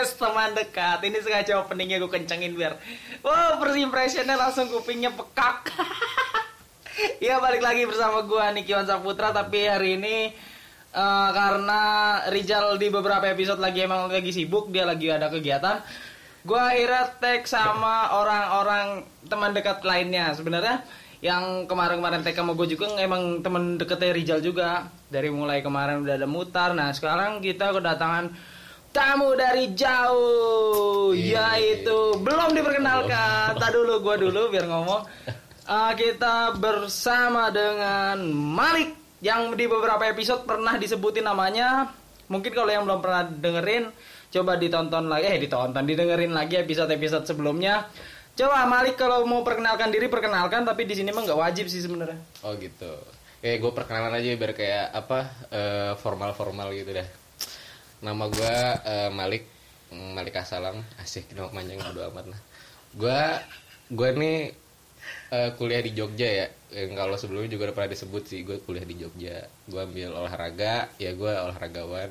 [0.00, 0.98] podcast teman dekat.
[1.04, 2.72] Ini sengaja openingnya gue kencengin biar,
[3.20, 5.68] wow first impressionnya langsung kupingnya pekak.
[7.20, 10.36] Iya balik lagi bersama gue Niki Wan Saputra tapi hari ini
[10.92, 11.80] uh, karena
[12.28, 15.80] Rizal di beberapa episode lagi emang lagi sibuk dia lagi ada kegiatan.
[16.44, 20.84] Gue akhirnya tag sama orang-orang teman dekat lainnya sebenarnya
[21.24, 26.20] yang kemarin-kemarin tag sama gue juga emang teman deketnya Rizal juga dari mulai kemarin udah
[26.20, 28.32] ada mutar nah sekarang kita kedatangan
[28.90, 31.58] tamu dari jauh Iya.
[31.58, 35.02] yaitu belum diperkenalkan tak dulu gue dulu biar ngomong
[35.70, 38.90] Uh, kita bersama dengan Malik
[39.22, 41.94] yang di beberapa episode pernah disebutin namanya.
[42.26, 43.86] Mungkin kalau yang belum pernah dengerin,
[44.34, 47.86] coba ditonton lagi, eh ditonton, didengerin lagi episode-episode sebelumnya.
[48.34, 52.18] Coba Malik kalau mau perkenalkan diri perkenalkan, tapi di sini mah nggak wajib sih sebenarnya.
[52.42, 52.90] Oh gitu.
[53.38, 55.18] Kayak gue perkenalan aja biar kayak apa
[55.54, 57.06] eh, formal-formal gitu dah.
[58.00, 60.78] Nama gue eh, Malik Mm, Malik Asalam.
[61.02, 62.40] Asik nama panjang bodo amat lah.
[62.94, 63.20] Gue
[63.90, 64.38] gue nih
[65.34, 66.46] eh, kuliah di Jogja ya.
[66.70, 69.50] Yang kalau sebelumnya juga udah pernah disebut sih gue kuliah di Jogja.
[69.66, 72.10] Gue ambil olahraga, ya gue olahragawan.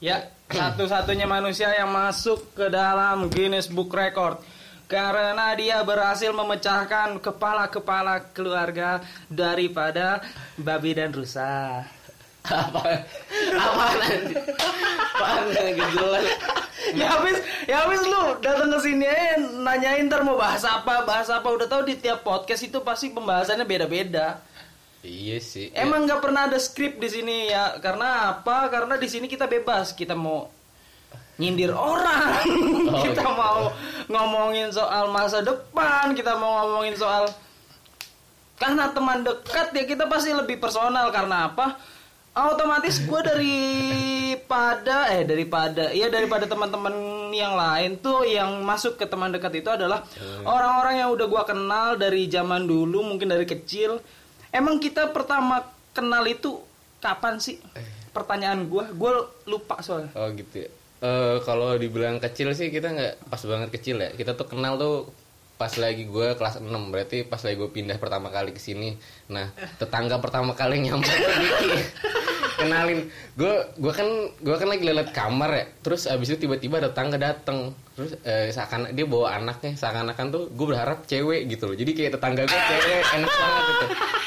[0.00, 4.40] Ya, satu-satunya manusia yang masuk ke dalam Guinness Book Record
[4.86, 10.24] karena dia berhasil memecahkan kepala-kepala keluarga daripada
[10.56, 11.82] babi dan rusa.
[12.48, 12.80] Apa?
[13.54, 14.34] Apa nanti?
[15.56, 16.24] Yang jelas?
[16.94, 21.26] ya habis ya habis lu datang ke sini aja nanyain ntar mau bahas apa bahas
[21.26, 24.38] apa udah tahu di tiap podcast itu pasti pembahasannya beda-beda
[25.02, 25.74] Iya sih.
[25.74, 29.94] emang nggak pernah ada skrip di sini ya karena apa karena di sini kita bebas
[29.94, 30.46] kita mau
[31.36, 32.46] nyindir orang
[32.86, 33.34] Oh, kita gitu.
[33.34, 33.74] mau
[34.06, 37.26] ngomongin soal masa depan kita mau ngomongin soal
[38.56, 41.82] karena teman dekat ya kita pasti lebih personal karena apa
[42.36, 46.92] otomatis gue daripada eh daripada ya daripada teman-teman
[47.32, 50.04] yang lain tuh yang masuk ke teman dekat itu adalah
[50.44, 53.96] orang-orang yang udah gue kenal dari zaman dulu mungkin dari kecil.
[54.52, 55.64] Emang kita pertama
[55.96, 56.60] kenal itu
[57.00, 57.56] kapan sih?
[58.12, 59.12] Pertanyaan gue gue
[59.48, 60.12] lupa soalnya.
[60.12, 60.70] Oh gitu ya.
[60.96, 64.12] Eh, kalau dibilang kecil sih kita nggak pas banget kecil ya.
[64.12, 65.08] Kita tuh kenal tuh
[65.56, 68.96] pas lagi gue kelas 6 berarti pas lagi gue pindah pertama kali ke sini.
[69.32, 69.48] Nah
[69.80, 71.08] tetangga pertama kali nyampe
[72.60, 75.64] kenalin gue gue kan gue kan lagi liat kamar ya.
[75.80, 77.72] Terus abis itu tiba-tiba ada tetangga dateng.
[77.96, 79.72] Terus eh, seakan dia bawa anaknya.
[79.80, 81.76] Seakan-akan tuh gue berharap cewek gitu loh.
[81.76, 83.86] Jadi kayak tetangga gue cewek enak banget gitu.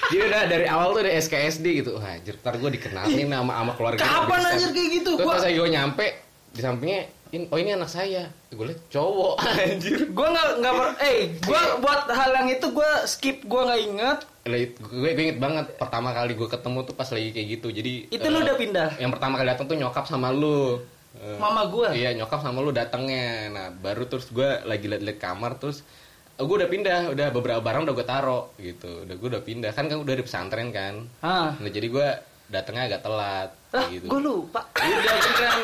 [0.09, 1.91] Jadi udah dari awal tuh dari SKSD gitu.
[2.01, 4.01] Wah anjir ntar gue dikenalin sama sama keluarga.
[4.01, 5.12] Kapan anjir kayak gitu?
[5.13, 6.06] terus pas gue nyampe
[6.50, 8.29] di sampingnya in, oh ini anak saya.
[8.50, 12.91] Gue liat cowok anjir gue nggak nggak per- eh gue buat hal yang itu gue
[13.06, 14.19] skip gue nggak inget
[14.50, 17.68] gue, gue inget banget pertama kali gue ketemu tuh pas lagi kayak gitu.
[17.69, 18.89] Jadi itu eh, lu udah pindah?
[18.97, 20.81] yang pertama kali datang tuh nyokap sama lu.
[21.19, 23.50] Eh, mama gue iya nyokap sama lu datangnya.
[23.53, 25.85] Nah baru terus gue lagi liat-liat kamar terus
[26.34, 29.06] eh, gue udah pindah udah beberapa barang udah gue taro gitu.
[29.06, 29.72] Udah gue udah pindah.
[29.78, 31.06] Kan kan udah di pesantren kan.
[31.22, 32.07] Ah nah jadi gue
[32.50, 34.06] datangnya agak telat lah gitu.
[34.06, 34.62] gue lupa.
[34.74, 35.60] Udah kan.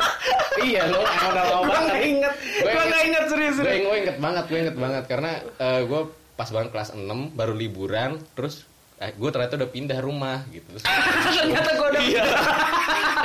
[0.58, 1.82] Iya lo lama gue banget.
[1.84, 2.34] nggak inget.
[2.56, 3.82] Gue nggak inget serius gue serius.
[3.82, 5.04] gue inget banget gue inget banget.
[5.06, 5.30] Karena
[5.82, 6.00] gue
[6.32, 7.02] pas banget kelas 6
[7.32, 8.62] baru liburan terus
[8.96, 10.70] eh, gue ternyata udah pindah rumah gitu.
[10.72, 10.86] Terus-
[11.36, 12.22] ternyata gue udah Iya.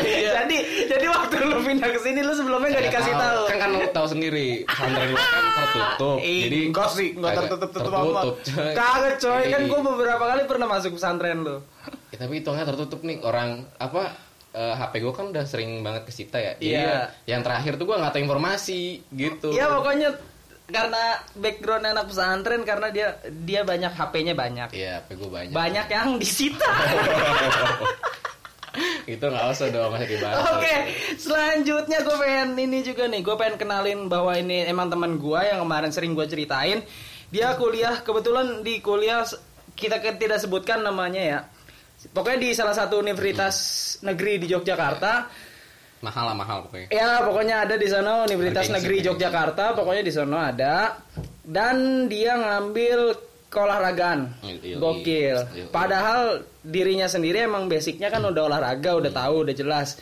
[0.01, 0.29] Iya.
[0.41, 0.57] jadi
[0.89, 3.41] jadi waktu lu pindah ke sini lu sebelumnya nggak Nggak dikasih tahu.
[3.45, 6.17] kan kan lu tahu sendiri pesantren gua kan tertutup.
[6.19, 8.01] Ih, jadi enggak sih enggak tertutup tutup amat.
[8.01, 8.71] tertutup coy.
[8.73, 9.43] kagak coy.
[9.45, 9.69] Kan Iya.
[9.69, 11.57] gue beberapa kali pernah masuk pesantren lu
[12.11, 14.11] Ya, tapi hitungnya tertutup nih orang apa
[14.51, 16.83] eh, HP gue kan udah sering banget kesita ya jadi Iya.
[16.83, 16.99] ya,
[17.29, 20.11] yang terakhir tuh gue nggak tahu informasi gitu ya pokoknya
[20.67, 25.51] karena background anak pesantren karena dia dia banyak HP-nya banyak Iya, HP gue banyak.
[25.51, 26.67] banyak yang disita
[29.05, 30.47] itu nggak usah dong masih dibahas.
[30.49, 30.75] Oke,
[31.17, 35.59] selanjutnya gue pengen ini juga nih, gue pengen kenalin bahwa ini emang teman gue yang
[35.59, 36.79] kemarin sering gue ceritain.
[37.27, 39.27] Dia kuliah kebetulan di kuliah
[39.73, 41.39] kita ke- tidak sebutkan namanya ya.
[42.09, 43.55] Pokoknya di salah satu universitas
[44.01, 45.29] negeri di Yogyakarta.
[46.01, 46.89] Mahal lah mahal pokoknya.
[46.89, 48.97] Ya, pokoknya ada di sana Universitas Bergengsi, Negeri.
[49.05, 50.97] Yogyakarta, pokoknya di sana ada.
[51.45, 53.13] Dan dia ngambil
[53.53, 54.33] keolahragaan.
[54.81, 55.69] Gokil.
[55.69, 60.01] Padahal dirinya sendiri emang basicnya kan udah olahraga, udah tahu, udah jelas.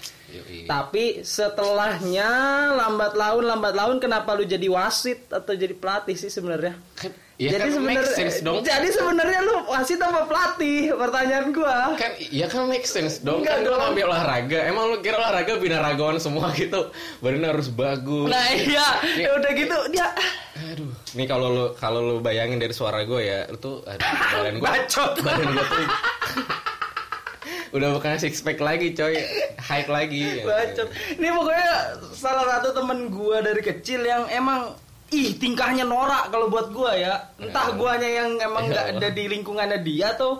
[0.69, 2.29] Tapi setelahnya
[2.77, 6.77] lambat laun lambat laun kenapa lu jadi wasit atau jadi pelatih sih sebenarnya?
[7.39, 8.67] Ya jadi kan dong.
[8.67, 10.91] Jadi sebenarnya lu wasit apa pelatih?
[10.91, 11.95] Pertanyaan gua.
[11.95, 13.79] kan ya kan make sense dong Enggak kan gue dong.
[13.79, 16.91] ngambil olahraga emang lu kira olahraga binaragawan semua gitu
[17.23, 20.07] badannya harus bagus Nah iya, ya udah gitu dia
[20.59, 24.03] aduh nih kalau lu kalau lu bayangin dari suara gue ya lu tuh aduh,
[24.35, 25.11] badan gue Bacot.
[25.23, 25.85] badan gue tuh
[27.79, 29.15] udah bukan six pack lagi coy
[29.63, 30.91] height lagi Bacot.
[31.15, 31.71] Ini pokoknya
[32.11, 34.75] salah satu temen gua dari kecil yang emang
[35.11, 37.13] ih tingkahnya norak kalau buat gua ya.
[37.37, 37.75] Entah Ya.
[37.75, 38.99] guanya yang emang Ya nggak Allah.
[38.99, 40.37] ada di lingkungannya dia atau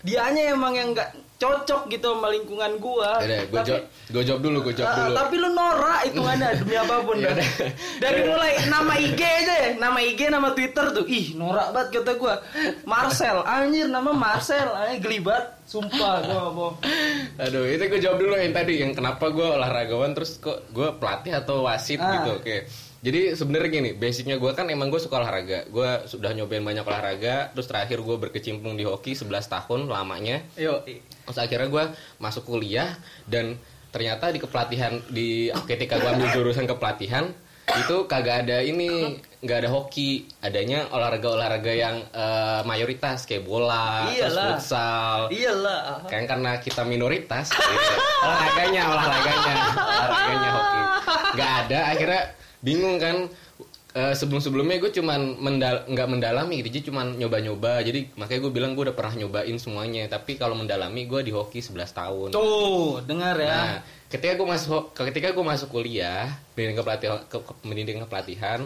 [0.00, 3.18] dianya emang yang nggak cocok gitu sama lingkungan gua.
[3.18, 5.14] Udah, gue Tapi- jawab, gue jawab dulu, gue jawab Ah, dulu.
[5.14, 7.48] tapi lu norak hitungannya demi apa pun Ya dah.
[7.98, 12.12] Dari mulai nama IG aja ya, nama IG, nama Twitter tuh, ih norak banget kata
[12.14, 12.34] gua.
[12.84, 16.76] Marcel, anjir nama Marcel, anjir geli banget, sumpah gua bohong.
[17.36, 21.34] Aduh, itu gue jawab dulu yang tadi, yang kenapa gue olahragawan terus kok gue pelatih
[21.34, 22.14] atau wasit Ah.
[22.14, 22.30] gitu.
[22.38, 22.56] Oke.
[23.04, 25.68] Jadi sebenarnya gini, basicnya gue kan emang gue suka olahraga.
[25.68, 30.40] Gue sudah nyobain banyak olahraga, terus terakhir gue berkecimpung di hoki 11 tahun lamanya.
[30.56, 30.80] Yo,
[31.28, 31.84] Terus akhirnya gue
[32.16, 32.96] masuk kuliah
[33.28, 33.60] dan
[33.92, 37.28] ternyata di kepelatihan di ketika gue ambil jurusan kepelatihan
[37.64, 44.36] itu kagak ada ini nggak ada hoki adanya olahraga-olahraga yang eh, mayoritas kayak bola terus
[44.36, 44.48] Iyalah.
[44.52, 45.80] futsal iyalah.
[46.04, 47.94] kan karena kita minoritas gitu.
[48.20, 50.80] olahraganya olahraganya olahraganya hoki
[51.38, 52.22] nggak ada akhirnya
[52.64, 53.28] bingung kan.
[53.94, 57.78] Eh, sebelum-sebelumnya gue cuman mendal nggak mendalami gitu jadi cuman nyoba-nyoba.
[57.86, 60.10] Jadi makanya gue bilang gue udah pernah nyobain semuanya.
[60.10, 62.28] Tapi kalau mendalami gue di hoki 11 tahun.
[62.34, 63.54] Tuh, dengar ya.
[63.54, 63.74] Nah,
[64.10, 66.26] ketika gue masuk ketika gue masuk kuliah
[66.58, 68.60] pendidikan kepelatihan ke, ke pendidikan kepelatihan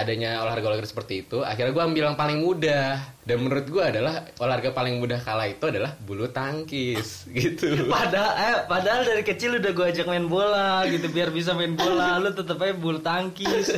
[0.00, 4.72] adanya olahraga-olahraga seperti itu akhirnya gue ambil yang paling mudah dan menurut gue adalah olahraga
[4.72, 9.86] paling mudah kala itu adalah bulu tangkis gitu Padahal, eh, padahal dari kecil udah gue
[9.90, 12.16] ajak main bola gitu biar bisa main bola.
[12.22, 13.68] Lu tetep aja bulu tangkis.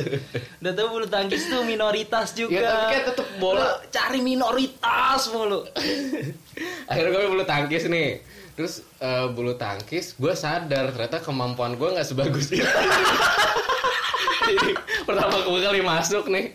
[0.63, 2.59] Udah tau bulu tangkis tuh minoritas juga.
[2.59, 3.59] Ya, tapi kan tetep bola.
[3.59, 5.67] Lu cari minoritas mulu.
[6.91, 8.19] akhirnya gue bulu tangkis nih
[8.51, 12.67] terus eh, bulu tangkis gue sadar ternyata kemampuan gue nggak sebagus itu
[14.51, 14.73] Jadi,
[15.07, 16.45] pertama kali masuk nih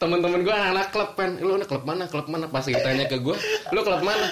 [0.00, 2.04] teman-teman gue anak-anak klub kan lu anak klub mana?
[2.08, 2.48] Klub mana?
[2.48, 3.36] Pas ditanya ke gue
[3.72, 4.28] lu klub mana?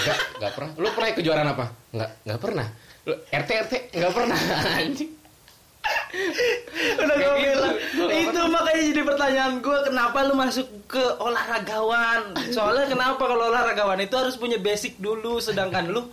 [0.00, 0.72] Enggak enggak pernah.
[0.80, 1.66] Lu pernah kejuaraan apa?
[1.92, 2.66] Enggak enggak pernah.
[3.04, 4.38] Lu RT RT enggak pernah.
[4.80, 5.10] Anjing.
[7.00, 7.44] Udah gue gitu.
[7.44, 7.74] bilang.
[8.08, 12.20] Itu makanya jadi pertanyaan gue kenapa lu masuk ke olahragawan?
[12.56, 16.08] Soalnya kenapa kalau olahragawan itu harus punya basic dulu sedangkan lu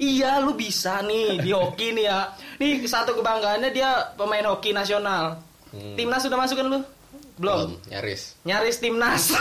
[0.00, 2.32] Iya lu bisa nih di hoki nih ya.
[2.56, 5.36] Nih satu kebanggaannya dia pemain hoki nasional.
[5.70, 5.92] Hmm.
[5.94, 6.80] Timnas sudah masuk kan lu?
[7.36, 7.76] Belum.
[7.86, 8.36] Nyaris.
[8.42, 9.32] Nyaris timnas.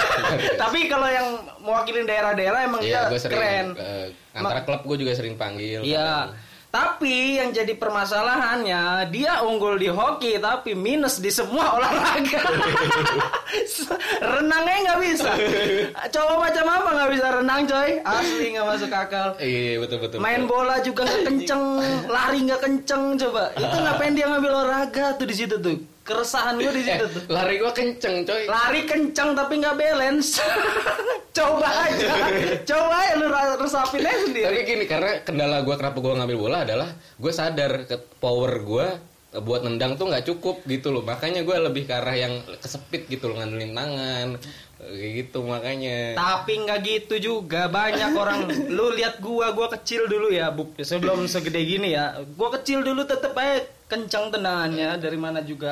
[0.62, 1.28] Tapi kalau yang
[1.60, 3.66] mewakilin daerah-daerah emang iya dia sering keren.
[3.76, 6.32] eh, antara klub gue juga sering panggil Iya.
[6.76, 12.44] Tapi yang jadi permasalahannya dia unggul di hoki tapi minus di semua olahraga.
[14.36, 15.30] Renangnya nggak bisa.
[16.12, 17.90] Coba macam apa nggak bisa renang coy?
[18.04, 19.28] Asli nggak masuk akal.
[19.40, 20.52] iya betul betul Main betul.
[20.52, 21.62] bola juga nggak kenceng,
[22.12, 23.42] lari nggak kenceng coba.
[23.56, 25.95] Itu ngapain dia ngambil olahraga tuh di situ tuh?
[26.06, 27.22] Keresahan gue di Eh, situ tuh.
[27.28, 30.38] lari gue kenceng coy Lari kenceng tapi nggak balance.
[31.36, 32.08] coba aja,
[32.64, 33.26] coba aja lu
[33.58, 34.46] resapin aja sendiri.
[34.46, 38.86] Tapi gini karena kendala gue kenapa gue ngambil bola adalah gue sadar ke power gue
[39.36, 43.28] buat nendang tuh nggak cukup gitu loh makanya gue lebih ke arah yang kesepit gitu
[43.28, 44.28] loh ngandelin tangan
[44.76, 48.48] kayak gitu makanya Tapi nggak gitu juga banyak orang.
[48.68, 50.68] Lu lihat gua, gua kecil dulu ya, bu.
[50.76, 55.70] Sebelum segede gini ya, gua kecil dulu tetep aja kencang tendangannya dari mana juga.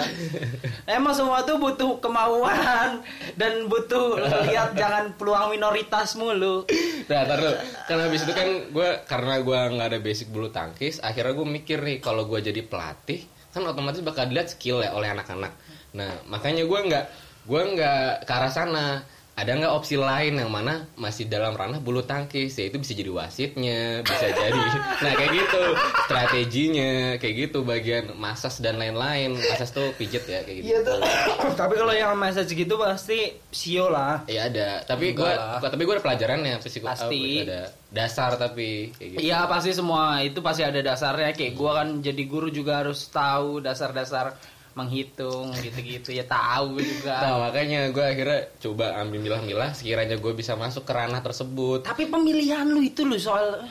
[0.87, 3.03] Emang semua tuh butuh kemauan
[3.35, 6.63] dan butuh lihat jangan peluang minoritas mulu.
[7.11, 7.51] Nah, dulu.
[7.91, 11.83] Kan habis itu kan gue karena gue nggak ada basic bulu tangkis, akhirnya gue mikir
[11.83, 15.51] nih kalau gue jadi pelatih, kan otomatis bakal dilihat skill ya oleh anak-anak.
[15.99, 17.05] Nah, makanya gue nggak
[17.45, 18.89] gue nggak ke arah sana.
[19.35, 22.55] Ada nggak opsi lain yang mana masih dalam ranah bulu tangkis?
[22.55, 24.63] Ya itu bisa jadi wasitnya, bisa jadi.
[25.03, 25.63] Nah kayak gitu
[26.07, 29.35] strateginya, kayak gitu bagian masas dan lain-lain.
[29.35, 30.67] Masas tuh pijet ya kayak gitu.
[30.71, 30.99] Iya tuh.
[31.61, 34.23] Tapi kalau yang message gitu pasti sio lah.
[34.31, 37.43] Iya ada, tapi gue tapi gue ada pelajarannya psiko Pasti.
[37.43, 39.19] ada dasar tapi kayak gitu.
[39.31, 43.63] Iya pasti semua itu pasti ada dasarnya kayak gua kan jadi guru juga harus tahu
[43.63, 44.35] dasar-dasar
[44.75, 46.11] menghitung gitu-gitu.
[46.11, 47.19] Ya tahu juga.
[47.23, 49.71] Nah makanya gue akhirnya coba ambil milah-milah.
[49.73, 51.87] Sekiranya gue bisa masuk ke ranah tersebut.
[51.87, 53.63] Tapi pemilihan lu itu lu soal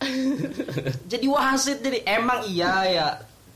[1.12, 3.08] jadi wasit jadi emang iya ya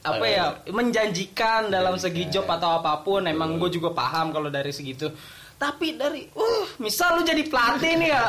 [0.04, 4.70] apa ya menjanjikan dalam segi job atau apa pun emang gue juga paham kalau dari
[4.70, 5.10] segitu.
[5.58, 8.24] Tapi dari uh misal lu jadi pelatih nih ya.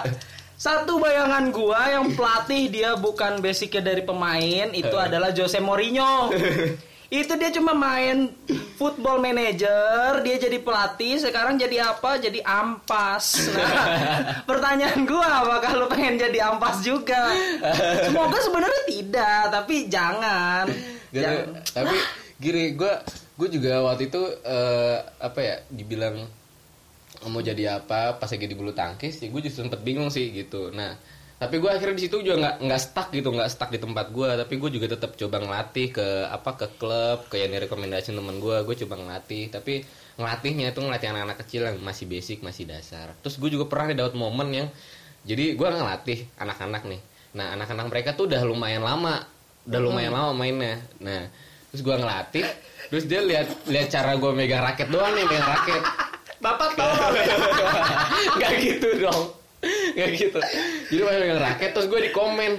[0.56, 6.32] Satu bayangan gua yang pelatih dia bukan basicnya dari pemain itu adalah Jose Mourinho
[7.24, 8.34] itu dia cuma main
[8.76, 13.88] football manager dia jadi pelatih sekarang jadi apa jadi ampas nah,
[14.50, 17.32] pertanyaan gua apakah lu pengen jadi ampas juga
[18.04, 20.68] semoga sebenarnya tidak tapi jangan
[21.16, 21.24] Gitu.
[21.24, 21.46] Jangan.
[21.64, 21.98] Tapi
[22.36, 22.94] gini gue
[23.36, 26.28] gue juga waktu itu eh, apa ya dibilang
[27.26, 30.70] mau jadi apa pas lagi di bulu tangkis ya gue justru sempet bingung sih gitu.
[30.76, 31.00] Nah
[31.36, 34.30] tapi gue akhirnya di situ juga nggak nggak stuck gitu nggak stuck di tempat gue
[34.40, 38.58] tapi gue juga tetap coba ngelatih ke apa ke klub ke yang direkomendasi temen gue
[38.64, 39.52] gue coba ngelatih.
[39.52, 39.84] Tapi
[40.16, 43.12] ngelatihnya itu ngelatih anak-anak kecil yang masih basic masih dasar.
[43.20, 44.68] Terus gue juga pernah dapat momen yang
[45.28, 47.02] jadi gue ngelatih anak-anak nih.
[47.36, 49.28] Nah anak-anak mereka tuh udah lumayan lama
[49.68, 50.80] udah lumayan lama mainnya.
[51.04, 51.28] Nah
[51.68, 52.48] terus gue ngelatih
[52.88, 55.84] terus dia lihat lihat cara gue megang raket doang nih megang raket.
[56.40, 56.96] Bapak tahu.
[58.40, 59.45] Gak gitu dong
[59.98, 60.40] Gak gitu.
[60.92, 62.52] Jadi pas megang raket Terus gue di komen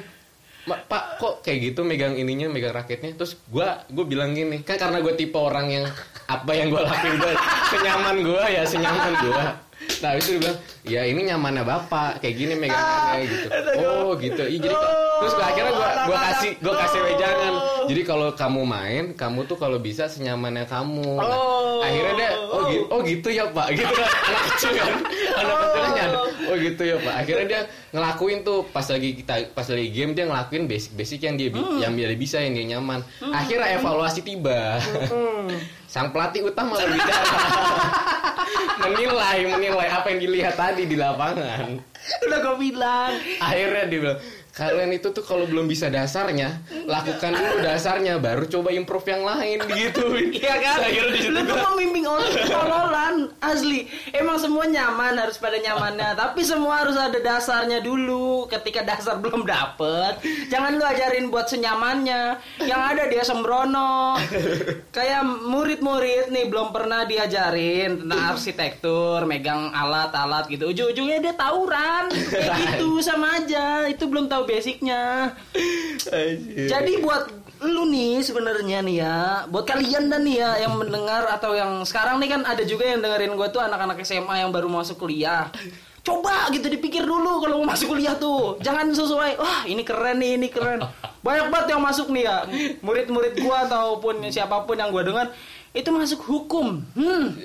[0.66, 3.14] "Ma- Pak kok kayak gitu megang ininya Megang raketnya?
[3.14, 5.84] Terus gue gue bilang gini Kan karena gue tipe orang yang
[6.26, 7.32] Apa yang gue lakuin gue
[7.70, 9.65] Senyaman gue ya Senyaman gue
[10.02, 13.46] Nah itu dia bilang Ya ini nyamannya bapak Kayak gini megangannya gitu.
[13.82, 14.42] Oh gitu.
[14.44, 14.76] Iya jadi
[15.16, 17.54] Terus gue akhirnya gue gue kasih gue kasih wejangan.
[17.86, 21.16] Jadi kalau kamu main kamu tuh kalau bisa senyamannya kamu.
[21.16, 21.84] Nah, Oh.
[21.84, 23.66] akhirnya dia oh gitu oh gitu ya pak.
[23.76, 23.84] Gitu.
[23.86, 24.08] Kan.
[24.26, 24.92] Anak kecil kan
[25.36, 26.20] anak kecilnya nyadar.
[26.46, 27.14] Oh gitu ya pak.
[27.24, 27.60] Akhirnya dia
[27.96, 31.80] ngelakuin tuh pas lagi kita pas lagi game dia ngelakuin basic basic yang dia Hmm.
[31.80, 33.00] yang dia bisa yang dia nyaman.
[33.32, 34.76] Akhirnya evaluasi tiba.
[35.08, 35.48] Hmm.
[35.92, 37.24] sang pelatih utama berbicara.
[38.84, 41.80] Menilai menilai apa yang dilihat tadi di lapangan.
[42.28, 43.16] Udah gue bilang.
[43.40, 44.18] Akhirnya dia bilang
[44.56, 49.58] kalian itu tuh kalau belum bisa dasarnya lakukan dulu dasarnya baru coba improve yang lain
[49.84, 50.16] gitu.
[50.16, 50.78] Iya kan?
[51.28, 53.84] Lu tuh membimbing orang tololan Asli
[54.16, 56.16] Emang semua nyaman harus pada nyamannya.
[56.24, 58.48] Tapi semua harus ada dasarnya dulu.
[58.48, 62.40] Ketika dasar belum dapet Jangan lu ajarin buat senyamannya.
[62.64, 64.16] Yang ada dia sembrono.
[64.96, 70.72] Kayak murid-murid nih Belum pernah diajarin Tentang arsitektur Megang alat-alat gitu.
[70.72, 72.08] Ujung-ujungnya dia tawuran.
[72.08, 73.84] Kayak gitu sama aja.
[73.84, 75.34] Itu belum tahu basicnya
[76.56, 81.56] jadi buat lu nih sebenarnya nih ya, buat kalian dan nih ya yang mendengar atau
[81.56, 85.00] yang sekarang nih kan ada juga yang dengerin gue tuh anak-anak SMA yang baru masuk
[85.00, 85.48] kuliah.
[86.04, 88.60] Coba gitu dipikir dulu kalau mau masuk kuliah tuh.
[88.60, 90.84] Jangan sesuai, wah ini keren nih, ini keren.
[91.24, 92.36] Banyak banget yang masuk nih ya.
[92.84, 95.26] Murid-murid gua ataupun siapa pun yang gua dengar
[95.76, 96.80] itu masuk hukum.
[96.96, 97.36] Hmm.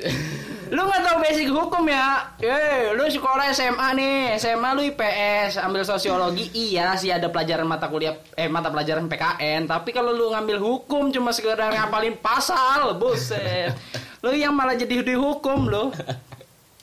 [0.72, 2.32] Lu nggak tahu basic hukum ya?
[2.40, 7.92] Eh, lu sekolah SMA nih, SMA lu IPS, ambil sosiologi, iya sih ada pelajaran mata
[7.92, 13.76] kuliah eh mata pelajaran PKN, tapi kalau lu ngambil hukum cuma sekedar ngapalin pasal, buset.
[14.24, 15.92] Lu yang malah jadi dihukum lu.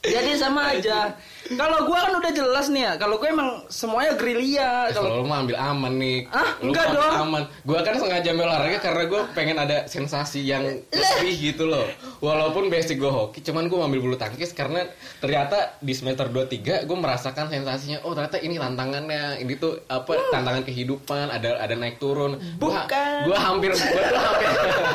[0.04, 1.16] Jadi sama aja.
[1.48, 4.92] Kalau gua kan udah jelas nih ya, kalau gue emang semuanya gerilya.
[4.92, 6.18] Kalau kalau lu mau ambil aman nih.
[6.28, 7.14] Ah, Lu enggak dong.
[7.24, 7.42] aman.
[7.64, 10.60] Gua kan sengaja ambil olahraga karena gue pengen ada sensasi yang
[10.92, 11.88] lebih gitu loh.
[12.20, 14.84] Walaupun basic gue hoki cuman gue ambil bulu tangkis karena
[15.18, 19.40] ternyata di semester 2-3 gue merasakan sensasinya oh ternyata ini tantangannya.
[19.40, 22.36] Ini tuh apa tantangan kehidupan ada ada naik turun.
[22.60, 23.24] Bukan.
[23.24, 24.48] gua hampir gua tuh hampir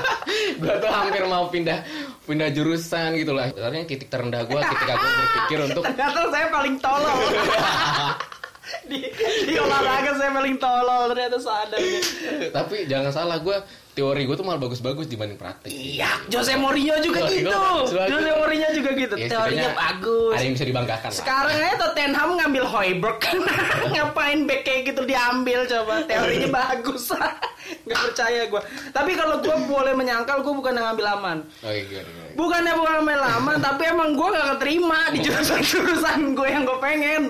[0.61, 1.79] gua tuh hampir mau pindah
[2.23, 3.49] pindah jurusan gitu lah.
[3.51, 7.19] Sebenarnya titik terendah gue ketika gue berpikir untuk ternyata saya paling tolol.
[8.89, 8.99] di,
[9.47, 11.79] di olahraga saya paling tolol ternyata sadar
[12.51, 13.57] tapi jangan salah gue
[13.93, 17.53] teori gue tuh malah bagus-bagus dibanding praktik Iya, Jose Mourinho juga Jose gitu.
[17.93, 19.15] Jose Mourinho juga gitu.
[19.15, 20.33] Ya, Teorinya bagus.
[20.33, 21.19] ada yang bisa dibanggakan lah.
[21.21, 23.17] Sekarang aja Tottenham ngambil Hoiberg
[23.93, 27.13] Ngapain back kayak gitu diambil coba Teorinya bagus
[27.87, 31.85] Gak percaya gue Tapi kalau gue boleh menyangkal Gue bukan yang ngambil aman Oh iya,
[31.85, 32.33] iya, iya.
[32.33, 37.21] Bukannya bukan ngambil aman Tapi emang gue gak keterima Di jurusan-jurusan gue yang gue pengen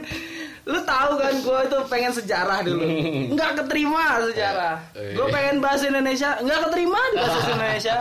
[0.63, 2.83] Lu tahu kan gue itu pengen sejarah dulu.
[3.29, 4.75] Nggak keterima sejarah.
[4.91, 5.13] Eh, eh.
[5.13, 6.39] Gue pengen bahasa Indonesia.
[6.39, 7.95] Nggak keterima di bahasa Indonesia.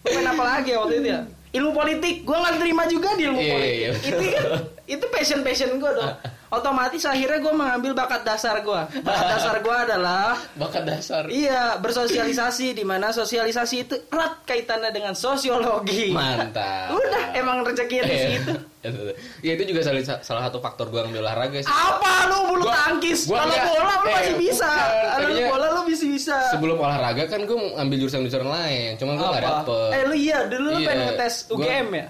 [0.00, 1.20] Gue pengen apa lagi ya waktu itu ya?
[1.52, 2.14] Ilmu politik.
[2.22, 3.76] Gue nggak terima juga di ilmu Iya, politik.
[3.76, 3.90] iya.
[3.92, 4.44] Itu kan
[4.86, 6.14] Itu passion-passion gue dong
[6.56, 11.26] Otomatis akhirnya gue mengambil bakat dasar gue Bakat dasar gue adalah Bakat dasar.
[11.26, 16.90] Iya bersosialisasi di mana sosialisasi itu erat kaitannya dengan sosiologi Mantap.
[16.92, 18.28] Udah emang rezekinya di Iya.
[18.32, 18.54] situ
[19.42, 21.66] Ya itu juga salah, salah satu faktor gue ngambil olahraga sih.
[21.66, 23.26] Apa lu bulu Gua- tangkis?
[23.26, 24.70] gua Kalau bola lu Eh, masih bisa.
[25.10, 26.36] Kalau bola lu bisa bisa.
[26.48, 29.90] Sebelum olahraga kan gue ngambil jurusan-jurusan lain, cuman gue gak dapet.
[29.90, 30.86] Eh lu iya dulu lu Iya.
[30.86, 32.06] pengen ngetes Gua- UGM ya?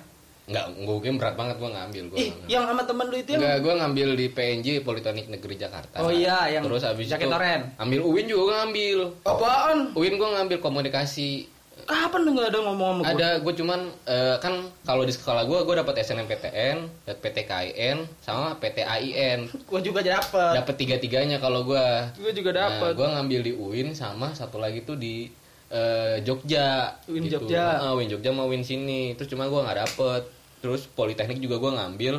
[0.46, 2.02] Nggak, gue berat banget gue ngambil.
[2.06, 2.46] Gua Ih, ngambil.
[2.46, 5.96] yang sama temen lu itu yang Enggak, gue ngambil di PNJ Politeknik Negeri Jakarta.
[5.98, 7.62] Oh iya, yang Terus abis jaket itu oren.
[7.82, 8.98] ambil UIN juga gue ngambil.
[9.26, 9.78] apaan?
[9.98, 11.50] UIN gue ngambil komunikasi.
[11.86, 13.10] Kapan lu nggak ada ngomong sama gua?
[13.10, 14.54] Ada, gue cuman eh, kan
[14.86, 16.76] kalau di sekolah gue, gue dapat SNMPTN,
[17.10, 19.50] dapat PTKIN, sama PTAIN.
[19.70, 20.62] Gua juga dapet.
[20.62, 21.86] Dapat tiga-tiganya kalau gue.
[22.22, 22.94] Gua juga dapet.
[22.94, 25.26] Nah, gue ngambil di UIN sama satu lagi tuh di
[25.74, 26.94] eh, Jogja.
[27.10, 27.82] UIN Jogja.
[27.82, 29.18] Ah, UIN Jogja mau UIN sini.
[29.18, 30.35] Terus cuma gue nggak dapet.
[30.60, 32.14] Terus Politeknik juga gue ngambil.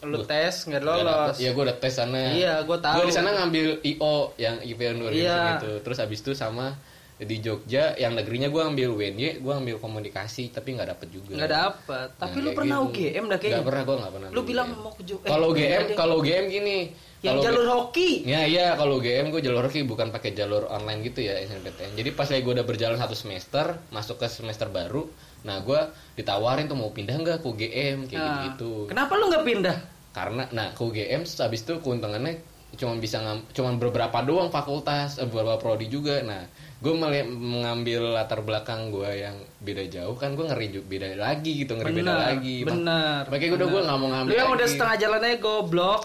[0.00, 1.36] Lu tes nggak lolos.
[1.36, 2.32] Iya gue udah tes sana.
[2.32, 3.04] Iya, gua tahu.
[3.04, 5.38] Gue di sana ngambil IO yang IPN 2000 Iya.
[5.60, 5.70] gitu.
[5.84, 6.72] Terus abis itu sama
[7.20, 11.52] di Jogja yang negerinya gue ambil UNY gue ambil komunikasi tapi nggak dapet juga nggak
[11.52, 12.88] dapet tapi Nah, lu pernah gitu.
[12.96, 14.80] UGM dah kayaknya nggak pernah gue nggak pernah lu bilang UGM.
[14.80, 16.78] mau ke Jogja kalau UGM kalau UGM gini
[17.20, 21.04] yang kalau jalur hoki Ya iya kalau UGM gue jalur hoki bukan pakai jalur online
[21.04, 21.92] gitu ya SNPTN.
[21.92, 25.04] Jadi pas lagi gue udah berjalan satu semester masuk ke semester baru,
[25.40, 25.80] nah gue
[26.16, 29.76] ditawarin tuh mau pindah nggak ke UGM kayak Nah, gitu kenapa lu nggak pindah?
[30.10, 32.42] Karena nah ke UGM habis itu keuntungannya
[32.78, 33.18] cuma bisa
[33.50, 36.22] cuma beberapa doang fakultas, eh, beberapa prodi juga.
[36.22, 36.46] Nah
[36.80, 41.76] gue mengambil latar belakang gue yang beda jauh kan gue ngeri juga beda lagi gitu
[41.76, 42.56] ngeri beda Bener, lagi.
[42.62, 44.30] bener, Makanya udah gue nggak mau ngambil.
[44.30, 44.72] lu yang udah lagi.
[44.72, 46.00] setengah jalan aja goblok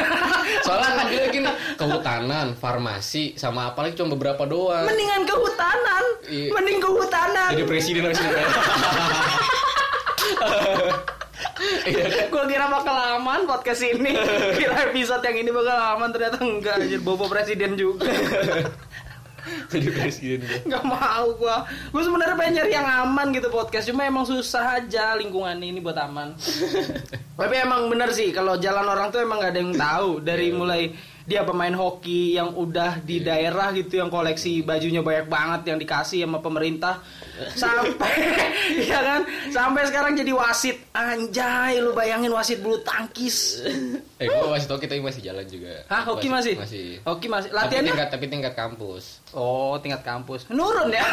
[0.64, 4.84] Soalnya ngambilnya gini kehutanan, farmasi, sama apalagi cuma beberapa doang.
[4.84, 6.50] mendingan kehutanan Iya.
[6.50, 8.20] mending kehutanan Jadi presiden harus
[11.84, 12.26] Iya kan?
[12.28, 14.12] Gue kira bakal aman podcast ini
[14.58, 18.08] Kira episode yang ini bakal aman Ternyata enggak Anjir bobo presiden juga
[19.72, 20.70] Jadi presiden gue.
[20.70, 21.56] Gak mau gue
[21.94, 23.86] Gue sebenarnya pengen nyari yang aman gitu podcast.
[23.86, 26.34] Cuma emang susah aja lingkungan ini buat aman.
[27.38, 30.10] Tapi emang bener sih Kalau jalan orang tuh emang gak ada yang tahu.
[30.22, 30.82] Dari mulai
[31.26, 36.22] dia pemain hoki yang udah di daerah gitu yang koleksi bajunya banyak banget yang dikasih
[36.22, 37.02] sama pemerintah
[37.54, 38.12] sampai
[38.90, 39.20] ya kan
[39.52, 43.60] sampai sekarang jadi wasit anjay lu bayangin wasit bulu tangkis
[44.16, 45.84] Eh gue masih tau kita masih jalan juga.
[45.92, 46.56] Hah, hoki masih?
[46.56, 47.04] Masih.
[47.04, 47.52] Hoki masih.
[47.52, 47.92] Tapi Latihannya?
[47.92, 49.20] tingkat tapi tingkat kampus.
[49.36, 50.48] Oh, tingkat kampus.
[50.48, 51.04] Nurun ya.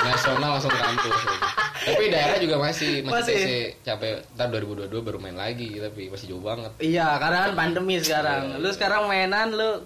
[0.00, 1.12] Nasional langsung kampus.
[1.92, 3.36] tapi daerah juga masih masih, Masih.
[3.36, 3.48] TC
[3.84, 6.72] capek ntar 2022 baru main lagi tapi masih jauh banget.
[6.80, 8.56] iya, karena kan pandemi sekarang.
[8.64, 9.84] Lu sekarang mainan lu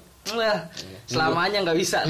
[1.09, 2.05] selamanya nggak bisa.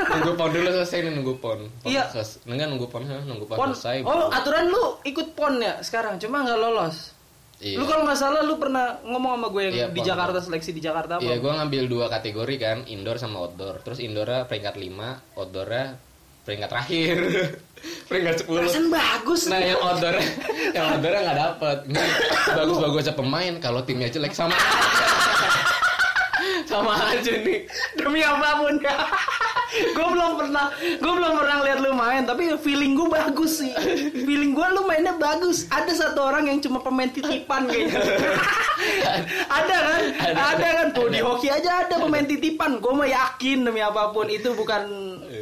[0.00, 1.60] nunggu pon dulu selesai nih nunggu pon.
[1.82, 2.04] pon Iya.
[2.50, 3.70] Enggak nunggu pon, nunggu pon, pon.
[3.74, 4.02] selesai.
[4.02, 7.14] Oh, aturan lu ikut pon ya sekarang, cuma nggak lolos.
[7.60, 7.76] Iya.
[7.76, 10.08] Lu kalau nggak salah lu pernah ngomong sama gue yang Iya, di pon.
[10.08, 11.24] Jakarta seleksi di Jakarta apa?
[11.28, 13.84] Iya, gue ngambil dua kategori kan, indoor sama outdoor.
[13.84, 15.86] Terus indoornya peringkat 5, outdoornya
[16.48, 17.16] peringkat terakhir.
[18.08, 18.64] peringkat 10.
[18.64, 19.40] Perasaan bagus.
[19.52, 20.16] Nah, yang outdoor
[20.72, 21.78] yang outdoornya nggak dapet.
[21.92, 22.00] Ini
[22.56, 24.56] bagus-bagusnya pemain, kalau timnya jelek sama
[26.70, 27.66] sama aja nih.
[27.98, 28.94] Demi apa pun ya.
[29.96, 33.74] gue belum pernah gue belum pernah lihat lu main tapi feeling gue bagus sih.
[34.14, 35.66] Feeling gue lu mainnya bagus.
[35.66, 37.98] Ada satu orang yang cuma pemain titipan kayaknya.
[39.60, 40.00] Ada kan?
[40.16, 40.68] Ada, Ada.
[40.78, 40.86] kan?
[40.94, 42.78] Tuh di hoki aja ada pemain titipan.
[42.78, 44.82] Gue mah yakin demi apa pun itu bukan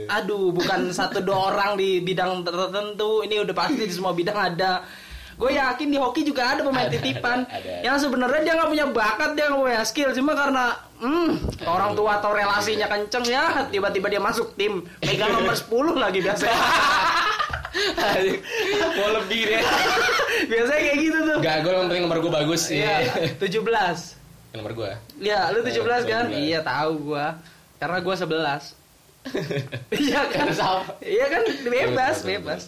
[0.09, 3.23] aduh bukan satu dua orang di bidang tertentu.
[3.23, 4.83] Ini udah pasti di semua bidang ada.
[5.38, 7.47] Gue yakin di hoki juga ada pemain Ada, titipan.
[7.47, 7.87] ada, ada.
[7.87, 10.11] yang sebenarnya dia nggak punya bakat dia nggak punya skill.
[10.11, 11.31] Cuma karena hmm,
[11.65, 16.59] orang tua atau relasinya kenceng ya tiba-tiba dia masuk tim megang nomor 10 lagi biasanya
[18.99, 19.63] Mau lebih deh.
[20.51, 22.83] biasanya kayak gitu tuh Gak, gue yang penting nomor gue bagus sih.
[22.83, 23.05] iya
[23.39, 24.19] 17
[24.59, 24.91] nomor gue.
[25.21, 26.25] Iya, lu 17 kan?
[26.33, 26.41] 17.
[26.41, 27.37] Iya, tahu gua.
[27.79, 28.75] Karena gua 11.
[29.93, 30.47] Iya kan?
[31.05, 32.63] Iya kan bebas, bebas.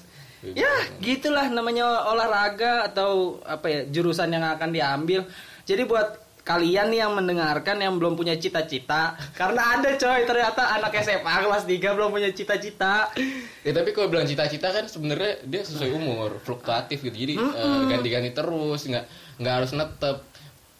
[0.44, 0.68] Ya,
[1.00, 5.24] gitulah namanya olahraga atau apa ya, jurusan yang akan diambil.
[5.64, 10.92] Jadi buat kalian nih yang mendengarkan yang belum punya cita-cita karena ada coy ternyata anak
[11.04, 13.12] SMA kelas 3 belum punya cita-cita.
[13.60, 17.16] Ya tapi kalau bilang cita-cita kan sebenarnya dia sesuai umur, fluktuatif gitu.
[17.16, 19.04] Jadi eh, ganti-ganti terus, nggak
[19.40, 20.16] nggak harus netep.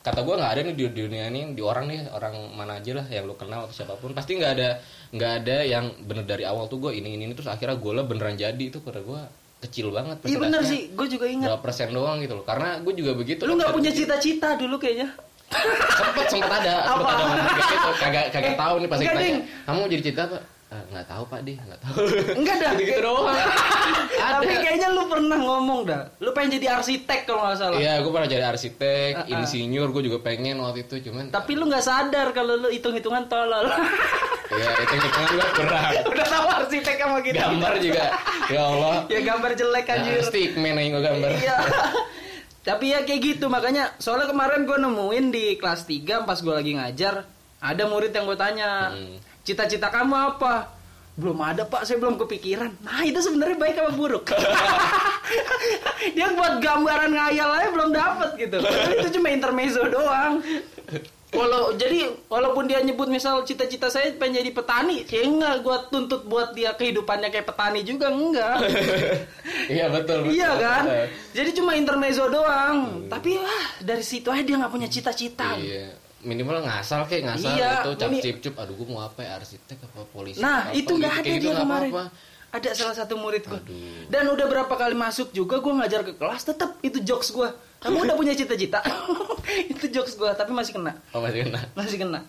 [0.01, 3.05] Kata gue nggak ada nih di dunia ini di orang nih orang mana aja lah
[3.13, 4.81] yang lu kenal atau siapa pun pasti nggak ada
[5.13, 8.09] nggak ada yang bener dari awal tuh gue ini ini ini terus akhirnya gue lah
[8.09, 9.21] beneran jadi itu kata gue
[9.61, 10.25] kecil banget.
[10.25, 11.53] Iya bener sih, gue juga ingat.
[11.53, 12.45] Berapa persen doang gitu loh.
[12.49, 13.45] Karena gue juga begitu.
[13.45, 15.13] Lu nggak punya cita-cita dulu kayaknya.
[15.51, 17.11] Sempet sempet ada sempet Apa?
[17.11, 19.39] ada ngomong kayak gitu kagak kagak Eh, tahu nih tanya Ding.
[19.67, 20.39] kamu jadi cerita apa
[20.71, 21.95] "Ah, nggak tahu pak deh nggak tahu
[22.33, 22.71] Enggak dah.
[22.73, 23.35] gitu, -gitu doang
[24.31, 26.03] Tapi kayaknya lu pernah ngomong dah.
[26.19, 27.77] Lu pengen jadi arsitek kalau nggak salah.
[27.77, 31.83] Iya, gue pernah jadi arsitek, insinyur, gue juga pengen waktu itu, cuman Tapi lu nggak
[31.83, 33.67] sadar kalau lu hitung-hitungan tolol.
[34.53, 35.91] ya itu hitungan gue kurang.
[36.13, 37.35] Udah tahu arsitek sama gitu.
[37.35, 38.05] Gambar juga,
[38.47, 38.97] ya Allah.
[39.09, 40.15] Ya gambar jelek anjir.
[40.15, 41.31] Nah, stickman aja gue gambar.
[41.35, 41.57] Iya.
[42.61, 46.77] Tapi ya kayak gitu makanya soalnya kemarin gue nemuin di kelas 3 pas gue lagi
[46.77, 47.25] ngajar
[47.57, 49.17] ada murid yang gue tanya Hmm.
[49.41, 50.69] cita-cita kamu apa?
[51.17, 52.81] Belum ada pak saya belum kepikiran.
[52.81, 54.25] Nah itu sebenarnya baik apa buruk?
[56.17, 58.57] Dia buat gambaran ngayal aja belum dapet gitu.
[58.97, 60.41] Itu cuma intermezzo doang
[61.31, 66.27] Walau jadi walaupun dia nyebut misal cita-cita saya pengen jadi petani, ya enggak gua tuntut
[66.27, 68.59] buat dia kehidupannya kayak petani juga enggak.
[69.71, 70.27] Iya betul.
[70.27, 70.83] betul, iya kan?
[70.83, 71.07] betul.
[71.31, 73.07] Jadi cuma intermezzo doang.
[73.07, 75.55] Tapi wah, dari situ aja dia nggak punya cita-cita.
[75.55, 75.95] Iya.
[76.21, 79.79] Minimal ngasal kayak ngasal Iya, itu cap cip cup aduh gue mau apa ya arsitek
[79.81, 81.17] apa polisi Nah, apa, itu nggak gitu.
[81.17, 81.91] ada Kayak gitu dia nggak kemarin.
[81.95, 82.05] apa-apa.
[82.51, 83.47] Ada salah satu murid.
[83.47, 84.11] Aduh.
[84.11, 87.55] Dan udah berapa kali masuk juga gua ngajar ke kelas tetap itu jokes gua.
[87.79, 88.83] Kamu udah punya cita-cita?
[89.73, 90.99] itu jokes gua, tapi masih kena.
[91.15, 91.61] Oh masih kena.
[91.79, 92.21] Masih kena.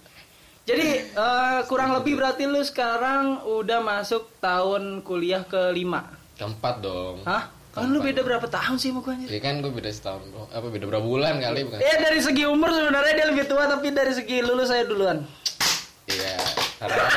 [0.62, 6.06] Jadi eh, kurang lebih berarti lu sekarang udah masuk tahun kuliah kelima.
[6.38, 7.26] Keempat dong.
[7.26, 7.50] Hah?
[7.72, 9.32] Kan lu beda berapa tahun sih sama gua anjir?
[9.32, 10.44] Ya kan gue beda setahun bro.
[10.52, 11.80] Apa beda berapa bulan kali bukan?
[11.80, 15.24] Ya dari segi umur sebenarnya dia lebih tua tapi dari segi lulus saya duluan.
[16.12, 16.36] Iya.
[16.84, 17.08] Karena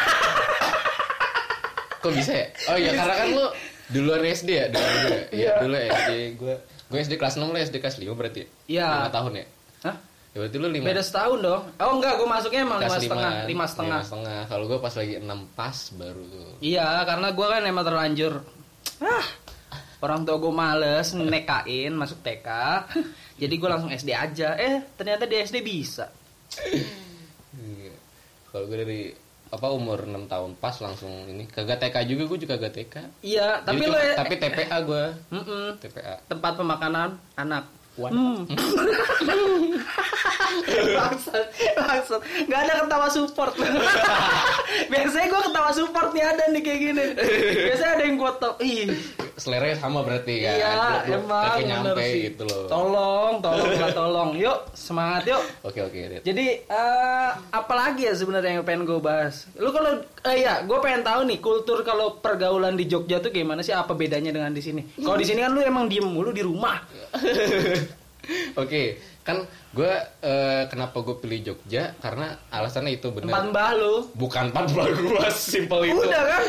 [2.04, 2.46] Kok bisa ya?
[2.68, 3.46] Oh iya karena kan lu
[3.88, 5.18] duluan SD ya dulu gue.
[5.32, 5.52] Iya Iya.
[5.64, 6.54] dulu SD gue.
[6.84, 8.42] Gue SD kelas 6 lu SD kelas 5 berarti.
[8.68, 9.08] Iya.
[9.08, 9.46] 5 tahun ya.
[9.82, 9.96] Hah?
[10.30, 11.62] Ya berarti lu 5 Beda setahun dong.
[11.78, 13.48] Oh enggak, gue masuknya emang lima kelas setengah, limaan.
[13.48, 13.98] lima setengah.
[14.02, 14.40] Lima setengah.
[14.52, 16.50] Kalau gue pas lagi 6 pas baru tuh.
[16.60, 18.34] Iya, karena gue kan emang terlanjur.
[19.00, 19.26] Ah,
[19.98, 22.48] orang tua gue males nekain masuk TK.
[23.40, 24.54] Jadi gue langsung SD aja.
[24.54, 26.12] Eh, ternyata di SD bisa.
[27.54, 27.94] Iya.
[28.50, 29.00] Kalau gue dari
[29.54, 32.94] apa umur 6 tahun pas langsung ini kagak TK juga gue juga kagak TK.
[33.22, 34.14] Iya, tapi Jadi lo cuma- ya.
[34.18, 35.04] tapi TPA gue.
[35.30, 35.66] Mm-mm.
[35.78, 36.14] TPA.
[36.26, 37.64] tempat pemakanan anak.
[37.94, 38.10] Wan.
[38.10, 38.42] Hmm.
[40.96, 42.20] Bangsat, bangsat.
[42.44, 43.54] Nggak ada ketawa support.
[44.90, 47.04] Biasanya gue ketawa support nih ada nih kayak gini.
[47.64, 48.52] Biasanya ada yang gue tau.
[48.60, 48.90] Ih,
[49.44, 50.56] Seleranya sama berarti kan.
[50.56, 50.72] iya
[51.04, 52.32] emang nyampe sih.
[52.32, 52.64] gitu loh.
[52.64, 54.30] Tolong, tolong, lah, tolong.
[54.40, 55.42] Yuk, semangat yuk.
[55.60, 56.00] Oke oke.
[56.16, 56.20] Dit.
[56.24, 59.44] Jadi eh apalagi ya sebenarnya yang pengen gue bahas?
[59.60, 63.60] Lu kalau eh ya, gue pengen tahu nih kultur kalau pergaulan di Jogja tuh gimana
[63.60, 63.76] sih?
[63.76, 64.80] Apa bedanya dengan di sini?
[64.96, 66.80] Kalau di sini kan lu emang diem mulu di rumah.
[68.56, 69.44] Oke, kan
[69.76, 69.92] gue
[70.24, 73.52] eh, kenapa gue pilih Jogja karena alasannya itu benar.
[73.52, 74.08] mbah lu.
[74.16, 76.00] Bukan tempat baru gue simpel itu.
[76.00, 76.44] Udah kan?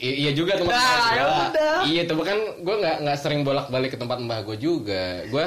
[0.00, 1.76] I- iya juga tempat Nah, mbah ya udah.
[1.84, 5.22] Iya tuh kan gue nggak nggak sering bolak balik ke tempat mbah gue juga.
[5.24, 5.44] Gue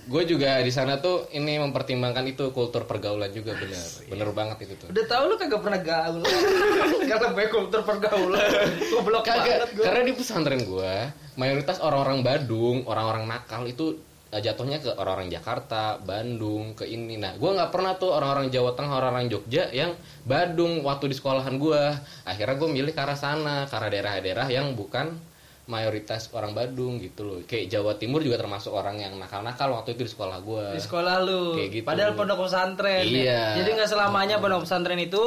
[0.00, 4.74] gue juga di sana tuh ini mempertimbangkan itu kultur pergaulan juga bener bener banget itu
[4.74, 4.88] tuh.
[4.88, 6.22] Udah tahu lu kagak pernah gaul.
[7.10, 8.50] Karena gue kultur pergaulan.
[8.90, 9.84] Goblok Kagak, banget gue.
[9.84, 10.94] karena di pesantren gue
[11.34, 13.98] mayoritas orang-orang Badung, orang-orang nakal itu
[14.38, 17.18] jatuhnya ke orang-orang Jakarta, Bandung, ke ini.
[17.18, 21.58] Nah, gue nggak pernah tuh orang-orang Jawa Tengah, orang-orang Jogja yang Badung waktu di sekolahan
[21.58, 21.82] gue.
[22.22, 25.18] Akhirnya gue milih ke arah sana, ke arah daerah-daerah yang bukan
[25.66, 27.38] mayoritas orang Badung gitu loh.
[27.42, 30.66] Kayak Jawa Timur juga termasuk orang yang nakal-nakal waktu itu di sekolah gue.
[30.78, 31.58] Di sekolah lu.
[31.58, 31.86] Kayak gitu.
[31.90, 33.02] Padahal pondok pesantren.
[33.02, 33.10] ya.
[33.10, 33.42] Iya.
[33.62, 35.26] Jadi nggak selamanya pondok pesantren itu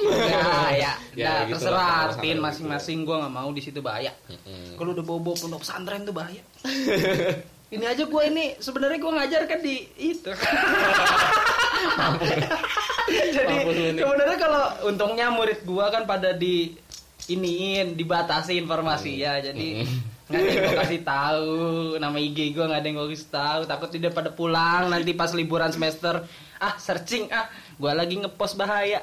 [0.00, 0.92] bahaya.
[1.12, 4.16] Ya, nah, gitu terserah Artin pesantren masing-masing gue nggak mau di situ bahaya.
[4.24, 4.80] Mm-mm.
[4.80, 6.40] Kalau udah bobo pondok pesantren tuh bahaya.
[7.72, 10.28] ini aja gue ini sebenarnya gue ngajar kan di itu.
[13.08, 13.56] Jadi
[13.96, 16.76] sebenarnya kalau untungnya murid gue kan pada di
[17.32, 19.40] iniin dibatasi informasi ya.
[19.40, 19.88] Jadi
[20.28, 21.56] nggak ada yang gue kasih tahu.
[21.96, 23.60] Nama IG gue nggak ada yang gue kasih tahu.
[23.64, 26.28] Takut tidak pada pulang nanti pas liburan semester.
[26.60, 27.32] Ah searching.
[27.32, 27.48] Ah
[27.80, 29.00] gue lagi ngepost bahaya.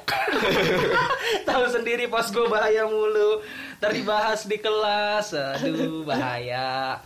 [1.50, 3.42] Tahu sendiri post gue bahaya mulu.
[3.82, 5.34] Ntar dibahas di kelas.
[5.34, 7.02] Aduh bahaya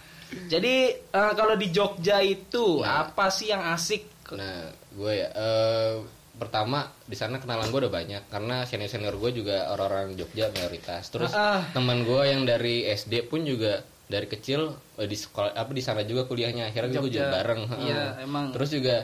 [0.47, 3.09] jadi eh, kalau di Jogja itu Nah.
[3.09, 5.95] apa sih yang asik Nah, gue ya eh,
[6.35, 11.07] pertama di sana kenalan gue udah banyak karena senior senior gue juga orang-orang Jogja mayoritas.
[11.07, 11.61] Terus Ah, ah.
[11.71, 16.03] teman gue yang dari SD pun juga dari kecil eh, di sekolah apa di sana
[16.03, 17.63] juga kuliahnya akhirnya gue juga bareng.
[17.79, 18.51] Iya, emang.
[18.51, 18.97] Terus juga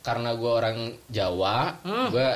[0.00, 2.08] karena gue orang Jawa, Hmm.
[2.10, 2.28] gue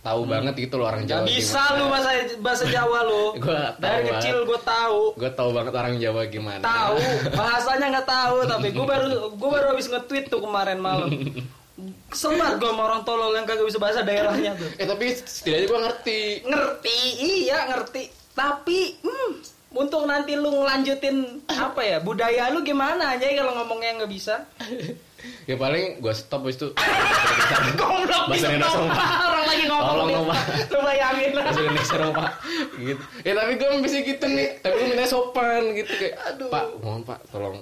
[0.00, 1.24] tahu banget gitu loh orang Jawa.
[1.24, 2.10] Gak bisa lu bahasa
[2.40, 3.24] bahasa Jawa lu.
[3.44, 4.12] Gua Dari banget.
[4.16, 5.00] kecil gue tahu.
[5.16, 6.62] Gue tahu banget orang Jawa gimana.
[6.64, 6.96] Tahu
[7.40, 11.12] bahasanya nggak tahu tapi gue baru gue baru habis nge-tweet tuh kemarin malam.
[12.12, 14.68] Kesel banget gue sama orang tolol yang kagak bisa bahasa daerahnya tuh.
[14.76, 16.20] Eh tapi setidaknya gue ngerti.
[16.44, 18.02] Ngerti, iya ngerti.
[18.36, 19.30] Tapi hmm,
[19.76, 24.44] untuk nanti lu ngelanjutin apa ya budaya lu gimana aja kalau ngomongnya nggak bisa.
[25.44, 26.68] Ya paling gue stop habis itu.
[27.80, 28.80] Goblok Bahasa Indonesia.
[28.86, 29.06] Pak.
[29.30, 29.88] Orang lagi ngomong.
[29.90, 30.40] Tolong dong, Pak.
[30.70, 31.44] Lu bayangin lah.
[31.44, 32.30] bahasa Indonesia dong pak
[32.80, 36.48] gitu ya tapi gue bisa gitu nih tapi gue minta sopan gitu kayak Aduh.
[36.48, 37.56] pak mohon pak tolong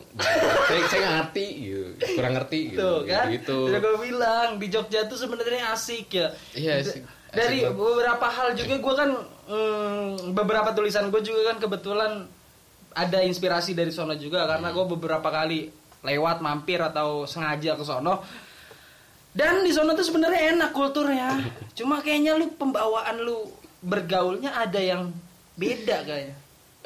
[0.69, 4.67] saya saya nggak ngerti gitu kurang ngerti gitu Tuh kan, gitu udah gue bilang di
[4.69, 6.29] Jogja tuh sebenarnya asik ya.
[6.55, 7.03] Iya, asik.
[7.29, 7.77] Dari Asik banget.
[7.77, 9.11] beberapa hal juga gue kan
[9.49, 12.13] mm, beberapa tulisan gue juga kan kebetulan
[12.95, 15.69] ada inspirasi dari sono juga karena gue beberapa kali
[16.03, 18.23] lewat mampir atau sengaja ke sono.
[19.35, 21.39] Dan di sono tuh sebenarnya enak kulturnya.
[21.75, 23.51] Cuma kayaknya lu pembawaan lu
[23.83, 25.15] bergaulnya ada yang
[25.55, 26.37] beda kayaknya.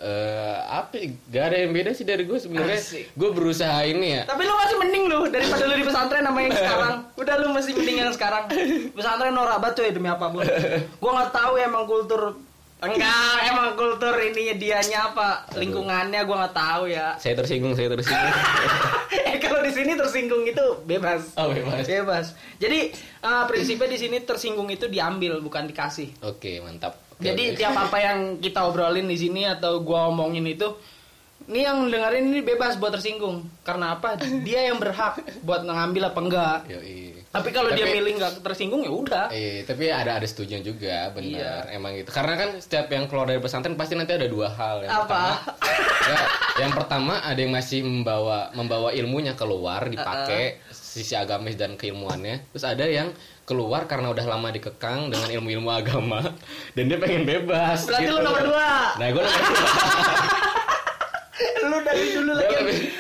[0.02, 1.14] Eh, apa ya?
[1.30, 4.76] gak ada yang beda sih dari gue sebenarnya gue berusaha ini ya Tapi lu masih
[4.82, 6.94] mending lu daripada lu di pesantren sama yang sekarang.
[7.14, 8.44] Udah lu masih mending yang sekarang.
[8.98, 10.42] Pesantren norak banget tuh ya demi apa pun.
[10.98, 12.34] Gua nggak tahu ya emang kultur
[12.82, 17.14] enggak emang kultur ininya dianya apa lingkungannya gua nggak tahu ya.
[17.22, 18.34] saya tersinggung saya tersinggung
[19.30, 21.32] eh kalau di sini tersinggung itu bebas.
[21.38, 22.26] oh bebas Bebas.
[22.58, 22.90] Jadi
[23.22, 26.10] eh, prinsipnya di sini tersinggung itu diambil bukan dikasih.
[26.20, 27.56] oke mantap Oke, Jadi oke.
[27.56, 30.66] tiap apa yang kita obrolin di sini atau gua omongin itu
[31.46, 33.46] ini yang dengerin ini bebas buat tersinggung.
[33.62, 34.14] Karena apa?
[34.42, 36.58] Dia yang berhak buat ngambil apa enggak.
[36.66, 37.11] Yoi.
[37.32, 39.26] Tapi kalau dia milih nggak tersinggung ya udah.
[39.32, 41.64] Eh, tapi ada ada setuju juga, benar.
[41.64, 41.80] Iya.
[41.80, 42.12] Emang gitu.
[42.12, 44.84] Karena kan setiap yang keluar dari pesantren pasti nanti ada dua hal.
[44.84, 45.08] Yang Apa?
[45.08, 45.32] Pertama,
[46.12, 46.20] ya,
[46.60, 52.52] yang pertama ada yang masih membawa membawa ilmunya keluar dipakai sisi agamis dan keilmuannya.
[52.52, 53.16] Terus ada yang
[53.48, 56.20] keluar karena udah lama dikekang dengan ilmu-ilmu agama
[56.76, 57.88] dan dia pengen bebas.
[57.88, 58.20] Berarti gitu.
[58.20, 58.70] lu nomor dua.
[59.00, 60.52] Nah, gue nomor dua.
[61.40, 62.56] lu dari dulu lagi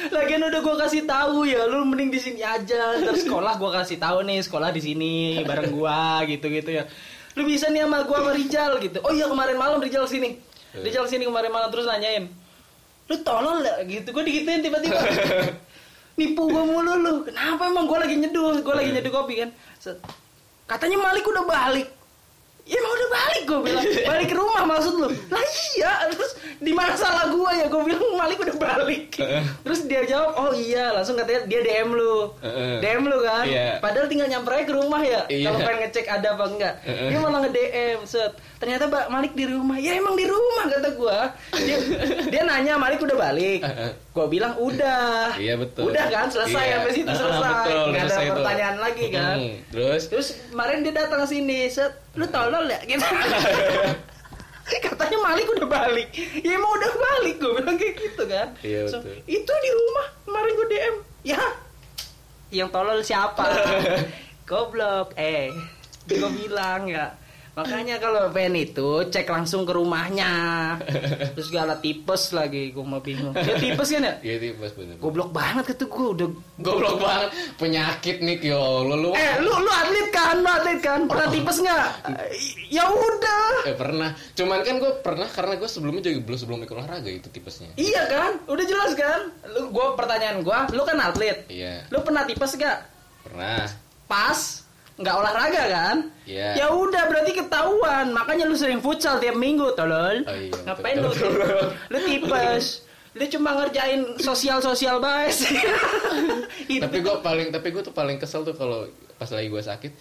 [0.08, 2.96] lagian udah gua kasih tahu ya lu mending di sini aja.
[2.96, 5.12] Terus sekolah gua kasih tahu nih sekolah di sini
[5.44, 6.88] bareng gua gitu gitu ya.
[7.36, 8.98] Lu bisa nih sama gua sama Rijal gitu.
[9.04, 10.40] Oh iya kemarin malam Rijal sini.
[10.72, 12.32] Rijal sini kemarin malam terus nanyain
[13.10, 14.08] lu tolol ya gitu.
[14.16, 14.96] Gua digituin tiba-tiba.
[16.18, 17.12] Nipu gua mulu lu.
[17.28, 18.64] Kenapa emang gua lagi nyeduh?
[18.64, 19.52] Gua lagi nyeduh kopi kan.
[20.64, 22.01] Katanya Malik udah balik
[22.62, 23.84] Ya emang udah balik gue bilang.
[24.06, 25.08] Balik ke rumah maksud lu.
[25.10, 25.44] Lah
[25.74, 25.92] iya.
[26.14, 27.66] Terus di mana salah gue ya?
[27.66, 29.18] Gue bilang Malik udah balik.
[29.66, 30.94] Terus dia jawab Oh iya.
[30.94, 32.30] Langsung katanya dia DM lu.
[32.38, 32.78] Heeh.
[32.78, 33.44] DM lu kan?
[33.50, 33.82] Iya.
[33.82, 35.50] Padahal tinggal nyamper aja ke rumah ya Iya.
[35.50, 36.74] Kalau pengen ngecek ada apa enggak.
[36.86, 37.08] Heeh.
[37.10, 41.18] Dia malah nge-DM set Ternyata Mbak Malik di rumah Ya emang di rumah kata gue
[41.58, 41.76] dia,
[42.24, 43.90] dia nanya Malik udah balik Heeh.
[44.08, 45.90] Gue bilang udah Iya, betul.
[45.90, 46.74] Udah kan selesai Iya.
[46.78, 48.34] Sampai situ Ah, selesai betul, Nggak ada selesai itu.
[48.36, 53.02] pertanyaan lagi kan Hmm, Terus Terus kemarin dia datang sini, set, lu tolol ya gitu.
[54.62, 56.08] Katanya Malik udah balik.
[56.38, 58.46] Ya emang udah balik gue bilang kayak gitu kan.
[58.58, 59.18] Iya, So, betul.
[59.26, 60.94] itu di rumah kemarin gue DM.
[61.24, 61.42] Ya.
[62.48, 63.42] Yang tolol siapa?
[64.48, 65.12] Goblok.
[65.14, 65.50] Eh,
[66.06, 67.10] gue bilang ya.
[67.52, 70.32] Makanya kalau pengen itu cek langsung ke rumahnya.
[71.36, 73.36] Terus gak ada tipes lagi, gue mau bingung.
[73.36, 74.14] Dia tipes kan ya?
[74.24, 74.96] Iya tipes bener.
[74.96, 76.28] Goblok banget gitu gue udah
[76.64, 79.10] Goblok banget penyakit nih ya Allah lu.
[79.12, 80.40] Eh, lu lu atlet kan?
[80.40, 81.00] Lu atlet kan?
[81.04, 81.86] Pernah tipes nggak?
[82.72, 83.68] Ya udah.
[83.68, 84.16] Eh pernah.
[84.32, 87.68] Cuman kan gue pernah karena gue sebelumnya juga belum sebelum ikut olahraga itu tipesnya.
[87.76, 88.32] Iya kan?
[88.48, 89.20] Udah jelas kan?
[89.52, 91.44] Lu gua pertanyaan gua, lu kan atlet.
[91.52, 91.84] Iya.
[91.92, 92.88] Lu pernah tipes gak?
[93.28, 93.68] Pernah.
[94.08, 94.64] Pas
[95.00, 95.96] nggak olahraga kan?
[96.28, 96.48] Iya.
[96.58, 98.12] Ya udah berarti ketahuan.
[98.12, 100.20] Makanya lu sering futsal tiap minggu, tolol.
[100.26, 101.38] Oh iya, Ngapain betul, lu?
[101.40, 101.64] betul.
[101.92, 102.64] Lu tipes.
[103.12, 104.96] Lu cuma ngerjain sosial-sosial.
[106.68, 108.88] Itu Tapi gue paling tapi gue tuh paling kesel tuh kalau
[109.20, 109.92] pas lagi gue sakit.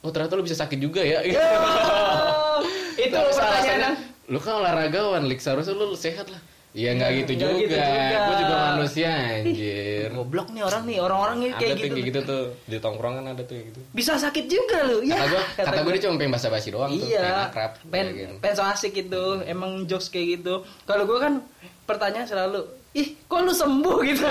[0.00, 1.20] Oh ternyata lu bisa sakit juga ya.
[1.20, 1.36] Yo,
[3.04, 4.00] itu pertanyaan.
[4.30, 6.38] Lu kan olahragawan, Lik seharusnya lu sehat lah.
[6.70, 7.58] Iya nggak gitu Nggak juga.
[7.58, 8.18] gitu juga.
[8.20, 10.08] Gue juga manusia anjir.
[10.16, 11.98] Goblok nih orang nih, orang-orang ini Ada kayak tuh gitu.
[12.06, 13.80] gitu tuh di tongkrongan ada tuh kayak gitu.
[13.90, 14.98] Bisa sakit juga lu.
[15.02, 15.92] Ya, Kata gue, kata gue gua.
[15.92, 17.72] dia cuma pengen basa-basi doang tuh, iya pengen akrab.
[17.84, 18.34] pen gitu.
[18.38, 20.54] pen so asik gitu emang jokes kayak gitu
[20.84, 21.42] kalau gue kan
[21.84, 24.26] pertanyaan selalu ih kok lu sembuh gitu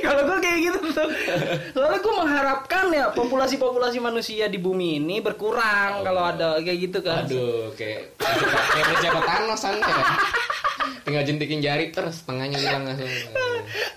[0.00, 1.08] kalau gue kayak gitu tuh
[1.72, 6.98] soalnya gue mengharapkan ya populasi populasi manusia di bumi ini berkurang kalau ada kayak gitu
[7.00, 9.74] kan Aduh, kayak kayak pejabat Thanos ya.
[11.02, 13.08] Tinggal jentikin jari terus setengahnya hilang langsung.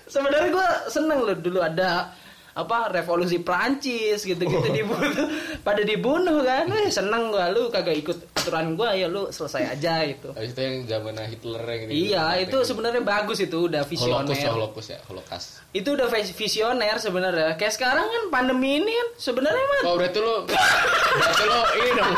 [0.06, 2.10] sebenarnya gue seneng loh dulu ada
[2.52, 5.28] apa revolusi Prancis gitu-gitu dibunuh
[5.60, 10.00] pada dibunuh kan eh, seneng gue lu kagak ikut aturan gue ya lu selesai aja
[10.02, 11.92] gitu Habis itu yang zaman Hitler yang gitu.
[11.92, 13.92] Iya, itu sebenarnya bagus itu udah Holocaust,
[14.32, 14.48] visioner.
[14.50, 15.48] Holocaust ya, Holocaust.
[15.70, 17.60] Itu udah vis- visioner sebenarnya.
[17.60, 22.14] Kayak sekarang kan pandemi ini kan sebenarnya mah Oh, berarti lo berarti lo ini dong.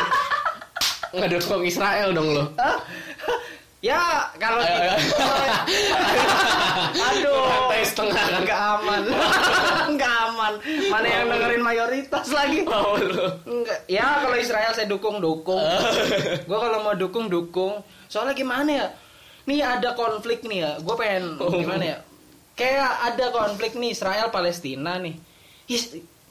[1.10, 2.44] Ngedukung Israel dong lo.
[3.78, 4.94] Ya, kalau Ayo, ayo.
[6.98, 8.42] Aduh, Lantai setengah kan.
[8.42, 9.02] nggak aman,
[9.94, 10.52] nggak aman.
[10.90, 12.66] Mana yang dengerin mayoritas lagi?
[12.66, 13.38] Oh, lo.
[13.46, 13.86] Enggak.
[13.86, 15.62] Ya, kalau Israel saya dukung, dukung.
[16.50, 17.78] Gua kalau mau dukung, dukung.
[18.10, 18.86] Soalnya gimana ya?
[19.46, 20.72] Nih ada konflik nih ya.
[20.82, 21.98] Gue pengen gimana ya?
[22.58, 25.14] Kayak ada konflik nih Israel Palestina nih.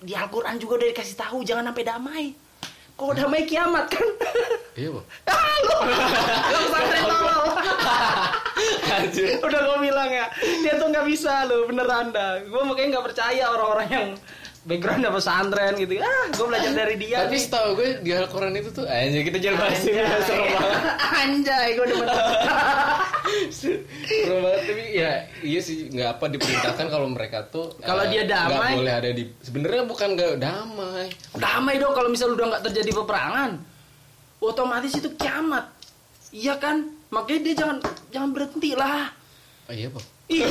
[0.03, 2.25] Di Al-Qur'an juga udah dikasih tahu jangan sampai damai.
[2.97, 4.07] Kok damai kiamat kan?
[4.73, 5.01] Iya, Bu.
[5.29, 5.75] ah, lu.
[6.49, 7.45] Lu pesantren tolol.
[9.45, 10.25] Udah gue bilang ya,
[10.65, 12.41] dia tuh nggak bisa lu, beneran dah.
[12.41, 14.07] Gue makanya nggak percaya orang-orang yang
[14.67, 16.03] background pesantren gitu.
[16.03, 17.23] Ah, gue belajar dari dia.
[17.23, 20.21] Tapi setahu gue di Al-Quran itu tuh anjir kita bahas ini Anjay.
[20.27, 20.81] serem banget.
[20.99, 22.07] Anjay, gue demen.
[23.47, 28.23] Serem banget tapi ya iya sih nggak apa diperintahkan kalau mereka tuh Kalau eh, dia
[28.27, 28.51] damai.
[28.51, 32.91] nggak boleh ada di sebenarnya bukan nggak damai Damai dong kalau misalnya udah nggak terjadi
[32.91, 33.51] peperangan.
[34.37, 35.65] Otomatis itu kiamat.
[36.29, 36.91] Iya kan?
[37.07, 37.77] Makanya dia jangan
[38.11, 39.15] jangan berhenti lah.
[39.67, 40.43] oh iya pak Ih,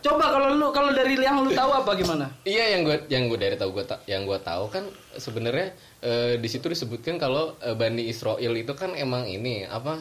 [0.00, 2.32] coba kalau lu kalau dari yang lu tahu apa gimana?
[2.48, 4.88] Iya yang gue yang gue dari tahu gue ta- yang gue tahu kan
[5.20, 10.00] sebenarnya eh, di situ disebutkan kalau eh, Bani Israel itu kan emang ini apa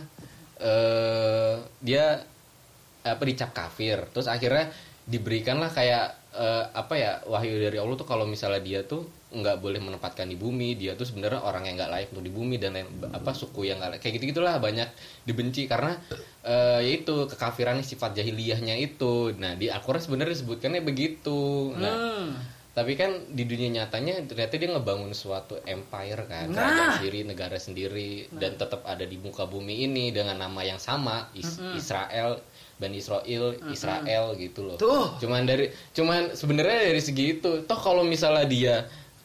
[0.59, 2.23] eh dia
[3.03, 4.71] apa dicap kafir terus akhirnya
[5.07, 9.77] diberikanlah kayak eh, apa ya wahyu dari Allah tuh kalau misalnya dia tuh nggak boleh
[9.77, 12.85] menempatkan di bumi dia tuh sebenarnya orang yang nggak layak untuk di bumi dan lain
[13.07, 14.01] apa suku yang nggak layak.
[14.01, 14.89] Kayak gitu gitulah banyak
[15.23, 15.93] dibenci karena
[16.41, 19.33] eh yaitu kekafiran sifat jahiliyahnya itu.
[19.35, 21.73] Nah di Al-Quran sebenarnya disebutkannya begitu.
[21.73, 22.29] Nah Hmm.
[22.69, 26.55] tapi kan di dunia nyatanya ternyata dia ngebangun suatu empire kan Nah.
[26.55, 31.27] kerajaan sendiri negara sendiri dan tetap ada di muka bumi ini dengan nama yang sama
[31.33, 32.39] Is- Israel
[32.79, 35.19] Bani Israel Israel gitu loh Tuh.
[35.19, 38.75] cuman dari cuman sebenarnya dari segi itu toh kalau misalnya dia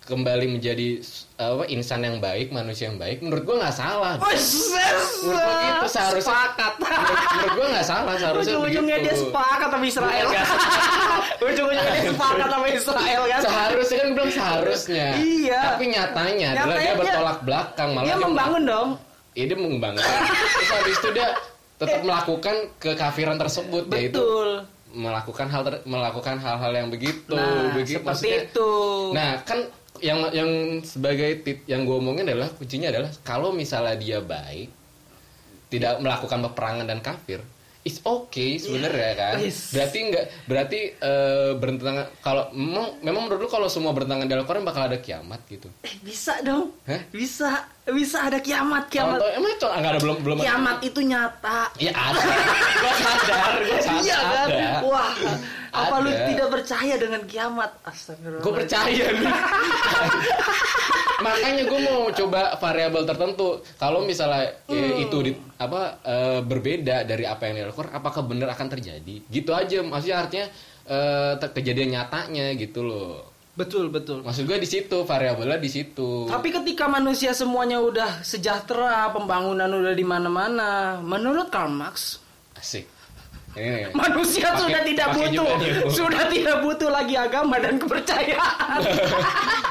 [0.05, 1.01] kembali menjadi
[1.35, 4.37] apa insan yang baik manusia yang baik menurut gua nggak salah Menurut
[5.57, 6.73] gitu seharusnya- sepakat.
[6.77, 10.27] menurut, menurut gua nggak salah seharusnya Ujung-ujungnya dia sepakat sama Israel.
[10.27, 10.45] Bukan.
[11.47, 13.41] Ujung-ujungnya dia sepakat sama Israel kan.
[13.41, 15.61] seharusnya kan belum seharusnya Iya.
[15.65, 18.89] tapi nyatanya, Nyatanya dia dia- bertolak belakang malah Dia membangun dong.
[19.33, 21.29] Iya dia membangun terus habis itu dia
[21.87, 24.51] tetap melakukan kekafiran tersebut yaitu Betul.
[24.95, 28.71] melakukan hal ter- melakukan hal-hal yang begitu Nah, begitu seperti maksudnya- itu.
[29.13, 29.59] nah kan
[29.99, 30.51] yang yang
[30.83, 34.69] sebagai tit yang gue omongin adalah kuncinya adalah kalau misalnya dia baik
[35.69, 37.41] tidak melakukan peperangan dan kafir
[37.85, 39.71] it's okay sebenarnya kan Yes.
[39.71, 44.63] berarti enggak berarti eh, bertentangan kalau memang memang menurut lu kalau semua bertentangan dalam Quran
[44.63, 46.73] bakal ada kiamat gitu Eh, bisa dong.
[46.83, 47.01] Hah?
[47.09, 47.69] Bisa.
[47.85, 49.21] Bisa ada kiamat, kiamat.
[49.21, 51.61] Atau emang itu enggak ada belum belum ada- Kiamat itu nyata.
[51.77, 52.17] Ya ada.
[52.75, 54.01] Gua sadar, gua sadar.
[54.01, 54.47] Iya kan?
[54.49, 54.69] Ada.
[54.83, 55.13] Wah,
[55.71, 56.25] apa lu Ada.
[56.25, 57.71] tidak percaya dengan kiamat?
[57.85, 58.41] Astagfirullah.
[58.41, 59.29] Gue percaya nih.
[61.21, 63.49] Makanya gue mau coba variabel tertentu.
[63.75, 65.31] Kalau misalnya eh, itu di,
[65.67, 69.25] apa eh, berbeda dari apa yang dilakukan, apakah benar akan terjadi?
[69.29, 69.81] Gitu aja.
[69.81, 70.47] Maksudnya artinya
[71.41, 73.33] ter- kejadian nyatanya gitu loh.
[73.55, 74.27] Betul, betul.
[74.27, 76.27] Maksud gue di situ variabelnya di situ.
[76.27, 82.19] Tapi ketika manusia semuanya udah sejahtera, pembangunan udah di mana-mana, menurut Karl Marx,
[82.59, 82.91] asik.
[83.55, 88.81] Ini, manusia Pakai- sudah tidak butuh, juga sudah tidak butuh lagi agama dan kepercayaan.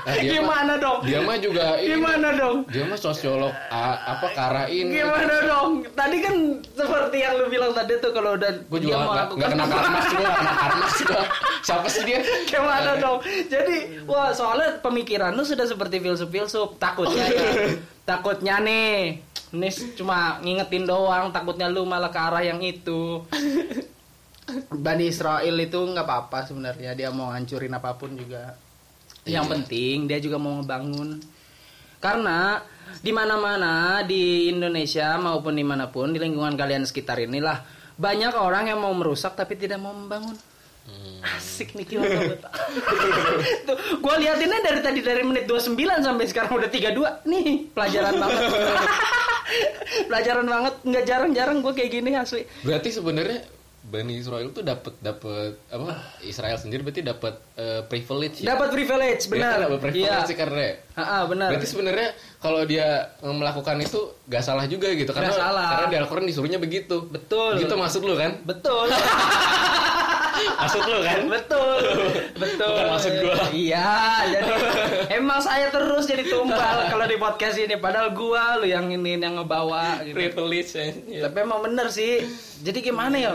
[0.04, 1.00] Nah, dia Gimana dong?
[1.02, 1.96] Dia mah juga ini.
[1.96, 2.68] Gimana dong?
[2.68, 4.86] Dia mah sosiolog a- apa karain.
[4.86, 5.88] Gimana dong?
[5.90, 9.40] Tadi kan seperti yang lu bilang tadi tuh kalau udah Gue dia juga nggak melakukan
[9.40, 11.24] nggak kenal Karmas gue nggak kenal Karmas gue.
[11.64, 12.20] Siapa sih dia?
[12.52, 13.18] Gimana dong?
[13.48, 16.76] Jadi, wah soalnya pemikiran lu sudah seperti filsuf-filsuf.
[16.76, 17.44] Takutnya ya.
[18.10, 19.24] takutnya nih.
[19.54, 21.30] Ini cuma ngingetin doang.
[21.30, 23.22] Takutnya lu malah ke arah yang itu.
[24.86, 26.98] Bani Israel itu nggak apa-apa sebenarnya.
[26.98, 28.58] Dia mau hancurin apa pun juga.
[29.24, 29.52] Yang Iya.
[29.56, 31.22] penting dia juga mau ngebangun.
[32.04, 32.60] Karena
[33.00, 37.64] di mana-mana di Indonesia maupun di mana pun di lingkungan kalian sekitar inilah
[37.96, 40.36] banyak orang yang mau merusak tapi tidak mau membangun.
[40.84, 41.24] Hmm.
[41.24, 42.44] Asik nih banget.
[43.68, 47.24] Tuh, gua liatinnya dari tadi dari menit 29 sampai sekarang udah 32.
[47.32, 48.42] Nih, pelajaran banget.
[50.12, 52.44] pelajaran banget, nggak jarang-jarang gua kayak gini asli.
[52.68, 53.40] Berarti sebenarnya
[53.84, 58.56] Bani Israel tuh dapat dapat apa Israel sendiri berarti dapat eh, privilege ya?
[58.56, 59.56] Dapat privilege, kan benar.
[59.68, 60.24] dapat privilege Iya.
[60.24, 60.64] sih karena
[60.96, 61.48] Heeh, benar.
[61.52, 65.68] Berarti sebenarnya kalau dia melakukan itu gak salah juga gitu karena Nggak salah.
[65.76, 67.04] karena di Al-Qur'an disuruhnya begitu.
[67.12, 67.60] Betul.
[67.60, 68.40] Gitu maksud lu kan?
[68.48, 68.88] Betul.
[70.44, 71.20] Maksud lu kan?
[71.28, 71.78] betul.
[72.38, 72.74] Betul.
[72.74, 73.36] Bukan maksud gua.
[73.54, 73.92] Iya,
[74.30, 74.54] jadi
[75.20, 79.40] emang saya terus jadi tumbal kalau di podcast ini padahal gua lu yang ini yang
[79.40, 80.16] ngebawa gitu.
[80.18, 81.28] Privilege ya.
[81.30, 82.26] Tapi emang bener sih.
[82.64, 83.34] Jadi gimana ya?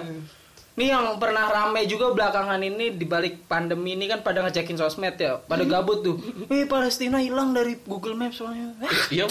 [0.78, 5.18] Nih yang pernah rame juga belakangan ini di balik pandemi ini kan pada ngecekin sosmed
[5.18, 6.16] ya, pada gabut tuh.
[6.54, 8.78] Eh Palestina hilang dari Google Maps soalnya.
[8.78, 8.92] Hah?
[9.10, 9.26] Iya.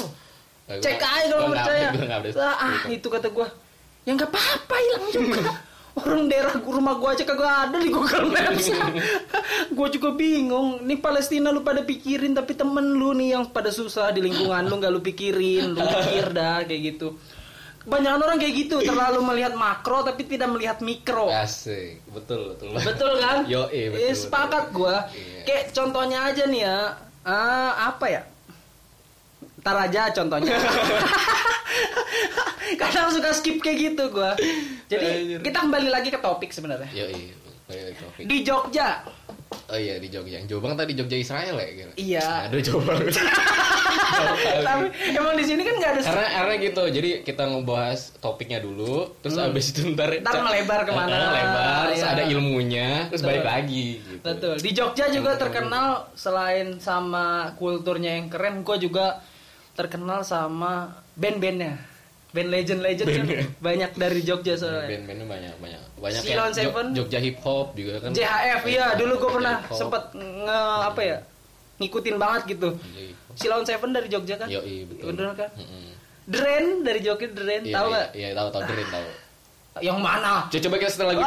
[0.68, 1.90] Cek aja kalau percaya.
[2.36, 3.48] Ah, ah, itu kata gua.
[4.04, 5.40] Ya nggak apa-apa hilang juga.
[5.98, 8.70] Orang daerah rumah gua aja kagak ada di Google Maps.
[9.78, 10.86] gua juga bingung.
[10.86, 14.78] Nih Palestina lu pada pikirin tapi temen lu nih yang pada susah di lingkungan lu
[14.78, 17.18] nggak lu pikirin, lu pikir dah kayak gitu.
[17.82, 21.32] Kebanyakan orang kayak gitu, terlalu melihat makro tapi tidak melihat mikro.
[21.32, 22.04] Asik.
[22.12, 22.76] Betul, betul.
[22.78, 23.48] Betul kan?
[23.48, 24.78] Yo, iya, betul, Eh, sepakat betul.
[24.84, 24.96] gua.
[25.10, 25.40] Iya.
[25.48, 26.80] Kayak contohnya aja nih ya.
[27.24, 28.22] Ah, apa ya?
[29.68, 30.56] Ntar aja contohnya.
[32.80, 34.32] Kadang suka skip kayak gitu gua.
[34.88, 36.88] Jadi kita kembali lagi ke topik sebenarnya.
[36.96, 37.36] Yo, iya.
[38.00, 38.24] Topik.
[38.24, 39.04] Di Jogja.
[39.68, 40.40] Oh iya di Jogja.
[40.48, 41.92] Jauh banget tadi Jogja Israel ya kira.
[42.00, 42.48] Iya.
[42.48, 43.12] Aduh jauh banget.
[44.64, 46.84] Tapi emang di sini kan nggak ada karena karena gitu.
[46.88, 50.24] Jadi kita ngebahas topiknya dulu, terus abis itu ntar Hmm.
[50.24, 51.12] Ntar melebar ke mana.
[51.12, 52.08] Eh, melebar, terus Iya.
[52.16, 53.30] ada ilmunya, terus Betul.
[53.36, 54.24] balik lagi gitu.
[54.24, 54.56] Betul.
[54.64, 59.20] Di Jogja juga terkenal selain sama kulturnya yang keren, gua juga
[59.78, 61.78] terkenal sama band-bandnya.
[62.28, 63.46] Band legend-legend kan Band-nya.
[63.58, 64.90] banyak dari Jogja soalnya.
[64.90, 66.86] Band-bandnya banyak banyak banyak Silon Seven.
[66.92, 68.10] Jogja hip hop juga kan.
[68.12, 71.17] JHF iya dulu gue pernah sempet nge apa ya
[71.78, 72.69] ngikutin banget gitu.
[73.32, 75.13] Silon Seven dari Jogja kan Yo, iya betul.
[75.13, 75.94] bener kan Mm-mm.
[76.25, 79.08] Dren dari Jogja Dren Iya, tahu iya, nggak Iya, tahu tahu Dren tahu.
[79.78, 81.21] yang mana Coba coba kita setel lagi.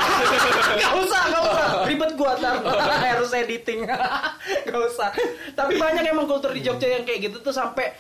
[0.77, 1.67] Gak usah, gak usah.
[1.89, 2.55] Ribet gua ntar.
[3.15, 3.87] Harus editing.
[4.67, 5.09] gak usah.
[5.55, 7.95] Tapi banyak emang kultur di Jogja yang kayak gitu tuh sampai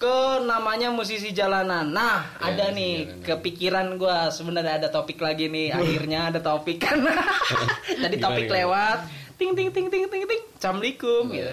[0.00, 1.84] ke namanya musisi jalanan.
[1.86, 3.20] Nah, Ya, ada nih jalanan.
[3.22, 5.68] kepikiran gua sebenarnya ada topik lagi nih.
[5.76, 7.04] Akhirnya ada topik kan.
[8.02, 8.58] Tadi Gimana, topik gimana?
[8.58, 8.98] lewat.
[9.36, 11.48] ting ting ting ting ting ting assalamualaikum gitu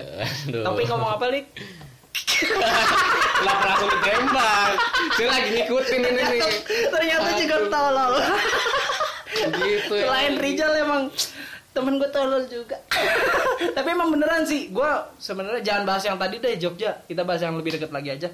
[0.51, 0.63] Aduh.
[0.67, 1.47] tapi ngomong apa lik
[3.39, 4.69] Kenapa langsung ditembak?
[5.15, 6.41] Saya lagi ngikutin ini nih.
[6.91, 8.13] ternyata juga tolol
[9.37, 10.03] Gitu ya.
[10.03, 11.03] selain Rijal emang
[11.77, 12.81] temen gue tolol juga.
[13.77, 14.89] Tapi emang beneran sih gue
[15.21, 17.05] sebenarnya jangan bahas yang tadi deh Jogja.
[17.05, 18.29] Kita bahas yang lebih deket lagi aja.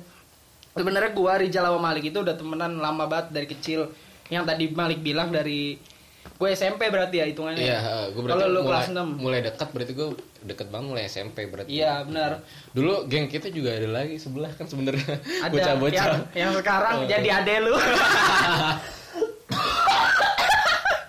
[0.74, 3.91] Sebenarnya gue Rijal sama Malik itu udah temenan lama banget dari kecil.
[4.32, 5.76] Yang tadi Malik bilang dari
[6.24, 7.60] gue SMP berarti ya hitungannya.
[7.62, 7.80] Iya,
[8.16, 10.08] gue berarti kalau lu mulai, kelas 6 mulai dekat berarti gue
[10.44, 11.68] deket banget mulai SMP berarti.
[11.68, 12.39] iya benar.
[12.72, 15.20] Dulu geng kita juga ada lagi sebelah kan sebenarnya.
[15.44, 15.52] Ada.
[15.52, 16.06] Bocah-bocah.
[16.34, 17.08] yang, yang sekarang Oh.
[17.12, 17.76] jadi ade lu.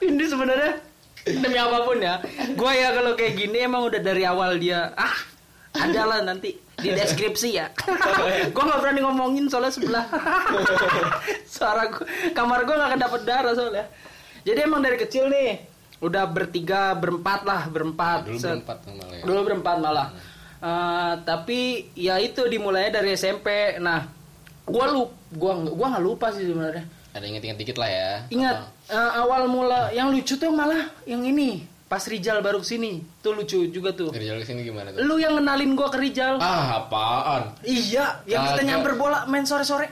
[0.04, 0.72] Ini sebenarnya
[1.24, 2.20] demi apa pun ya
[2.52, 5.16] gue ya kalau kayak gini emang udah dari awal dia ah
[5.74, 7.66] adalah nanti di deskripsi ya
[8.54, 10.04] gue nggak berani ngomongin soalnya sebelah
[11.54, 12.04] suara gua,
[12.36, 13.86] kamar gue nggak akan dapet darah soalnya
[14.44, 19.22] jadi emang dari kecil nih udah bertiga berempat lah berempat Dulu berempat malah ya.
[19.24, 20.08] Dulu berempat malah.
[20.64, 21.60] Eh, tapi
[21.96, 23.76] ya itu dimulainya dari SMP.
[23.80, 24.08] Nah,
[24.64, 26.84] gua lu gua gua nggak lupa sih sebenarnya.
[27.14, 28.10] Ada inget-inget dikit lah ya.
[28.34, 28.56] Ingat
[28.90, 33.38] eh, awal mula yang lucu tuh malah yang ini pas Rijal baru ke sini tuh
[33.38, 34.10] lucu juga tuh.
[34.10, 34.98] Dari jalan sini gimana tuh?
[35.06, 36.42] Lu yang kenalin gua ke Rijal.
[36.42, 37.54] Ah, apaan?
[37.62, 39.86] Iya, yang kita nyamper bola main sore-sore.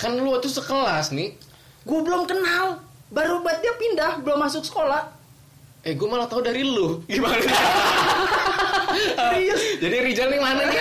[0.00, 1.36] Kan lu tuh sekelas nih.
[1.84, 2.80] Gua belum kenal.
[3.12, 5.12] Baru buat dia pindah, belum masuk sekolah.
[5.82, 7.00] Eh, gue malah tahu dari lu.
[7.10, 7.36] Gimana?
[9.18, 9.62] Serius.
[9.80, 10.78] Jadi Rijal nih mana nih?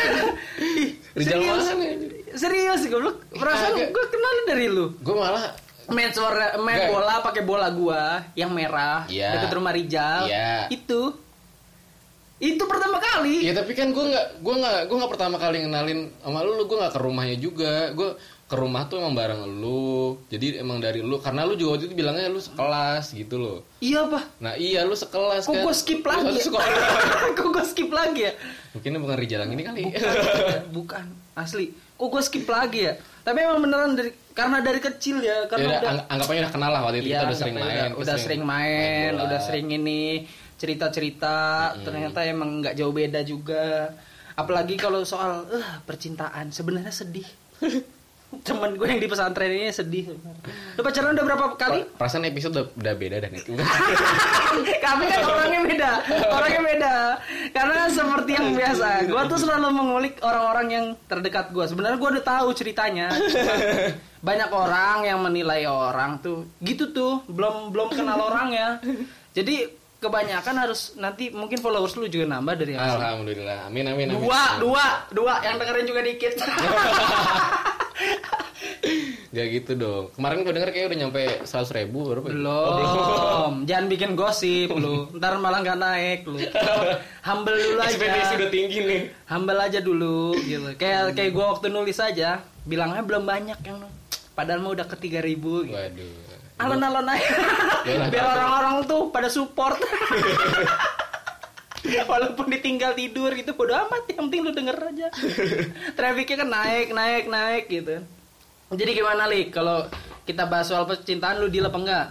[0.59, 1.65] Ih, Rijal serius.
[1.67, 2.08] mana nih?
[2.31, 3.25] Serius, goblok.
[3.31, 3.89] Perasaan Kagak.
[3.89, 4.85] gua kenalin dari lu.
[4.97, 5.55] Gue malah
[5.87, 9.33] main sore main bola pakai bola gua yang merah Iya.
[9.35, 10.69] deket rumah Rijal Iya.
[10.69, 11.17] itu
[12.39, 16.07] itu pertama kali Iya tapi kan gue nggak gue nggak gue nggak pertama kali ngenalin
[16.19, 17.89] sama lu, lu gue nggak ke rumahnya juga.
[17.91, 18.13] Gue
[18.45, 20.17] ke rumah tuh emang bareng lu.
[20.25, 23.57] Jadi emang dari lu karena lu juga waktu itu bilangnya lu sekelas gitu loh.
[23.79, 25.61] iya apa Nah iya lu sekelas kok kan.
[25.61, 26.45] gua skip lagi ya?
[27.37, 28.33] kok gua skip lagi ya
[28.71, 29.81] Mungkin bukan Rijal yang ini kali.
[30.69, 35.43] bukan asli kok gua skip lagi ya tapi emang beneran dari karena dari kecil ya
[35.43, 37.53] Ya karena udah, udah ang- anggapannya udah kenal lah waktu itu Iya, kita udah sering
[37.53, 37.89] udah- main.
[37.93, 39.23] udah, sering main, bola.
[39.27, 40.01] udah sering ini
[40.55, 41.37] cerita-cerita.
[41.77, 43.91] Ternyata emang nggak jauh beda juga.
[44.33, 47.27] Apalagi kalau soal eh percintaan, sebenarnya sedih.
[48.29, 50.13] Temen gue yang di pesantren ini sedih.
[50.77, 51.81] Lu pacaran udah berapa kali?
[51.97, 53.57] Perasaan episode udah, udah beda dan itu.
[54.85, 55.91] Kami kan orangnya beda,
[56.29, 56.93] orangnya beda.
[57.49, 61.65] Karena seperti yang biasa, gue tuh selalu mengulik orang-orang yang terdekat gue.
[61.65, 63.09] Sebenarnya gue udah tahu ceritanya.
[64.27, 68.77] Banyak orang yang menilai orang tuh, gitu tuh, belum belum kenal orangnya.
[69.33, 72.85] Jadi kebanyakan harus nanti mungkin followers lu juga nambah dari yang.
[72.93, 73.65] Alhamdulillah.
[73.65, 74.21] Amin amin amin.
[74.21, 76.37] Dua, dua, dua, yang dengerin juga dikit.
[79.35, 80.09] Gak gitu dong.
[80.17, 82.25] Kemarin gue denger kayak udah nyampe 100 ribu berapa?
[82.25, 82.33] ya?
[82.33, 85.05] Belum, jangan bikin gosip lu.
[85.21, 86.41] Ntar malah nggak naik lu.
[87.21, 87.93] Humble dulu aja.
[87.93, 89.01] Ekspektasi udah tinggi nih.
[89.29, 93.77] humble aja dulu gitu kayak kayak gue waktu nulis aja bilangnya belum banyak yang
[94.33, 95.77] padahal mau udah ke 3000 ribu gitu.
[95.77, 96.27] Waduh.
[96.59, 97.29] alon-alon aja
[98.11, 99.79] biar orang-orang tuh pada support
[102.11, 105.07] walaupun ditinggal tidur gitu bodo amat yang penting lu denger aja.
[105.97, 107.95] Trafficnya kan naik naik naik gitu.
[108.69, 109.89] Jadi gimana lik kalau
[110.29, 112.07] kita bahas soal percintaan lu deal apa enggak?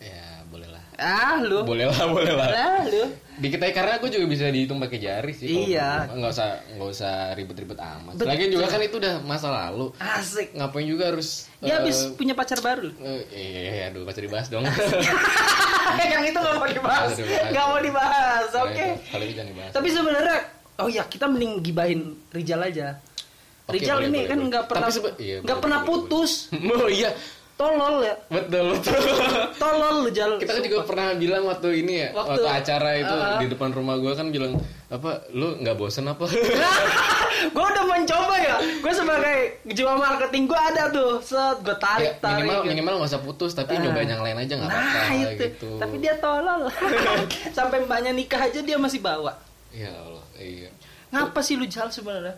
[0.00, 0.84] Ya boleh lah.
[0.96, 1.60] ah lu.
[1.64, 2.48] Boleh lah, boleh lah.
[2.48, 5.48] lah lu Dikit aja karena gue juga bisa dihitung pakai jari sih.
[5.72, 6.12] Iya.
[6.12, 8.12] Nggak usah nggak usah ribet-ribet amat.
[8.20, 8.28] Betul.
[8.28, 9.90] Lagian juga kan itu udah masa lalu.
[9.96, 14.48] asik Ngapain juga harus dia eh, habis punya pacar baru eh, iya, aduh, masih dibahas
[14.48, 14.64] dong.
[16.12, 19.72] yang itu nggak mau dibahas Nggak mau dibahas oke itu, Kalau itu jangan dibahas.
[19.76, 20.36] tapi sebenarnya
[20.80, 22.00] oh ya kita mending gibahin
[22.32, 22.96] Rijal aja
[23.70, 24.88] Rijal boleh, ini boleh, kan nggak pernah
[25.20, 26.32] iya, nggak boleh, pernah boleh, putus
[26.80, 27.10] Oh iya,
[27.60, 28.96] tolol ya betul betul.
[29.54, 33.12] tolol lu Jal Kita kan juga pernah bilang waktu ini ya, Waktu- waktu, acara itu
[33.14, 33.36] Ah.
[33.36, 34.56] di depan rumah gue kan bilang
[34.88, 36.24] apa, lu nggak bosen apa?
[37.54, 39.36] gue udah mencoba ya gue sebagai
[39.66, 42.70] jiwa marketing gue ada tuh set gue Ya, tarik tarik minimal gitu.
[42.70, 43.80] minimal nggak usah putus tapi Ah.
[43.82, 45.68] nyobain yang lain aja nggak apa-apa nah itu gitu.
[45.76, 46.60] tapi dia tolol
[47.56, 49.36] sampai mbaknya nikah aja dia masih bawa
[49.70, 50.68] Ya Allah, iya.
[51.10, 52.34] ngapa sih lu Jal sebenarnya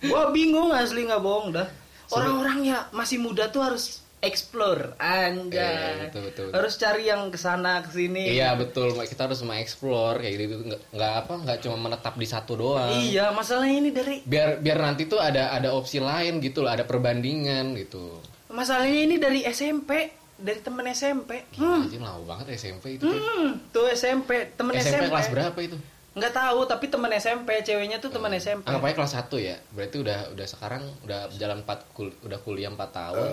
[0.00, 1.68] Gua bingung asli nggak bohong dah.
[2.10, 5.56] Orang-orang ya masih muda tuh harus explore anjay.
[5.56, 6.48] Iya, betul, betul.
[6.52, 8.36] Harus cari yang ke sana ke sini.
[8.36, 12.52] Iya betul, kita harus mengeksplor kayak gitu nggak nggak apa nggak cuma menetap di satu
[12.54, 12.92] doang.
[12.92, 16.84] Iya, masalahnya ini dari Biar biar nanti tuh ada ada opsi lain gitu loh, ada
[16.84, 18.20] perbandingan gitu.
[18.50, 21.46] masalahnya ini dari SMP, dari temen SMP.
[21.54, 21.86] Hmm.
[21.86, 23.06] Anjing lama banget SMP itu.
[23.06, 25.06] Hmm, tuh SMP, temen SMP.
[25.06, 25.78] SMP, kelas berapa itu?
[26.10, 28.66] Nggak tahu, tapi temen SMP, ceweknya tuh temen SMP.
[28.66, 29.56] Anggap aja kelas 1 ya.
[29.70, 33.26] Berarti udah udah sekarang udah jalan 4 kul udah kuliah 4 tahun.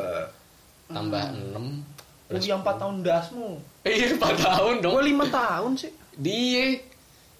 [0.88, 1.23] Tambah
[1.57, 1.97] 6
[2.28, 3.55] Lu yang 4 tahun dasmu.
[3.88, 4.93] Iya 4 tahun dong.
[4.99, 5.91] Gue 5 tahun sih.
[6.19, 6.75] Dia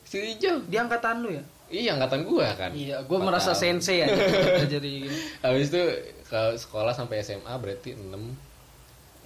[0.08, 0.64] Si Rijo.
[0.72, 1.44] Dia angkatan lu ya?
[1.68, 2.72] Iya angkatan gua kan.
[2.72, 3.84] Iya, Empat merasa tahun.
[3.84, 4.08] sensei ya
[4.80, 5.18] jadi gini.
[5.44, 5.84] Habis itu
[6.24, 8.16] ke sekolah sampai SMA berarti 6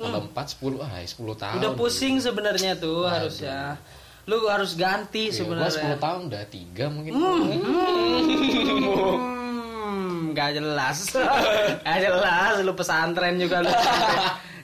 [0.02, 1.54] tambah 4 10 ah 10 tahun.
[1.54, 1.62] Hmm.
[1.62, 3.78] Udah pusing sebenarnya tuh harusnya.
[4.32, 6.00] Lu harus ganti gua sebenarnya.
[6.00, 7.12] 10 tahun udah 3 mungkin.
[9.12, 10.98] Hmm, gak jelas.
[11.84, 13.72] gak jelas lu pesantren juga lu.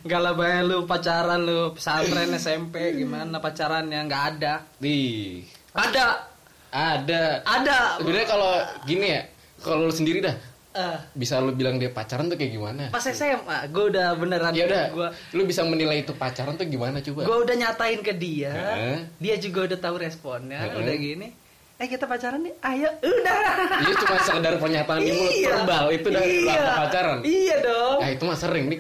[0.08, 4.64] Gak lah bayar lu pacaran lu pesantren SMP gimana pacarannya nggak ada.
[4.80, 5.44] Di
[5.76, 6.24] Ada,
[6.72, 7.44] ada.
[7.44, 8.00] ada.
[8.00, 8.52] Sebenarnya kalau
[8.88, 9.28] gini ya,
[9.60, 10.32] kalau lu sendiri dah
[10.78, 12.84] Eh, bisa lu bilang dia pacaran tuh kayak gimana?
[12.88, 17.02] pas SMA gue udah beneran Ya udah, gue lu bisa menilai itu pacaran tuh gimana
[17.02, 17.26] coba?
[17.26, 18.98] gue udah nyatain ke dia Heeh.
[19.18, 20.78] dia juga udah tahu responnya Heeh.
[20.78, 21.28] udah gini
[21.76, 23.38] eh kita pacaran nih ayo udah
[23.80, 25.50] Iya cuma sekedar pernyataan di mulut Iya.
[25.56, 26.38] verbal itu udah Iya.
[26.44, 26.62] iya.
[26.76, 27.18] pacaran.
[27.24, 28.80] iya dong Nah itu mah sering nih.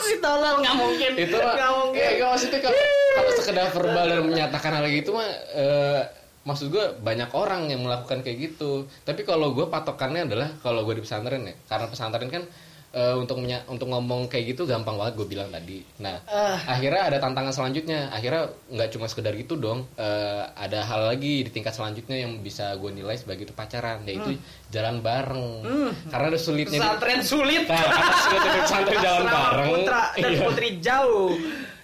[0.00, 2.78] si tolol nggak mungkin itu mah nggak mungkin ya, ya, maksudnya kalau,
[3.12, 6.00] kalau sekedar verbal dan menyatakan hal gitu mah eh,
[6.46, 8.72] maksud gue banyak orang yang melakukan kayak gitu.
[9.02, 11.54] Tapi kalau gue patokannya adalah kalau gue di pesantren ya.
[11.66, 12.44] Karena pesantren kan
[12.88, 15.84] eh, untuk menya- untuk ngomong kayak gitu gampang banget gue bilang tadi.
[15.98, 16.56] Nah Ah.
[16.66, 18.08] akhirnya ada tantangan selanjutnya.
[18.08, 19.84] Akhirnya nggak cuma sekedar gitu dong.
[19.96, 24.40] Eh, ada hal lagi di tingkat selanjutnya yang bisa gue nilai sebagai itu pacaran yaitu
[24.70, 25.60] jalan bareng.
[26.06, 27.62] Karena ada sulitnya di- pesantren sulit.
[27.66, 27.84] Nah,
[28.32, 29.68] di pesantren jalan Asrama bareng.
[29.74, 30.40] putra dan Iya.
[30.40, 31.30] putri jauh.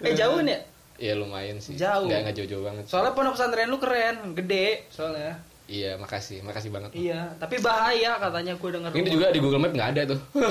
[0.01, 0.57] Eh jauh nih
[1.03, 1.75] Iya lumayan sih.
[1.75, 2.07] Jauh.
[2.07, 2.83] Nggak nggak jauh-jauh banget.
[2.87, 5.35] soalnya pondok pesantren lu keren gede soalnya
[5.65, 6.91] Iya makasih, makasih banget.
[6.93, 10.19] iya tapi bahaya katanya gue denger Ini juga di Google Map nggak ada tuh.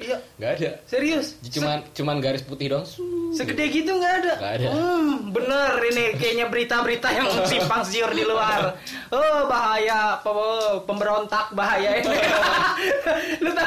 [0.00, 0.70] iya Nggak ada.
[0.84, 2.86] serius Cuman cuman garis putih dong.
[3.28, 4.32] Segede gitu nggak ada?
[4.36, 4.68] Nggak ada.
[4.72, 8.78] Hmm, bener ini kayaknya berita-berita yang simpang siur di luar.
[9.10, 12.14] Oh bahaya, Pe- pemberontak bahaya ini.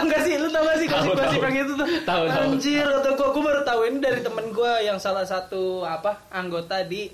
[0.02, 0.36] lu tau gak sih?
[0.36, 1.46] Lu tau gak sih Tahu, gosip-gosip tahu.
[1.46, 1.88] yang itu tuh?
[2.02, 2.42] Tahu, tahu.
[2.48, 6.82] Anjir, atau gua, gua baru tahu ini dari temen gua yang salah satu apa anggota
[6.82, 7.08] di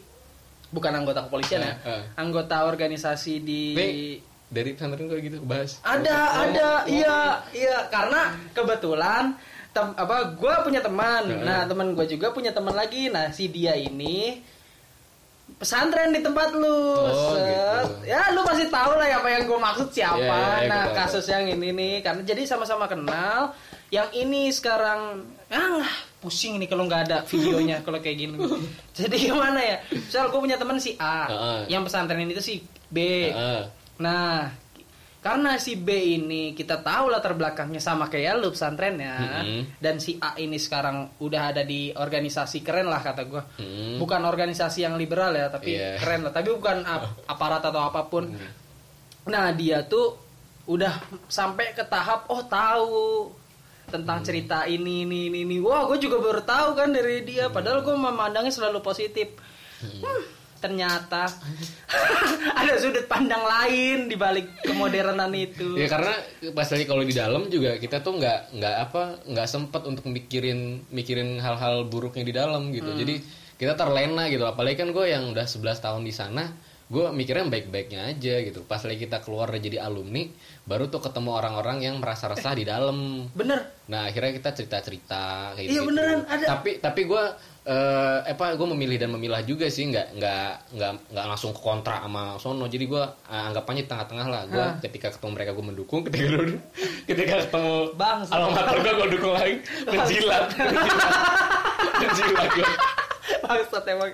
[0.68, 2.02] bukan anggota kepolisian ya, Eh, eh.
[2.16, 5.80] anggota organisasi di Nih dari pesantren gue gitu bahas.
[5.82, 7.88] ada, ada, iya, iya.
[7.88, 9.36] Karena kebetulan
[9.70, 11.24] tem, apa, gue punya teman.
[11.26, 11.44] Heeh.
[11.44, 13.08] Nah, teman gue juga punya teman lagi.
[13.08, 14.40] Nah, si dia ini
[15.58, 16.70] pesantren di tempat lu.
[16.70, 17.50] Oh, Set.
[17.50, 18.14] gitu.
[18.14, 20.22] Ya, lu pasti tahu lah apa yang gue maksud siapa.
[20.22, 23.58] Iya, iya, iya, nah, kasus yang ini nih, karena jadi sama-sama kenal.
[23.90, 25.88] Yang ini sekarang, ah,
[26.20, 28.38] pusing nih kalau nggak ada videonya kalau kayak gini.
[28.94, 29.78] Jadi gimana ya?
[29.90, 31.60] Misal gue punya teman si A, Heeh.
[31.74, 33.32] yang pesantren ini tuh si B.
[33.34, 33.62] Heeh.
[33.98, 34.54] Nah,
[35.28, 39.62] karena si B ini kita tahu latar belakangnya sama kayak lu pesantrennya Mhm.
[39.76, 43.44] dan si A ini sekarang udah ada di organisasi keren lah kata gua.
[43.60, 44.00] Hmm.
[44.00, 46.00] Bukan organisasi yang liberal ya, tapi Iya.
[46.00, 46.32] keren lah.
[46.32, 48.32] Tapi bukan ap- aparat atau apa pun.
[49.26, 50.16] Nah, dia tuh
[50.66, 50.96] udah
[51.28, 53.28] sampai ke tahap oh tahu
[53.88, 55.58] tentang cerita ini ini ini, ini.
[55.60, 57.48] Wah, gue juga baru tahu kan dari dia.
[57.48, 59.28] Padahal gue memandangnya selalu positif.
[59.78, 60.24] Hmm,
[60.58, 61.30] ternyata
[62.60, 65.78] ada sudut pandang lain di balik kemodernan itu.
[65.78, 66.14] Ya karena
[66.52, 70.84] pas lagi kalau di dalam juga kita tuh nggak nggak apa nggak sempet untuk mikirin
[70.92, 72.92] mikirin hal-hal buruknya di dalam gitu.
[72.92, 73.00] Hmm.
[73.00, 73.16] Jadi
[73.58, 74.46] kita terlena gitu.
[74.46, 76.46] Apalagi kan gue yang udah 11 tahun di sana,
[76.88, 78.62] gue mikirnya baik-baiknya aja gitu.
[78.64, 80.30] Pas lagi kita keluar jadi alumni,
[80.64, 83.26] baru tuh ketemu orang-orang yang merasa resah di dalam.
[83.34, 83.66] Bener.
[83.90, 85.90] Nah akhirnya kita cerita-cerita kayak Iya, gitu.
[85.90, 86.46] beneran, ada.
[86.58, 87.24] Tapi tapi gue
[87.68, 92.00] eh apa gue memilih dan memilah juga sih nggak nggak nggak nggak langsung ke kontra
[92.00, 96.26] sama sono jadi gue uh, anggapannya tengah-tengah lah gue ketika ketemu mereka gue mendukung ketika
[96.32, 96.56] dulu
[97.04, 98.32] ketika ketemu Bangsa.
[98.32, 100.48] alma mater gue gue dukung lagi menjilat
[102.08, 102.72] menjilat gue
[103.44, 104.12] Bangsat emang.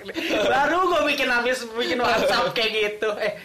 [0.49, 3.09] Baru gue bikin habis bikin WhatsApp kayak gitu.
[3.21, 3.37] Eh,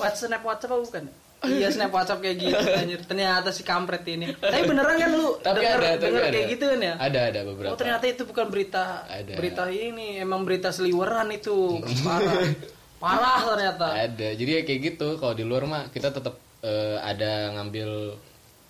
[0.00, 1.04] WhatsApp WhatsApp apa bukan?
[1.46, 3.00] Iya snap WhatsApp kayak gitu anjir.
[3.06, 4.34] Ternyata si kampret ini.
[4.34, 6.94] Tapi beneran kan lu tapi denger, ada tapi denger ada kayak gitu kan ya?
[6.98, 9.32] ada ada beberapa Oh ternyata itu bukan berita Ada.
[9.38, 11.78] berita ini, emang berita seliweran itu.
[12.02, 12.42] Parah.
[12.98, 13.86] Parah ternyata.
[13.94, 16.34] ada jadi ya kayak gitu kalau di luar mah kita tetap
[16.66, 18.18] eh, ada ngambil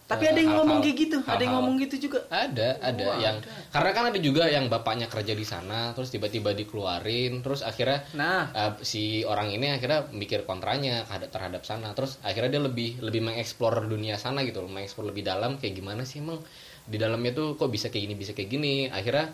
[0.08, 2.24] Tapi ada yang ngomong kayak gitu, ada yang ngomong gitu juga.
[2.32, 3.36] Ada, ada Wah, yang
[3.68, 8.48] karena kan ada juga yang bapaknya kerja di sana, terus tiba-tiba dikeluarin, terus akhirnya Nah,
[8.56, 13.20] uh, si orang ini akhirnya mikir kontranya terhadap, terhadap sana, terus akhirnya dia lebih lebih
[13.20, 16.40] mengeksplor dunia sana gitu, loh, mengeksplor lebih dalam kayak gimana sih emang
[16.88, 19.28] di dalamnya tuh kok bisa kayak gini bisa kayak gini, akhirnya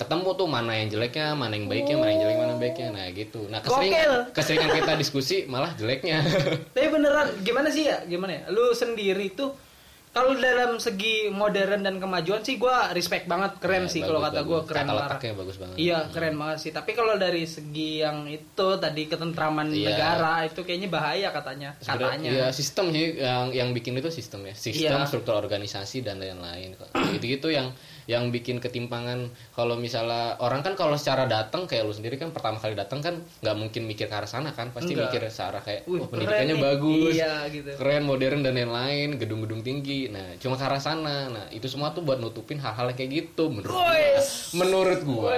[0.00, 3.06] ketemu tuh mana yang jeleknya, mana yang baiknya, mana yang jelek, mana yang baiknya, nah
[3.12, 3.40] gitu.
[3.48, 4.14] Nah keseringan, Gokil.
[4.36, 6.24] keseringan kita diskusi malah jeleknya.
[6.76, 8.04] Tapi beneran gimana sih ya?
[8.08, 8.42] Gimana ya?
[8.48, 9.69] Lu sendiri tuh
[10.10, 14.42] kalau dalam segi modern dan kemajuan sih gua respect banget, keren Ya, sih kalau kata
[14.42, 14.68] gua bagus.
[14.68, 15.76] keren letaknya bagus banget.
[15.76, 16.70] Iya, keren banget sih.
[16.70, 19.86] Tapi kalau dari segi yang itu tadi ketentraman Iya.
[19.88, 21.70] negara itu kayaknya bahaya katanya.
[21.78, 22.30] Sebenarnya, Katanya.
[22.32, 25.06] Iya sistem sih yang yang bikin itu sistem ya sistem Iya.
[25.06, 26.74] struktur organisasi dan lain-lain
[27.12, 27.70] gitu gitu yang
[28.06, 32.58] yang bikin ketimpangan kalau misalnya orang kan kalau secara datang kayak lu sendiri kan pertama
[32.58, 35.14] kali datang kan nggak mungkin mikir ke arah sana kan pasti Enggak.
[35.14, 37.70] mikir searah kayak Wih, oh, pendidikannya keren bagus Iya, gitu.
[37.78, 42.00] keren modern dan lain-lain gedung-gedung tinggi nah cuma ke arah sana nah itu semua tuh
[42.00, 43.92] buat nutupin hal-hal kayak gitu menurut gua.
[43.92, 44.54] Wes.
[44.56, 45.34] menurut gua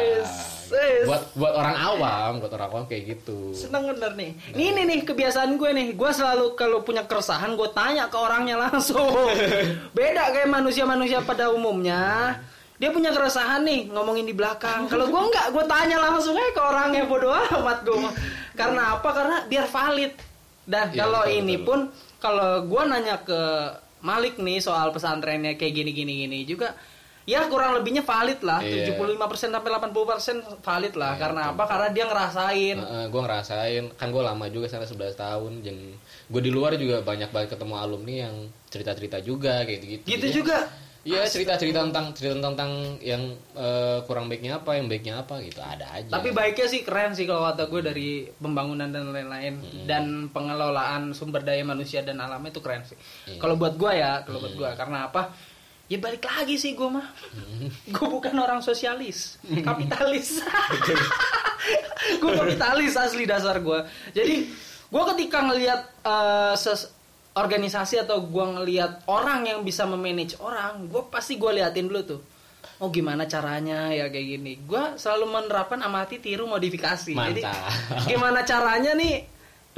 [1.05, 4.31] buat buat orang awam buat orang awam kayak gitu Seneng bener nih.
[4.57, 5.89] Nih nih nih kebiasaan gue nih.
[5.93, 9.13] Gue selalu kalau punya keresahan gue tanya ke orangnya langsung.
[9.97, 12.37] Beda kayak manusia-manusia pada umumnya.
[12.81, 14.89] Dia punya keresahan nih ngomongin di belakang.
[14.89, 18.11] Kalau gue enggak, gue tanya langsung aja ke orangnya bodoh amat gue.
[18.57, 19.09] Karena apa?
[19.13, 20.13] Karena biar valid.
[20.63, 21.67] Dan Iya, kalau ini betul.
[21.69, 21.79] pun
[22.19, 23.41] kalau gue nanya ke
[24.03, 26.13] Malik nih soal pesantrennya kayak gini gini.
[26.27, 26.75] Gini juga
[27.23, 28.59] ya kurang lebihnya valid lah.
[28.61, 28.99] Iya.
[28.99, 31.15] 75% sampai 80% valid lah.
[31.15, 31.65] Iya, karena apa?
[31.71, 32.77] Karena dia ngerasain.
[33.09, 33.85] Gue ngerasain.
[33.95, 35.63] Kan gue lama juga sana 11 tahun.
[35.63, 38.35] Dan gue di luar juga banyak banget ketemu alumni yang
[38.73, 40.67] cerita cerita juga kayak gitu gitu juga
[41.03, 42.71] Iya cerita cerita tentang cerita tentang
[43.03, 47.11] yang eh, kurang baiknya apa yang baiknya apa gitu ada aja Tapi baiknya sih keren
[47.11, 52.55] sih kalau kata gue dari pembangunan dan lain-lain dan pengelolaan sumber daya manusia dan alamnya
[52.55, 52.95] itu keren sih.
[53.27, 53.43] Iya.
[53.43, 55.35] Kalau buat gue ya, kalau buat gue karena apa?
[55.91, 57.11] Ya balik lagi sih gue mah.
[57.99, 60.39] gue bukan orang sosialis, kapitalis.
[62.23, 63.81] gue kapitalis asli dasar gue.
[64.15, 64.35] Jadi
[64.87, 65.81] gue ketika ngelihat
[66.55, 66.95] ses-
[67.33, 72.21] organisasi atau gue ngelihat orang yang bisa memanage orang, gue pasti gue liatin dulu tuh.
[72.83, 74.53] Oh gimana caranya ya kayak gini.
[74.67, 77.15] Gue selalu menerapkan amati tiru modifikasi.
[77.15, 78.09] Jadi Mantap.
[78.11, 79.23] gimana caranya nih?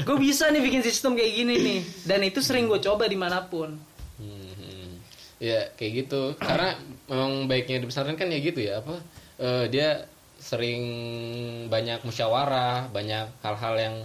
[0.03, 1.81] Gue bisa nih bikin sistem kayak gini nih.
[2.09, 3.77] Dan itu sering gue coba di mana pun.
[4.19, 4.99] Hmm,
[5.37, 8.97] ya kayak gitu karena memang baiknya di pesantren kan ya gitu ya apa
[9.37, 10.09] eh, dia
[10.41, 10.83] sering
[11.69, 13.97] banyak musyawarah banyak hal-hal yang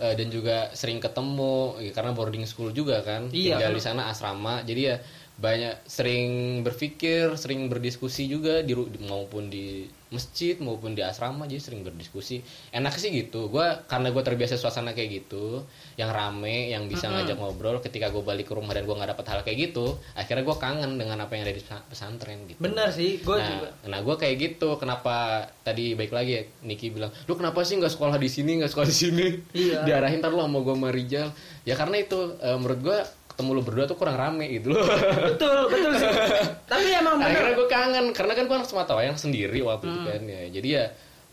[0.00, 3.30] eh, dan juga sering ketemu ya, karena boarding school juga kan.
[3.30, 3.78] Iya, tinggal kan.
[3.78, 4.54] di sana asrama.
[4.66, 4.96] Jadi ya
[5.34, 8.70] banyak sering berpikir sering berdiskusi juga di
[9.02, 12.42] maupun di masjid maupun di asrama jadi sering berdiskusi.
[12.70, 13.50] Enak sih gitu.
[13.50, 18.18] Gua karena gue terbiasa suasana kayak gitu yang rame yang bisa ngajak ngobrol ketika gue
[18.20, 21.32] balik ke rumah dan gue nggak dapat hal kayak gitu akhirnya gue kangen dengan apa
[21.32, 23.68] yang ada di pesa- pesantren gitu Bener sih, gue nah, juga.
[23.84, 25.14] nah gue kayak gitu kenapa
[25.60, 28.84] tadi baik lagi ya Niki bilang lu kenapa sih nggak sekolah di sini nggak sekolah
[28.84, 29.82] di sini Iya.
[29.86, 31.28] diarahin ntar lu sama gue sama Rijal
[31.62, 34.82] ya karena itu eh, menurut gue ketemu lu berdua tuh kurang rame gitu loh
[35.26, 36.06] Betul, betul sih.
[36.70, 37.58] Tapi emang akhirnya bener.
[37.58, 40.84] gue kangen karena kan gue anak Sematawayang sendiri waktu itu kan ya jadi ya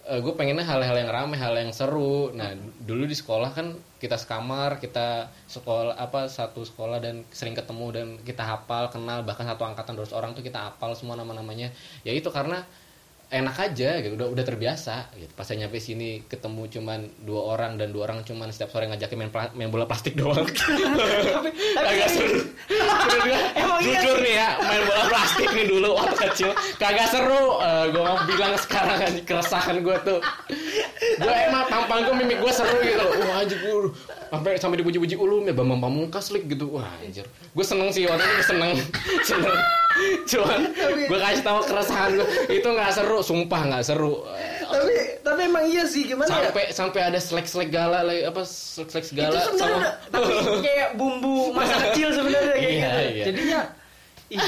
[0.02, 2.34] gue pengennya hal-hal yang rame hal yang seru.
[2.34, 7.86] Nah dulu di sekolah kan kita sekamar kita sekolah apa satu sekolah dan sering ketemu
[7.94, 11.70] dan kita hafal kenal bahkan satu angkatan 200 orang tuh kita hafal semua nama-namanya.
[12.02, 12.66] Ya itu karena
[13.32, 15.32] enak aja gitu udah udah terbiasa gitu.
[15.32, 19.18] Pas saya nyampe sini ketemu cuman dua orang dan dua orang cuman setiap sore ngajakin
[19.18, 20.44] main pla- main bola plastik doang.
[21.88, 22.44] Kagak seru.
[23.62, 26.52] Emang iya jujur nih ya main bola plastik nih dulu waktu kecil.
[26.76, 27.44] Kagak seru.
[27.96, 30.20] Gue mau bilang sekarang kan keresahan gue tuh
[31.22, 32.98] gue emang tampang gue mimik gue seru gitu.
[32.98, 33.94] Loh wah anjir gue
[34.32, 36.74] sampai sampai dipuji-puji ulum ya bambang pamungkas lik gitu.
[36.74, 37.24] Wah anjir.
[37.54, 38.72] Gue seneng sih waktu itu gue seneng.
[39.30, 39.56] Seneng.
[40.26, 40.60] Cuman
[41.06, 44.24] gue kasih tahu keresahan gue itu nggak seru sumpah nggak seru.
[44.66, 46.48] Tapi tapi emang iya sih gimana ya?
[46.50, 50.32] sampai sampai ada selek selek gala apa selek selek Itu segala sebenarnya tapi
[50.64, 53.12] kayak bumbu masa kecil sebenarnya kayak Iya, gitu.
[53.12, 53.24] iya.
[53.28, 53.60] Jadinya
[54.32, 54.40] ih,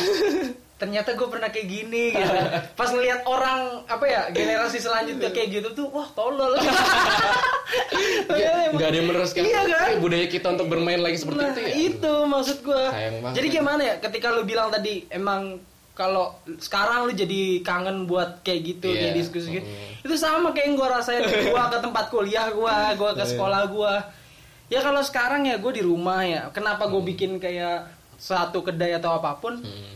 [0.83, 2.35] ternyata gue pernah kayak gini gitu.
[2.79, 6.59] Pas ngelihat orang apa ya generasi selanjutnya kayak gitu tuh wah tolol.
[8.29, 9.87] Emang- nggak ada yang meneruskan Iya kan?
[9.87, 12.83] eh, budaya kita untuk bermain lagi seperti Nah, itu ya itu maksud gue.
[13.31, 15.57] Jadi gimana ya ketika lu bilang tadi emang
[15.93, 18.99] kalau sekarang lu jadi kangen buat kayak gitu Iya.
[18.99, 19.63] kayak diskusi gitu.
[19.63, 20.03] Mm.
[20.03, 23.19] Itu sama kayak yang gue rasain gua ke tempat kuliah gua, gua Iya.
[23.19, 23.93] ke sekolah gua.
[24.67, 26.49] Ya kalau sekarang ya gue di rumah ya.
[26.49, 26.91] Kenapa Mm.
[26.91, 27.85] gue bikin kayak
[28.17, 29.61] satu kedai atau apa pun?
[29.61, 29.92] Hmm.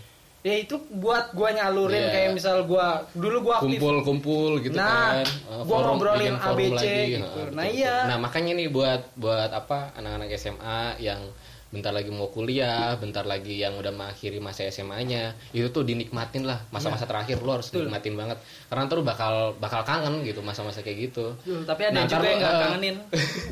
[0.47, 2.11] Ya itu buat gua nyalurin Iya.
[2.13, 6.55] kayak misal gua dulu gua aktif kumpul-kumpul gitu Nah, kan Eh, gua ngobrolin bikin forum
[6.57, 7.19] ABC gitu.
[7.19, 7.91] Nah, Nah, betul, iya.
[7.93, 8.07] betul.
[8.07, 11.19] nah makanya nih buat buat apa anak-anak SMA yang
[11.67, 16.63] bentar lagi mau kuliah bentar lagi yang udah mengakhiri masa SMA-nya itu tuh dinikmatin lah
[16.69, 17.71] masa-masa terakhir lo harus Iya.
[17.73, 17.83] Betul.
[17.83, 22.07] nikmatin banget karena lu bakal bakal kangen gitu masa-masa kayak gitu Duh, tapi ada Nah,
[22.07, 22.95] juga yang nggak eh, kangenin.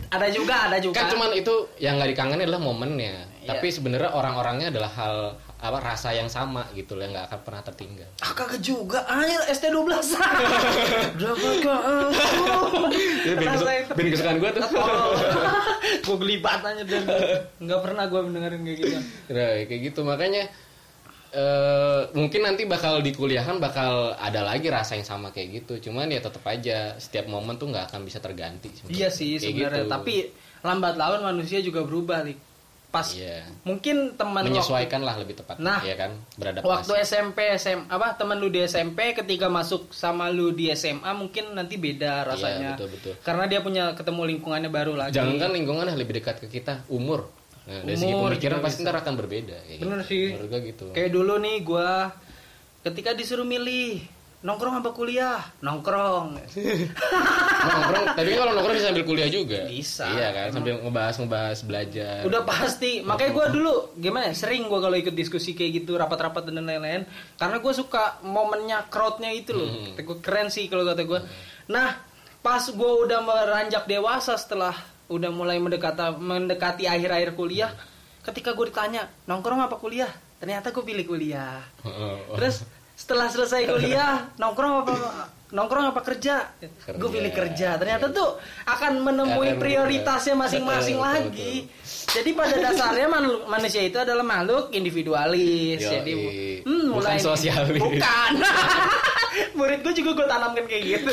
[0.08, 0.96] ada juga, ada juga.
[0.96, 3.50] kan cuman itu yang nggak dikangenin adalah momennya Iya.
[3.52, 5.16] tapi sebenarnya orang-orangnya adalah hal
[5.56, 8.10] apa rasa yang sama gitu loh yang nggak akan pernah tertinggal.
[8.20, 9.88] Ah kagak juga, anjir ST12
[11.16, 12.78] Dapatkah aku
[13.40, 14.64] band, Rasain band kesukaan gue tuh.
[16.04, 17.04] Gue gelibat aja dan.
[17.64, 18.98] Nggak pernah gue mendengarin kayak gitu.
[19.32, 20.00] Nah, kayak gitu.
[20.04, 20.44] Makanya
[21.36, 25.88] eh mungkin nanti bakal di kuliahan bakal ada lagi rasa yang sama kayak gitu.
[25.90, 28.72] Cuman ya tetap aja setiap momen tuh nggak akan bisa terganti.
[28.92, 29.88] Iya sih sebenarnya.
[29.88, 29.92] gitu.
[29.92, 30.16] Tapi
[30.68, 32.55] lambat laun manusia juga berubah nih
[32.96, 33.44] pas Iya.
[33.62, 38.16] mungkin teman waktu, menyesuaikan lah lebih tepat Nah, ya kan beradaptasi waktu SMP SM apa
[38.16, 42.80] teman lu di SMP ketika masuk sama lu di SMA mungkin nanti beda rasanya.
[42.80, 43.14] Iya, betul, betul.
[43.20, 45.12] Karena dia punya ketemu lingkungannya baru lagi.
[45.12, 47.28] jangan kan lingkungan lebih dekat ke kita umur
[47.68, 50.08] nah, dari segi Umur pemikiran juga pasti ntar akan berbeda kayak Bener gitu.
[50.08, 50.26] sih.
[50.32, 51.90] menurut gitu Kayak dulu nih gua
[52.82, 54.15] ketika disuruh milih
[54.46, 55.42] nongkrong apa kuliah.
[55.66, 56.38] Nongkrong.
[57.66, 58.06] Nongkrong.
[58.14, 59.66] Tapi kalau nongkrong bisa sambil kuliah juga.
[59.66, 60.06] Bisa.
[60.14, 62.22] iya kan sambil ngebahas ngebahas belajar.
[62.30, 63.02] Udah pasti.
[63.02, 67.10] Makanya gua dulu gimana ya sering gua kalau ikut diskusi kayak gitu rapat-rapat dan lain-lain.
[67.42, 69.66] Karena gua suka momennya crowdnya itu loh.
[69.66, 70.22] Hmm.
[70.22, 71.26] Keren sih kalau kata gua.
[71.74, 71.98] Nah
[72.46, 74.78] pas gua udah meranjak dewasa setelah
[75.10, 77.74] udah mulai mendekati mendekati akhir-akhir kuliah
[78.26, 80.10] ketika gue ditanya nongkrong apa kuliah?
[80.42, 81.62] Ternyata gue pilih kuliah.
[81.86, 82.36] Oh, oh.
[82.42, 82.66] Terus
[82.96, 84.94] setelah selesai kuliah nongkrong apa
[85.54, 86.52] nongkrong apa kerja?
[86.58, 86.98] Kerja.
[87.00, 87.80] Gue pilih kerja.
[87.80, 91.54] Ternyata tuh akan menemui prioritasnya masing-masing Betul, betul, lagi.
[92.12, 95.80] Jadi pada dasarnya man- manusia itu adalah makhluk individualis.
[95.80, 95.92] Yoi.
[95.92, 96.14] Jadi
[96.66, 97.80] hmm, Bukan mulai sosialis.
[97.80, 98.32] Bukan.
[99.56, 101.12] Murid gue juga gue tanamkan kayak gitu.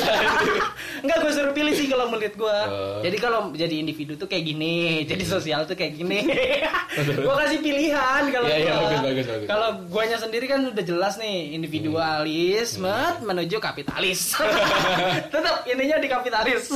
[1.03, 2.57] Enggak gue suruh pilih sih kalau murid gue.
[2.69, 3.01] Oh.
[3.03, 6.23] Jadi kalau jadi individu tuh kayak gini, jadi sosial tuh kayak gini.
[7.25, 9.47] gue kasih pilihan kalau bagus, bagus, bagus.
[9.49, 14.39] Kalau guanya sendiri kan udah jelas nih individualisme menuju kapitalis.
[15.33, 16.71] Tetap intinya di kapitalis.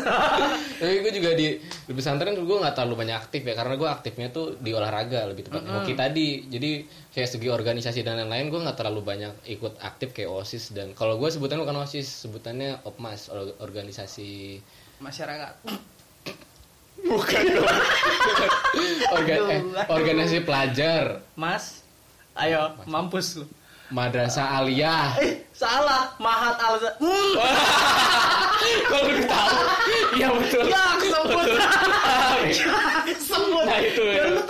[0.77, 4.27] tapi gue juga di di pesantren gue nggak terlalu banyak aktif ya karena gue aktifnya
[4.29, 6.71] tuh di olahraga lebih tepat hoki tadi jadi
[7.17, 10.69] kayak segi organisasi dan lain-lain gue nggak terlalu banyak ikut aktif kayak osis.
[10.69, 14.61] Dan kalau gue sebutannya bukan osis sebutannya opmas or- organisasi
[15.01, 15.65] Masyarakat.
[17.01, 17.65] bukan dong.
[19.17, 21.25] Orga- eh, organisasi pelajar.
[21.33, 21.81] Mas,
[22.35, 23.45] ayo mampus lu.
[23.89, 25.17] madrasah aliyah.
[25.17, 26.13] Eh, salah.
[26.19, 26.75] Mahat al
[28.83, 29.57] kalau lu tahu
[30.13, 30.65] iya betul.
[30.67, 31.45] Ya, kesebut.
[31.47, 31.69] Ya,
[33.07, 33.63] kesebut.
[33.63, 34.41] Nah, itu, Ya, lu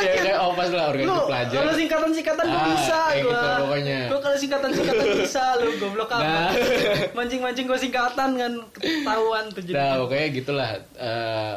[0.00, 3.14] ya kayak opas lah Lu, organisasi pelajar kalau singkatan-singkatan gue Ah, bisa gua.
[3.14, 3.98] gitu pokoknya.
[4.06, 6.22] Gua kalau singkatan-singkatan bisa lu goblok apa.
[6.22, 6.50] Nah.
[7.12, 9.74] Mancing-mancing gue singkatan kan ketahuan tuh jadi.
[9.74, 10.70] Nah, pokoknya gitulah.
[10.96, 11.54] Eh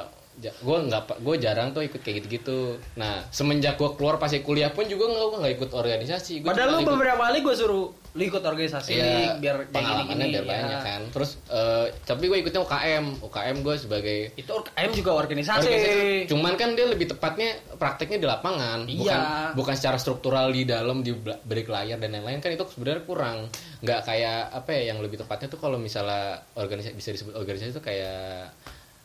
[0.52, 2.60] gue nggak, gue jarang tuh ikut kayak gitu-gitu.
[2.94, 6.34] Nah, semenjak gue keluar pas kuliah pun juga nggak gue nggak ikut organisasi.
[6.42, 10.46] Gua Padahal lu ikut- beberapa kali gue suruh lu ikut organisasi Iya, biar pengalamannya biar
[10.46, 10.46] ya.
[10.46, 11.02] banyak kan.
[11.10, 13.06] Terus, eh, tapi gue ikutnya UKM.
[13.20, 15.66] UKM gue sebagai Itu UKM juga organisasi.
[15.66, 16.30] organisasi.
[16.30, 18.94] Cuman kan dia lebih tepatnya prakteknya di lapangan, Iya.
[18.94, 19.20] bukan
[19.56, 23.50] bukan secara struktural di dalam di balik layar dan lain-lain kan itu sebenarnya kurang.
[23.82, 27.82] Nggak kayak apa ya yang lebih tepatnya tuh kalau misalnya organisasi bisa disebut organisasi itu
[27.82, 28.54] kayak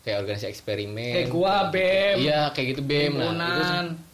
[0.02, 1.14] kayak organisasi eksperimen.
[1.14, 2.16] Kayak gua, BEM.
[2.22, 3.12] Iya, kayak gitu BEM.
[3.18, 3.64] Nah, itu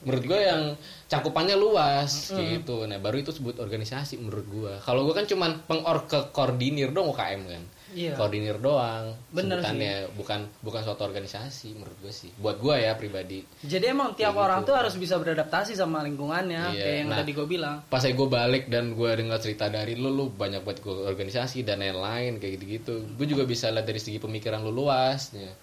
[0.05, 0.63] menurut gue yang
[1.07, 2.85] cakupannya luas kayak gitu.
[2.85, 4.73] Nah, baru itu sebut organisasi menurut gua.
[4.83, 7.65] Kalau gua kan cuman pengor ke koordinir dong UKM kan.
[7.95, 8.19] Iya.
[8.19, 13.47] Koordinir doang Bener sebutannya bukan bukan suatu organisasi menurut gue sih buat gue ya pribadi
[13.63, 14.67] Jadi emang tiap Kayak orang gitu.
[14.67, 17.23] tuh harus bisa beradaptasi sama lingkungannya Iya, kayak yang nah.
[17.23, 17.87] tadi gue bilang.
[17.87, 21.63] pas saya gue balik dan gue dengar cerita dari lu lu banyak buat gue organisasi
[21.63, 25.55] dan lain-lain kayak gitu-gitu gue juga bisa lihat dari segi pemikiran lu luasnya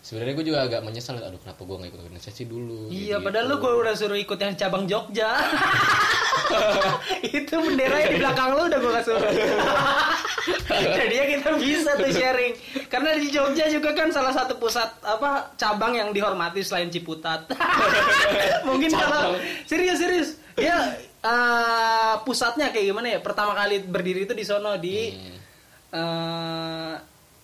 [0.00, 3.20] sebenarnya gue juga agak menyesal aduh kenapa gue nggak ikut organisasi dulu Iya, Gitu-gitu.
[3.20, 5.30] padahal lu gue udah suruh ikut yang cabang Jogja.
[7.30, 9.30] itu bendera di belakang lu udah gue gak suruh.
[10.70, 12.52] Jadi ya kita bisa tuh sharing.
[12.88, 17.44] Karena di Jogja juga kan salah satu pusat apa cabang yang dihormati selain Ciputat.
[18.68, 20.28] Mungkin kalau serius serius.
[20.56, 20.76] Ya
[21.20, 23.18] eh, pusatnya kayak gimana ya?
[23.20, 25.36] Pertama kali berdiri itu di sono di Hmm.
[25.92, 26.92] eh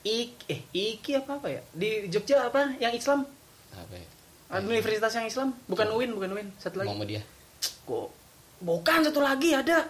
[0.07, 1.61] Ik eh Iki apa apa ya?
[1.73, 2.79] Di Jogja apa?
[2.79, 3.27] Yang Islam?
[3.75, 4.07] apa ya
[4.63, 5.49] Universitas yang Islam?
[5.67, 6.49] Bukan UIN, bukan UIN.
[6.57, 6.87] Satu lagi.
[6.87, 7.25] Muhammadiyah
[7.83, 8.07] Kok
[8.57, 9.83] bukan satu lagi ada.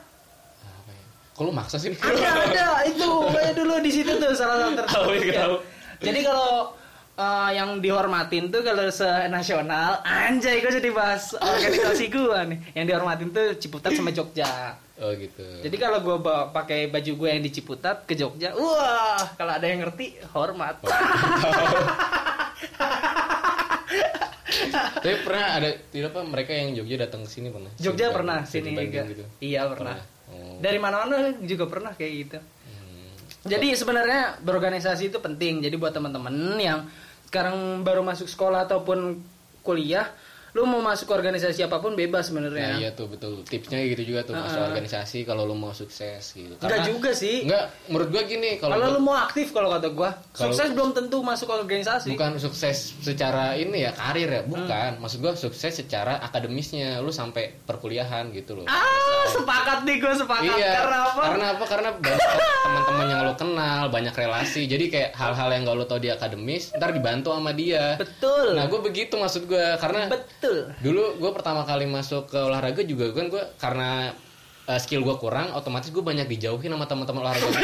[0.64, 1.04] apa ya
[1.38, 5.12] lu maksa sih Ada ada itu kayak dulu di situ tuh salah satu Tahu, tertentu.
[5.22, 5.54] iya, tahu.
[6.00, 6.50] Jadi kalau
[7.16, 12.58] eh, yang dihormatin tuh kalau se-nasional anjay gue jadi bahas organisasi gua nih.
[12.76, 14.76] Yang dihormatin tuh Ciputat sama Jogja.
[14.96, 16.16] oh gitu Jadi kalau gue
[16.56, 20.80] pakai baju gue yang di Ciputat ke Jogja, wah kalau ada yang ngerti hormat.
[24.76, 28.38] tapi pernah ada tidak apa mereka yang Jogja datang ke sini pernah Jogja Sini pernah
[28.44, 29.02] sini juga.
[29.06, 29.96] gitu Iya pernah.
[30.26, 30.58] Oh.
[30.58, 32.38] Dari mana-mana juga pernah kayak gitu.
[32.40, 33.08] Hmm.
[33.46, 35.62] Jadi sebenarnya berorganisasi itu penting.
[35.62, 36.88] Jadi buat teman-teman yang
[37.26, 39.20] sekarang baru masuk sekolah ataupun
[39.66, 40.06] kuliah,
[40.56, 42.80] lu mau masuk organisasi apa pun bebas Nah sebenarnya.
[42.80, 44.68] iya tuh betul tipsnya gitu juga tuh masuk Heeh.
[44.72, 46.56] organisasi kalau lu mau sukses gitu.
[46.56, 47.44] Enggak juga sih.
[47.44, 50.72] Enggak, menurut gua gini kalau Kalau gua- lu mau aktif kalau kata gua, Kalau- sukses
[50.72, 52.08] belum tentu masuk organisasi.
[52.08, 54.50] bukan sukses secara ini ya karir ya, Hmm.
[54.50, 54.90] bukan.
[54.98, 58.64] Maksud gua sukses secara akademisnya, lu sampai perkuliahan gitu loh.
[58.64, 58.80] Ah,
[59.28, 60.56] sepakat nih gua sepakat.
[60.56, 60.72] Iya.
[60.74, 61.20] Karena apa?
[61.22, 61.64] Karena apa?
[61.66, 61.90] Karena
[62.64, 64.64] teman-teman yang lo kenal, banyak relasi.
[64.64, 67.96] Jadi kayak hal-hal yang gak lo tau di akademis, ntar dibantu sama dia.
[67.96, 68.54] Betul.
[68.54, 70.45] Nah, gue begitu maksud gue karena Betul.
[70.46, 70.58] Betul.
[70.82, 74.14] Dulu gue pertama kali masuk ke olahraga juga kan gue karena
[74.66, 77.46] eh, skill gue kurang, otomatis gue banyak dijauhin sama teman-teman olahraga.
[77.46, 77.62] gue.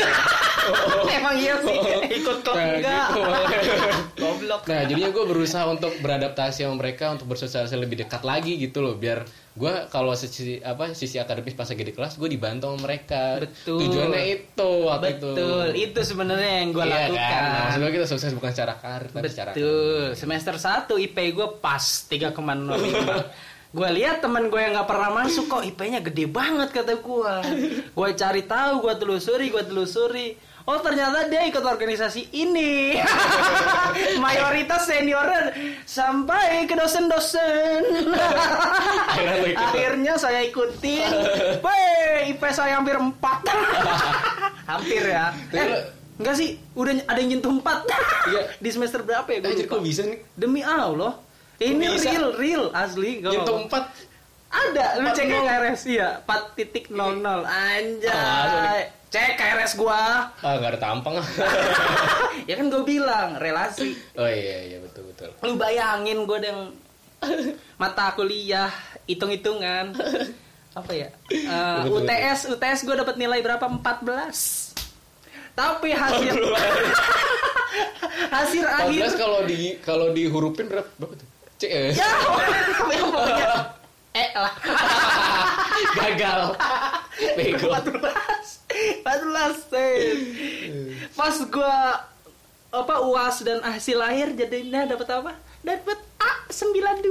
[1.19, 1.75] Emang iya sih,
[2.15, 3.07] ikut klub Nah, enggak.
[3.09, 3.23] gitu.
[4.23, 4.61] Goblok.
[4.65, 8.95] Nah jadinya gue berusaha untuk beradaptasi sama mereka untuk bersosialisasi lebih dekat lagi gitu loh
[8.95, 13.37] biar gue kalau sisi apa sisi akademis pas lagi di kelas gue dibantu sama mereka
[13.37, 13.85] Betul.
[13.85, 17.21] tujuannya itu waktu itu Betul, itu sebenarnya yang gue iya lakukan.
[17.21, 20.03] kan nah, maksud gue kita sukses bukan secara karir tapi secara Betul.
[20.17, 22.33] Semester 1 IP gue pas 3,05.
[23.73, 27.35] gue lihat teman gue yang nggak pernah masuk kok IP-nya gede banget kata gue.
[27.89, 30.29] Gue cari tahu, gue telusuri, gue telusuri.
[30.63, 32.95] Oh ternyata dia ikut organisasi ini.
[34.23, 37.83] Mayoritas seniornya sampai ke dosen-dosen.
[39.59, 41.11] Akhirnya saya ikutin.
[41.67, 43.11] Weh, IP saya hampir 4.
[44.71, 45.35] hampir ya.
[45.51, 45.91] Eh,
[46.23, 48.31] enggak sih, udah ada yang nyentuh 4.
[48.31, 48.43] Iya.
[48.63, 49.43] Di semester berapa ya?
[49.43, 49.75] Gue Anjir lupa.
[49.75, 51.32] kok bisa nih Demi Allah.
[51.63, 52.11] Ini bisa?
[52.11, 53.23] real, real, asli.
[53.23, 53.71] Bohong.
[53.71, 53.85] empat
[54.53, 55.49] Ada, lu cek 4.0.
[55.49, 56.93] KRS ya, 4.00.
[57.49, 58.13] Anjay.
[58.13, 60.29] Ah, cek KRS gua.
[60.29, 61.17] ah nggak ada tampang
[62.49, 63.97] ya kan gue bilang, relasi.
[64.13, 66.69] oh iya iya betul betul Lu bayangin gue yang
[67.81, 68.69] mata kuliah,
[69.09, 69.97] hitung-hitungan.
[70.73, 71.09] Apa ya?
[71.29, 73.65] Betul, UTS, UTS gue dapat nilai berapa?
[73.69, 74.73] 14.
[75.53, 76.33] Tapi hasil
[78.37, 81.29] hasil akhir 14 kalau di kalau dihurufin berapa berapa tuh
[81.63, 82.11] C ya Ya,
[82.91, 83.55] yang pokoknya
[84.13, 84.53] eh lah.
[86.03, 86.41] gagal
[87.39, 90.17] bego 14 14 Sen.
[91.17, 92.03] Pas gua
[92.73, 95.33] apa UAS dan hasil akhir jadinya dapat apa?
[95.63, 97.05] Dapat A 92.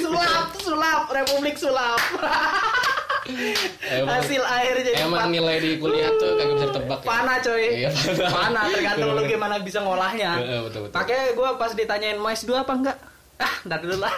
[0.00, 2.00] sulap, sulap, Republik sulap.
[3.28, 5.34] Emang- hasil akhir jadi emang empat.
[5.36, 7.08] nilai di kuliah tuh kagak bisa ditebak ya?
[7.08, 7.64] Pana coy.
[7.84, 8.28] Iya, pana.
[8.32, 10.30] Pana tergantung lu gimana bisa ngolahnya.
[10.40, 10.94] Iya, betul, betul.
[10.96, 12.96] Pakai gua pas ditanyain mau S2 apa enggak?
[13.38, 14.14] Ah, ntar dulu lah.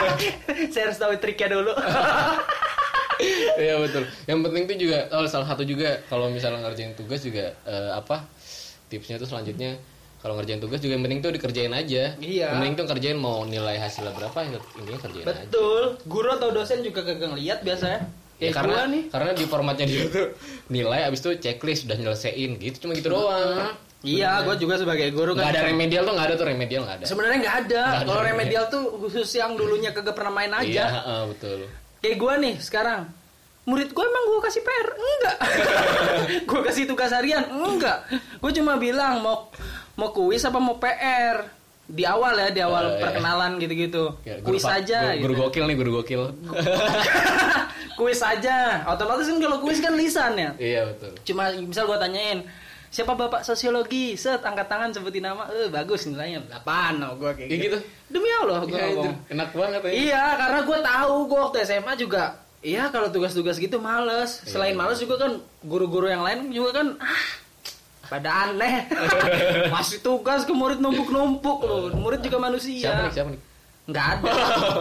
[0.74, 1.72] Saya harus tahu triknya dulu.
[3.60, 4.08] Iya betul.
[4.24, 8.24] Yang penting tuh juga oh, salah satu juga kalau misalnya ngerjain tugas juga eh, apa
[8.88, 9.76] tipsnya tuh selanjutnya
[10.20, 12.16] kalau ngerjain tugas juga yang penting tuh dikerjain aja.
[12.16, 12.48] Iya.
[12.48, 15.44] Yang penting tuh kerjain mau nilai hasilnya berapa intinya kerjain aja.
[15.48, 15.82] Betul.
[16.08, 18.08] Guru atau dosen juga kagak ngeliat biasanya.
[18.40, 19.02] Ya, Kayak karena nih.
[19.06, 20.26] karena di formatnya dia tuh
[20.66, 23.76] nilai abis itu checklist udah nyelesain gitu cuma gitu doang.
[24.00, 25.52] Iya, gue juga sebagai guru Gak kan.
[25.52, 27.04] ada remedial tuh nggak ada tuh remedial nggak ada.
[27.04, 27.82] Sebenarnya nggak ada.
[27.84, 28.64] Ada Kalau remedial.
[28.66, 30.84] tuh khusus yang dulunya kagak pernah main Iya aja.
[30.96, 31.58] heeh, betul.
[32.00, 33.02] Kayak gue nih sekarang.
[33.60, 34.88] Murid gue emang gue kasih PR?
[34.96, 35.36] Enggak.
[36.48, 37.44] gue kasih tugas harian?
[37.46, 38.08] Enggak.
[38.40, 39.52] Gue cuma bilang mau
[39.94, 41.59] mau kuis apa mau PR.
[41.90, 43.02] Di awal ya, di awal Oh, iya.
[43.02, 44.04] perkenalan gitu-gitu.
[44.22, 44.98] Ya, guru kuis aja.
[45.12, 45.42] Guru, guru gitu.
[45.44, 46.22] gokil nih guru gokil.
[47.98, 48.56] kuis aja.
[48.86, 50.50] Otomatis kan kalau kuis kan lisan ya.
[50.56, 51.12] iya betul.
[51.24, 52.40] Cuma misal gue tanyain
[52.86, 57.46] siapa bapak sosiologi set angkat tangan sebutin nama eh bagus nilainya 8 no, gue kayak
[57.46, 57.76] Kayak gitu.
[57.76, 57.78] gitu.
[58.10, 58.98] demi allah gue Iya, itu.
[58.98, 59.90] ngomong Enak banget ya.
[59.94, 62.24] iya karena gue tahu gue waktu SMA juga
[62.60, 64.80] iya kalau tugas-tugas gitu males selain Iya.
[64.82, 65.32] males juga kan
[65.62, 67.22] guru-guru yang lain juga kan ah
[68.10, 68.90] pada aneh
[69.74, 73.12] masih tugas ke murid numpuk-numpuk loh murid juga manusia Siapa nih?
[73.14, 73.40] Siapa nih?
[73.86, 74.32] nggak ada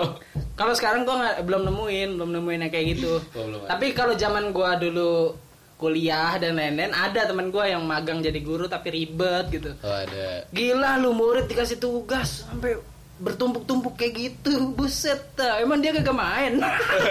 [0.59, 4.13] kalau sekarang gua nggak belum nemuin belum nemuin yang kayak gitu Oh, belum tapi kalau
[4.13, 5.33] zaman gua dulu
[5.75, 10.43] kuliah dan lain-lain ada teman gua yang magang jadi guru tapi ribet gitu Oh ada.
[10.49, 12.75] gila lu murid dikasih tugas sampai
[13.17, 15.59] bertumpuk-tumpuk kayak gitu buset dah.
[15.59, 16.55] emang dia kagak main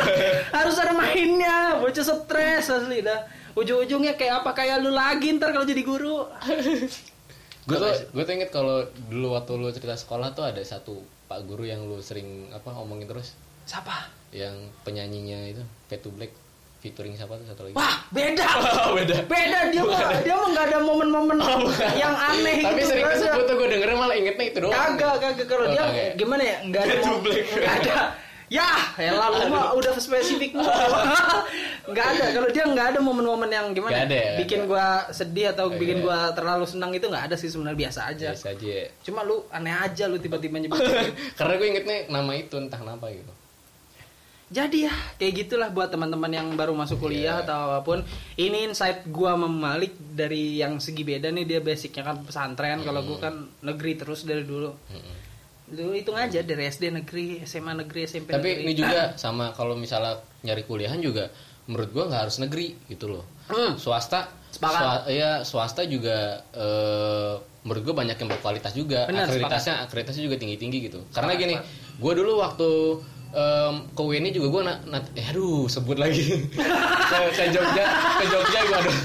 [0.56, 5.64] harus ada mainnya bocah stres asli dah ujung-ujungnya kayak apa kayak lu lagi ntar kalau
[5.64, 6.26] jadi guru
[7.68, 8.80] Gue tuh, gue tuh inget kalau
[9.12, 13.04] dulu waktu lu cerita sekolah tuh ada satu pak guru yang lu sering apa omongin
[13.04, 13.36] terus,
[13.68, 15.60] siapa yang penyanyinya itu
[16.00, 16.32] to Black
[16.80, 17.74] featuring siapa tuh satu lagi?
[17.76, 18.46] Wah, beda.
[18.96, 19.16] beda.
[19.28, 21.36] Beda dia mah dia mah nggak ada momen-momen
[22.00, 22.88] yang aneh Tapi gitu.
[22.88, 24.72] sering Nggak disebut tuh gue dengernya malah ingetnya itu doang.
[24.72, 26.10] Kagak, kagak kalau Oh, dia kagak.
[26.16, 26.56] gimana ya?
[26.64, 27.98] Enggak ada nggak ada.
[28.48, 28.64] Ya,
[28.96, 30.64] elah lu mah udah spesifik mulu.
[31.88, 32.24] Enggak ada.
[32.32, 33.92] Kalau dia nggak ada momen-momen yang gimana?
[33.92, 36.04] Nggak ada ya, bikin nggak gua sedih atau Nggak bikin ada.
[36.04, 38.28] gua terlalu senang itu nggak ada sih sebenarnya biasa aja.
[38.32, 38.76] Biasa aja.
[39.04, 40.80] Cuma lu aneh aja lu tiba-tiba nyebut.
[41.38, 43.32] Karena gue ingetnya nama itu entah kenapa gitu.
[44.48, 47.44] Jadi ya kayak gitulah buat teman-teman yang baru masuk kuliah Iya.
[47.44, 48.00] atau apa pun.
[48.34, 52.80] Ini insight gua memalik dari yang segi beda nih dia basicnya kan pesantren.
[52.80, 54.72] Kalau gua kan negeri terus dari dulu.
[54.72, 55.27] Mm-mm.
[55.68, 58.64] Dulu hitung aja dari SD negeri, SMA negeri, SMP Tapi negeri.
[58.64, 61.28] ini juga sama kalau misalnya nyari kuliahan juga
[61.64, 63.24] menurut gua nggak harus negeri gitu loh.
[63.46, 63.76] Hmm.
[63.76, 64.80] Swasta, Sepakat.
[64.80, 66.16] swa- iya swasta juga
[66.50, 69.04] eh, menurut gua banyak yang berkualitas juga.
[69.04, 71.04] Benar, akreditasnya akreditasnya juga tinggi tinggi gitu.
[71.10, 71.54] Karena Sepakat, gini,
[71.98, 72.68] gua dulu waktu
[73.28, 76.48] em, ke UNI juga gua na- na- eh, aduh sebut lagi
[77.12, 77.84] ke, ke Jogja
[78.16, 78.96] ke Jogja aduh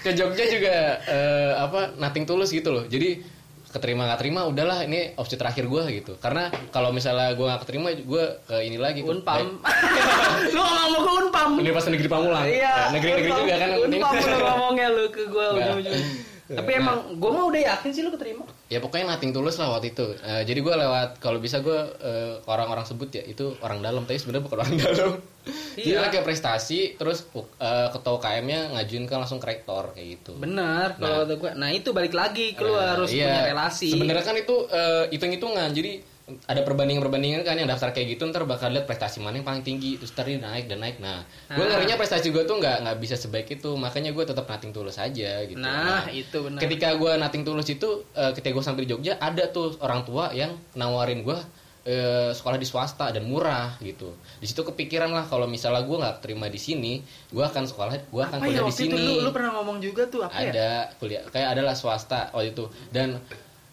[0.00, 2.86] ke Jogja juga eh, apa nating tulus gitu loh.
[2.86, 3.18] Jadi
[3.74, 7.90] keterima nggak terima udahlah ini opsi terakhir gue gitu karena kalau misalnya gue nggak keterima
[7.92, 9.58] gue ke ini lagi ke- Unpam.
[10.54, 11.48] lu ngomong ke Unpam.
[11.50, 12.74] baik, Universitas Negeri Pamulang Iya.
[12.90, 13.40] Negeri-negeri Unpam.
[13.40, 13.68] juga kan.
[13.76, 15.74] Unpam lu ngomongnya lu ke gua Nah.
[16.46, 16.78] Tapi Nah.
[16.78, 18.44] emang gua mah udah yakin sih lu keterima.
[18.66, 22.36] ya pokoknya nating tulus lah waktu itu Eh, jadi gue lewat kalau bisa gue eh,
[22.44, 25.12] orang-orang sebut ya itu orang dalam tapi sebenarnya bukan orang dalam
[25.74, 26.10] jadi Iya.
[26.10, 31.24] kayak prestasi terus eh, ketua KM-nya ngajuin kan langsung ke rektor kayak gitu Bener kalau
[31.24, 31.52] Nah.
[31.54, 33.24] Nah, itu balik lagi ke lu Nah, harus iya.
[33.26, 33.88] punya relasi.
[33.90, 35.68] Sebenarnya kan itu eh, hitung-hitungan.
[35.70, 35.92] Jadi
[36.24, 40.00] ada perbandingan-perbandingan kan yang daftar kayak gitu ntar bakal lihat prestasi mana yang paling tinggi
[40.00, 40.96] terus ntar dia naik dan naik.
[40.96, 41.20] Nah,
[41.52, 41.76] gue Ah.
[41.76, 43.76] ngerinya prestasi gue tuh nggak nggak bisa sebaik itu.
[43.76, 45.60] Makanya gue tetap nating tulus aja gitu.
[45.60, 46.64] Nah, itu benar.
[46.64, 50.32] Ketika gue nating tulus itu, eh, ketika gue sampai di Jogja ada tuh orang tua
[50.32, 51.36] yang nawarin gue
[51.84, 54.16] eh, sekolah di swasta dan murah gitu.
[54.40, 58.22] Di situ kepikiran lah kalau misalnya gue nggak terima di sini, gue akan sekolah, gue
[58.24, 60.32] akan apa ya kuliah di waktu itu sini lu, lu pernah ngomong juga tuh apa
[60.32, 60.48] ya?
[60.48, 63.20] ada kuliah kayak adalah swasta waktu itu dan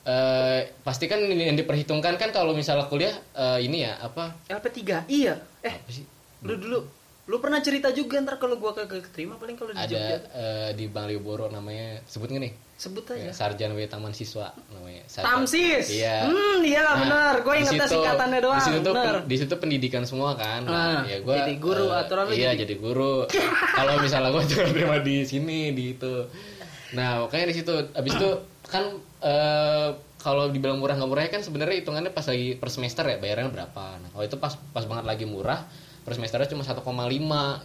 [0.04, 5.06] eh, pasti kan yang diperhitungkan kan kalau misalnya kuliah eh, ini ya apa LP3.
[5.06, 5.34] Iya.
[5.60, 6.06] Eh, apa sih
[6.41, 6.80] lu dulu
[7.24, 10.18] lu pernah cerita juga ntar kalau gua kagak keterima paling kalau di ada Jogja.
[10.34, 13.45] eh, di Malioboro namanya sebut nggak nih Sebut Ya, aja.
[13.45, 15.38] Sarjana W Taman Siswa namanya Sarjana.
[15.38, 15.86] Tamsis.
[15.93, 17.34] iya Hmm, iya Nah, benar.
[17.39, 18.58] Gua ingetnya singkatannya doang.
[18.58, 20.66] Di situ tuh pen- di situ pendidikan semua kan.
[20.66, 23.30] Ah, ya gua jadi guru eh, aturan Iya, jadi- jadi guru.
[23.70, 26.26] Kalau misalnya gua cuma terima di sini di itu.
[26.91, 28.30] Nah, makanya di situ habis itu
[28.72, 28.84] kan
[29.22, 29.89] eh
[30.22, 33.84] kalau dibilang murah nggak murah kan sebenarnya hitungannya pas lagi per semester ya bayarannya berapa.
[33.99, 35.65] Nah, kalau itu pas pas banget lagi murah
[36.01, 36.82] per semesternya cuma 1,5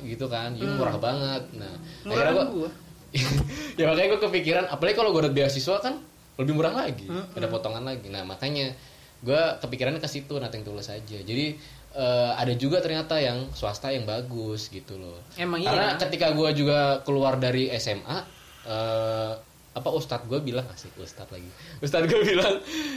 [0.04, 0.52] gitu kan.
[0.52, 1.42] Jadi murah banget.
[1.57, 1.72] Nah,
[2.04, 2.11] Hmm.
[2.12, 2.70] Murah akhirnya kan gua.
[3.80, 5.94] ya makanya gue kepikiran apalagi kalau gue udah beasiswa kan
[6.36, 8.76] lebih murah lagi Hmm, ada potongan lagi nah makanya
[9.24, 11.57] gue kepikiran ke situ nating tulus aja jadi
[11.96, 16.00] eh, ada juga ternyata yang swasta yang bagus gitu loh Emang karena iya.
[16.02, 18.18] ketika gue juga keluar dari SMA
[18.68, 19.32] eh,
[19.77, 22.57] apa ustadz gue bilang asik ustadz lagi ustadz gue bilang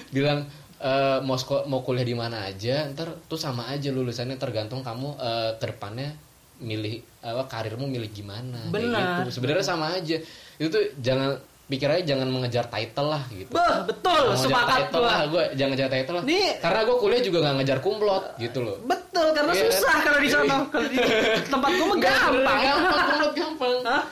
[0.10, 0.40] bilang
[0.80, 5.52] eh, mau mau kuliah di mana aja ntar tuh sama aja lulusannya tergantung kamu eh,
[5.56, 6.16] ke depannya
[6.60, 9.24] milih apa karirmu milih gimana Benar.
[9.24, 9.36] gitu.
[9.36, 10.16] sebenarnya sama aja
[10.56, 14.98] itu tuh jangan pikir aja jangan mengejar title lah gitu Bah, betul, Jangan sepakat title
[14.98, 15.08] gua.
[15.08, 16.50] lah gue jangan ngejar title lah Nih.
[16.58, 19.64] karena gue kuliah juga nggak ngejar kumlot gitu loh Betul, karena Iya.
[19.68, 20.56] susah kalau di sana.
[20.66, 20.98] Kalau di
[21.54, 22.60] tempat mah Nggak, gampang.
[22.60, 24.04] gampang kumlot gampang Hah?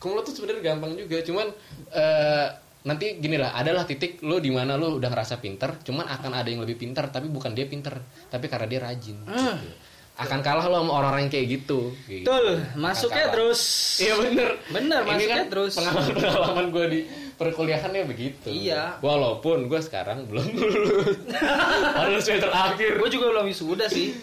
[0.00, 1.46] Kumlot tuh sebenarnya gampang juga cuman
[1.92, 2.46] eh,
[2.80, 6.48] nanti gini lah adalah titik lo di mana lo udah ngerasa pinter cuman akan ada
[6.48, 7.92] yang lebih pinter tapi bukan dia pinter
[8.26, 9.60] tapi karena dia rajin Hmm.
[9.60, 9.68] gitu.
[10.18, 12.76] akan kalah lo sama orang-orang yang kayak gitu kayak Betul, gitu.
[12.76, 13.34] masuknya kalah.
[13.34, 13.60] terus.
[13.98, 15.72] iya bener Bener, Ini masuknya kan terus.
[15.74, 17.00] pengalaman pengalaman gue di
[17.36, 18.82] perkuliahannya begitu Iya.
[19.00, 21.16] walaupun gue sekarang belum lulus
[22.00, 24.16] harus semester akhir Gue juga belum wisuda sih.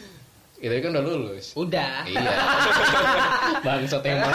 [0.59, 2.01] Itu kan udah lulus Udah.
[2.03, 2.33] iya
[3.67, 4.25] bangsa tema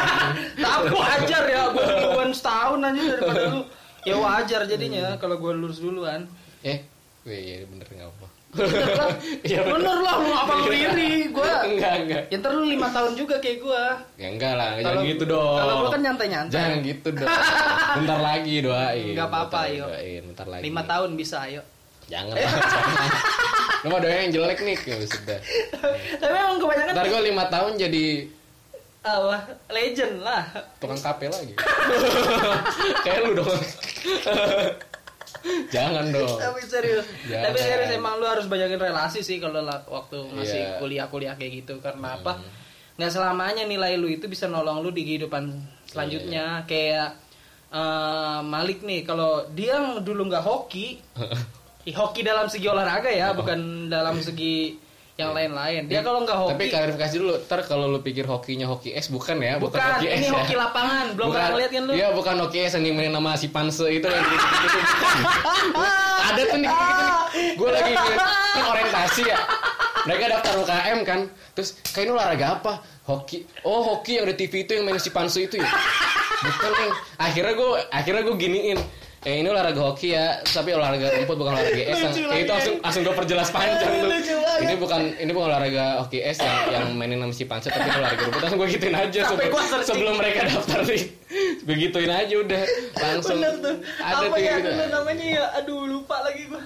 [0.55, 3.61] Tapi wajar ya, gue duluan setahun aja daripada lu.
[4.03, 6.27] Ya wajar jadinya kalau gue lulus duluan.
[6.63, 6.79] eh
[7.25, 8.27] iya bener nggak apa
[9.43, 9.81] Iya, bener.
[9.81, 11.53] bener lah lu apa lu iri gue.
[11.67, 13.83] enggak enggak Ya ntar lu lima tahun juga kayak gue.
[14.17, 16.53] ya enggak lah jangan gitu dong Kalau gue kan nyantai-nyantai.
[16.53, 17.31] jangan gitu dong
[17.97, 19.87] bentar lagi doain Nggak apa-apa, Bentar lagi yuk.
[19.89, 21.63] doain bentar lagi Lima tahun bisa ayo.
[22.13, 23.11] Jangan lah jangan.
[23.83, 25.39] lu mah yang jelek nih ya sudah
[26.21, 28.05] Tapi emang kebanyakan ntar gue lima tahun jadi
[29.03, 29.37] apa
[29.73, 30.43] legend lah.
[30.79, 31.57] tukang kape lagi
[33.05, 33.51] kayak lu dong
[35.75, 37.07] jangan dong Tapi serius.
[37.27, 37.51] Jangan.
[37.51, 40.79] Tapi serius emang lu harus banyakin relasi sih kalau waktu masih Iya.
[40.79, 41.83] kuliah-kuliah kayak gitu.
[41.83, 42.39] Karena apa?
[42.95, 45.51] Nggak selamanya nilai lu itu bisa nolong lu di kehidupan
[45.91, 46.63] selanjutnya.
[46.71, 47.19] Kayak
[47.75, 51.03] eh, Malik nih, kalau dia dulu nggak hoki,
[51.91, 54.79] hoki dalam segi olahraga ya, bukan dalam segi
[55.13, 55.83] yang lain-lain.
[55.93, 59.37] Dia kalau nggak hoki, tapi klarifikasi dulu ntar kalau lu pikir hokinya hoki es bukan
[59.45, 60.41] ya bukan, hoki es ini ya.
[60.41, 61.07] hoki lapangan.
[61.13, 61.93] Belum bukan, pernah lihat kan lu?
[61.93, 64.79] Iya bukan hoki es yang dimainin nama si Panse itu yang gitu, gitu,
[66.33, 67.05] Ada tuh nih gitu.
[67.61, 69.39] Gue lagi kan orientasi ya.
[70.03, 71.21] Mereka daftar UKM kan.
[71.53, 72.73] Terus kayak ini olahraga apa?
[73.05, 73.45] Hoki.
[73.69, 75.69] Oh hoki yang di TV itu yang main si Panse itu ya.
[76.41, 76.73] Bukan.
[77.21, 78.81] Akhirnya gue akhirnya gue giniin.
[79.23, 81.95] Eh ini olahraga hoki ya, tapi olahraga rumput bukan olahraga es.
[81.95, 84.11] Yang, kayak itu langsung langsung gue perjelas panjang tuh.
[84.67, 88.23] Ini bukan ini bukan olahraga hoki es yang, yang mainin sama si Panse tapi olahraga
[88.27, 88.41] rumput.
[88.43, 91.03] Langsung gue gituin aja sebelum, sebelum mereka daftar nih.
[91.63, 92.63] Begituin aja udah
[92.99, 93.39] langsung.
[93.39, 93.77] Bener tuh.
[94.03, 94.71] Ada apa tuh ya gitu.
[94.91, 95.45] namanya ya?
[95.63, 96.63] Aduh lupa lagi gua.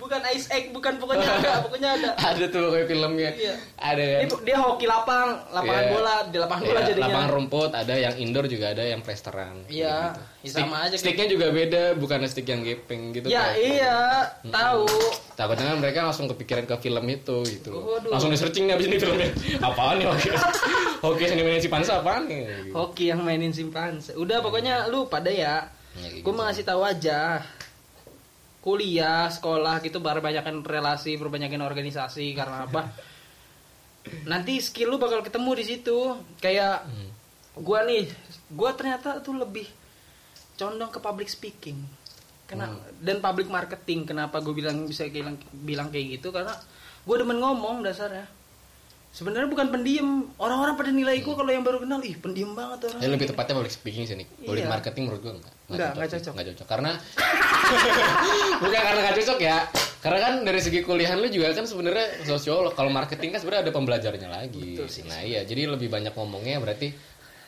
[0.00, 2.10] Bukan Ice Egg, bukan pokoknya ada, pokoknya ada.
[2.16, 3.54] ada tuh kayak filmnya Iya.
[3.76, 5.92] ada kan Ini dia hoki lapang, lapangan Iya.
[5.92, 7.06] bola, di lapangan bola Iya, jadinya.
[7.06, 10.96] lapangan rumput ada yang indoor juga ada yang plesteran Iya, Kayak ya sama aja.
[10.96, 13.96] sticknya juga beda bukan stick yang gepeng gitu Ya kayak- iya,
[14.42, 14.88] tahu.
[15.30, 18.08] takutnya kan mereka langsung kepikiran ke film itu gitu Waduh.
[18.08, 19.28] langsung di searching nih abis ini filmnya
[19.68, 20.30] apaan nih oke
[21.08, 24.14] oke yang dimainin si Pansa apaan nih Hoki yang mainin simpanse.
[24.14, 25.68] Udah pokoknya lu pada ya.
[25.92, 26.30] Ya, Gue gitu.
[26.30, 27.42] mau ngasih tahu aja.
[28.60, 32.92] Kuliah sekolah gitu perbanyakan relasi perbanyakan organisasi karena apa?
[34.24, 35.98] Nanti skill lu bakal ketemu di situ.
[36.40, 37.08] Kayak Hmm.
[37.60, 38.08] gua nih
[38.52, 39.68] gua ternyata tuh lebih
[40.56, 41.80] condong ke public speaking.
[42.44, 42.82] Kena, Hmm.
[42.98, 46.34] dan public marketing kenapa gue bilang bisa bilang bilang kayak gitu?
[46.34, 46.50] Karena
[47.00, 48.26] gue demen ngomong dasarnya
[49.10, 50.08] sebenarnya bukan pendiam
[50.38, 53.58] orang-orang pada nilai gue kalau yang baru kenal ih pendiam banget orang Ya lebih tepatnya
[53.58, 54.26] public speaking sih nih.
[54.46, 54.70] Public Iya.
[54.70, 55.54] marketing menurut gua enggak.
[55.66, 56.32] Enggak, enggak cocok.
[56.32, 56.66] Enggak cocok.
[56.70, 56.90] Karena
[58.62, 59.56] bukan karena enggak cocok ya.
[60.00, 62.72] Karena kan dari segi kuliahan lu juga kan sebenarnya sosiolog.
[62.72, 64.80] Kalau marketing kan sebenarnya ada pembelajarnya lagi.
[64.80, 66.94] Betul sih, nah, iya, jadi lebih banyak ngomongnya berarti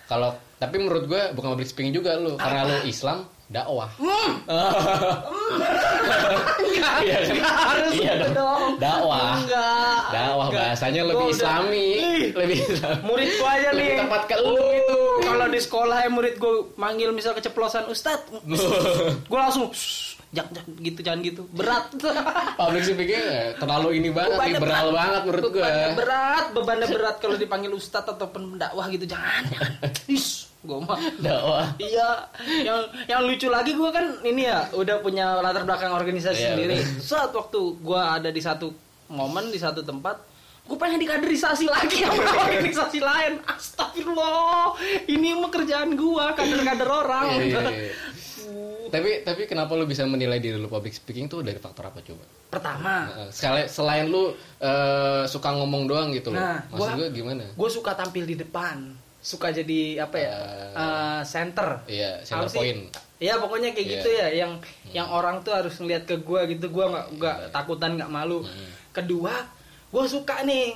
[0.04, 3.90] kalau tapi menurut gua bukan public speaking juga lu karena lu Islam dakwah.
[6.98, 7.36] Iya, kan?
[7.42, 8.62] harus Iya dong.
[8.76, 9.36] Dakwah.
[9.36, 10.62] enggak Dakwah Enggak.
[10.64, 11.88] bahasanya Gua lebih udah- islami,
[12.32, 13.00] lebih islami.
[13.02, 14.96] murid gua aja Lebih nih tepat ke lu Oh, gitu.
[15.22, 18.20] kalau di sekolah ya murid gua manggil misal keceplosan ustad
[19.30, 21.92] gua langsung "Shh, jak jak gitu jangan gitu berat
[22.58, 23.20] Public speaking
[23.56, 24.96] terlalu ini banget, Bebannya liberal berat.
[24.96, 29.72] banget menurut bebannya berat bebannya berat kalau dipanggil ustad atau pendakwah gitu jangan jangan
[30.62, 31.74] Gua mah Dakwah.
[31.76, 32.08] Iya,
[32.62, 36.78] yang yang lucu lagi gue kan ini ya udah punya latar belakang organisasi Iya, sendiri.
[36.78, 37.02] betul.
[37.02, 38.70] Saat waktu gue ada di satu
[39.08, 40.22] momen di satu tempat,
[40.62, 43.42] gue pengen dikaderisasi lagi sama organisasi lain.
[43.44, 47.26] Astagfirullah, ini mah kerjaan gue, kader-kader orang.
[47.32, 47.92] Iya, iya, iya.
[48.84, 52.22] Tapi tapi kenapa lu bisa menilai diri lu public speaking tuh dari faktor apa coba?
[52.46, 56.38] Pertama, Sekali selain lu eh, suka ngomong doang gitu loh.
[56.38, 57.44] Nah, Maksud gua- gua gimana?
[57.48, 58.92] gue suka tampil di depan,
[59.22, 61.68] suka jadi apa ya, Eh, eh, center.
[61.86, 62.58] Iya, center sih?
[62.58, 62.82] point.
[63.16, 63.94] Iya pokoknya kayak Iya.
[63.96, 64.52] gitu ya, yang
[64.90, 67.48] yang orang tuh harus ngeliat ke gua gitu, gua nggak nggak Iya.
[67.48, 68.42] takutan nggak malu.
[68.42, 68.70] Hmm.
[68.90, 69.46] Kedua,
[69.88, 70.74] gua suka nih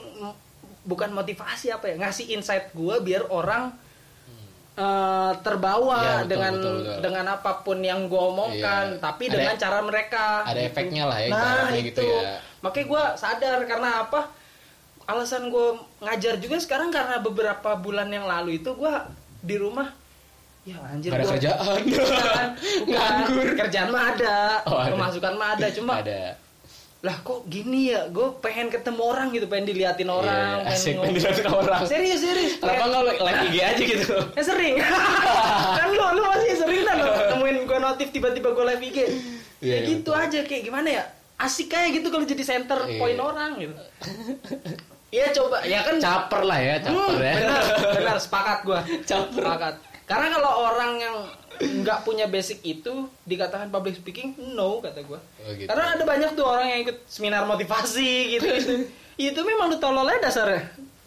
[0.82, 3.74] bukan motivasi apa ya, ngasih insight gua biar orang
[4.76, 6.98] eh, terbawa Iya, betul, dengan betul, betul.
[7.00, 9.00] dengan apa pun yang gua omongkan, Iya.
[9.00, 10.26] tapi Ada- dengan cara mereka.
[10.44, 10.68] ada gitu.
[10.68, 12.36] efeknya lah ya, Nah ibaratnya itu, gitu ya.
[12.60, 14.20] makanya gua sadar karena apa?
[15.06, 19.06] Alasan gua ngajar juga sekarang karena beberapa bulan yang lalu itu gua
[19.38, 19.94] di rumah
[20.62, 21.78] ya anjir Gak ada gua- kerjaan.
[21.80, 22.46] Bukan, bukan.
[22.90, 23.48] Nganggur.
[23.56, 24.90] Kerjaan mah ada, Oh, ada.
[24.92, 26.34] pemasukan mah ada, cuma Ada.
[26.98, 31.04] lah kok gini ya, gue pengen ketemu orang gitu, pengen diliatin orang, Iya, asik ngomong.
[31.06, 31.82] pengen diliatin orang.
[31.86, 32.52] Serius serius.
[32.58, 34.10] Kenapa lu live IG aja gitu?
[34.32, 34.74] Eh sering.
[35.78, 38.98] kan lu lu masih sering kan lo nemuin gue notif tiba-tiba gue live IG.
[38.98, 39.06] Iya,
[39.62, 41.04] ya iya, gitu aja kayak gimana ya?
[41.36, 42.98] Asik kayak gitu kalau jadi center Iya.
[42.98, 43.74] point orang gitu.
[45.14, 47.34] Iya coba, ya kan Caper lah ya, caper Hmm, ya.
[47.38, 47.62] benar,
[47.94, 48.80] benar sepakat gua.
[49.06, 49.38] Caper.
[49.38, 49.74] Sepakat.
[50.06, 51.16] Karena kalau orang yang
[51.56, 55.22] nggak punya basic itu dikatakan public speaking, no kata gua.
[55.46, 55.70] Oh, gitu.
[55.70, 58.46] Karena ada banyak tuh orang yang ikut seminar motivasi gitu.
[59.16, 60.62] itu memang lu tolol aja dasarnya.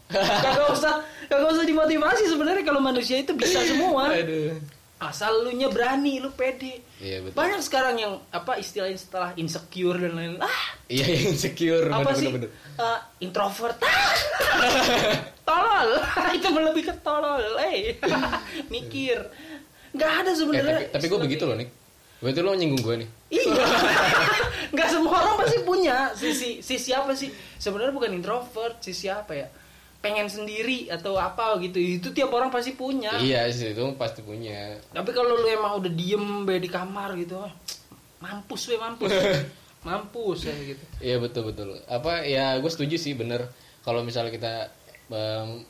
[0.44, 4.10] Kagak usah, kagak usah dimotivasi sebenarnya kalau manusia itu bisa semua.
[4.10, 4.58] Aduh.
[5.00, 6.84] Asal lu nya berani, lu pede.
[7.00, 7.36] Iya betul.
[7.36, 10.44] Banyak sekarang yang apa istilah istilah insecure dan lain-lain.
[10.44, 11.88] Ah, Iya yang insecure.
[11.88, 12.52] apa sih bener-bener.
[12.76, 13.80] Eh, introvert
[15.48, 15.90] tolol
[16.38, 17.96] itu lebih ke tolol eh
[18.74, 19.18] mikir
[19.90, 21.70] nggak ada Eh, sebenarnya tapi tapi gue begitu loh nih.
[22.20, 23.10] Berarti lo nyinggung gue nih.
[23.32, 23.56] iya
[24.70, 29.48] nggak semua orang pasti punya sisi sisi apa sih sebenarnya bukan introvert sisi apa ya
[30.00, 34.80] pengen sendiri atau apa gitu itu tiap orang pasti punya Iya sih itu pasti punya.
[34.90, 37.36] tapi kalau lu emang udah diem be di kamar gitu
[38.18, 39.12] mampus we mampus
[39.82, 41.80] mampus ya gitu Iya betul betul.
[41.86, 43.48] Apa ya gue setuju sih bener.
[43.80, 44.54] Kalau misalnya kita
[45.10, 45.64] em,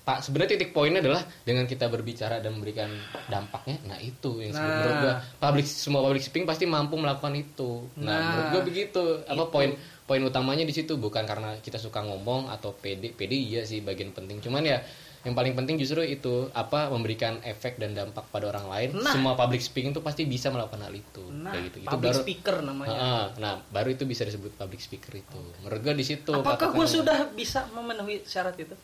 [0.00, 2.88] pak sebenarnya titik poinnya adalah dengan kita berbicara dan memberikan
[3.26, 3.76] dampaknya.
[3.86, 4.80] Nah itu yang sebenarnya Nah.
[4.80, 7.84] menurut gue public semua public speaking pasti mampu melakukan itu.
[7.96, 9.04] Nah, Nah, menurut gue begitu.
[9.24, 9.48] Apa itu.
[9.50, 9.70] poin
[10.10, 14.10] poin utamanya di situ bukan karena kita suka ngomong atau pede pede iya sih bagian
[14.10, 14.42] penting.
[14.42, 14.82] Cuman ya
[15.22, 18.90] yang paling penting justru itu apa memberikan efek dan dampak pada orang lain.
[18.98, 19.14] Nah.
[19.14, 21.22] Semua public speaking tuh pasti bisa melakukan hal itu.
[21.30, 21.78] nah Kayak gitu.
[21.86, 25.40] Itu public baru speaker namanya Ah, nah, baru itu bisa disebut public speaker itu.
[25.62, 26.34] Menurut gua di situ.
[26.34, 28.74] Apakah gue sudah bisa memenuhi syarat itu?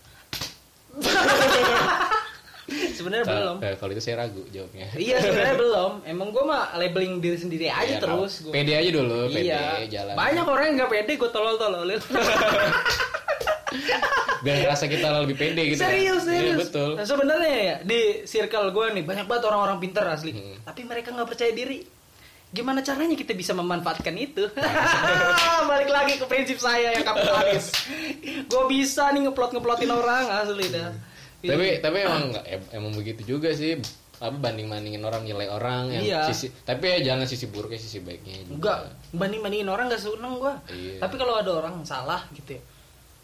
[2.69, 3.57] sebenarnya belum.
[3.61, 4.87] eh, Kalau itu saya ragu jawabnya.
[4.93, 5.93] Iya sebenarnya belum.
[6.05, 8.43] Emang gue mah labeling diri sendiri aja Iya, terus.
[8.43, 8.53] Gua.
[8.53, 9.63] Pede aja dulu, pede Iya.
[9.89, 10.15] jalan.
[10.15, 12.01] Banyak orang yang nggak pede gue tolol-tololin.
[14.39, 15.81] Biar ngerasa kita lebih pede gitu.
[15.81, 16.59] serius Iya, serius.
[16.63, 16.91] betul.
[16.95, 20.31] Nah, sebenarnya ya di circle gue nih banyak banget orang-orang pinter asli.
[20.31, 20.55] Hmm.
[20.63, 21.83] Tapi mereka nggak percaya diri.
[22.47, 24.47] Gimana caranya kita bisa memanfaatkan itu?
[25.71, 27.75] Balik lagi ke prinsip saya yang kapitalis.
[28.47, 30.95] gue bisa nih ngeplot ngeplotin orang asli dah.
[31.39, 33.77] Tapi tapi emang nggak- emang begitu juga sih.
[34.17, 36.21] Apa banding bandingin orang nilai orang yang Iya.
[36.27, 38.53] sisi tapi ya jangan sisi buruknya sisi baiknya juga.
[38.55, 38.79] Enggak,
[39.13, 40.55] banding-bandingin orang gak seneng gue.
[40.73, 41.05] Iya.
[41.05, 42.63] Tapi kalau ada orang salah gitu ya,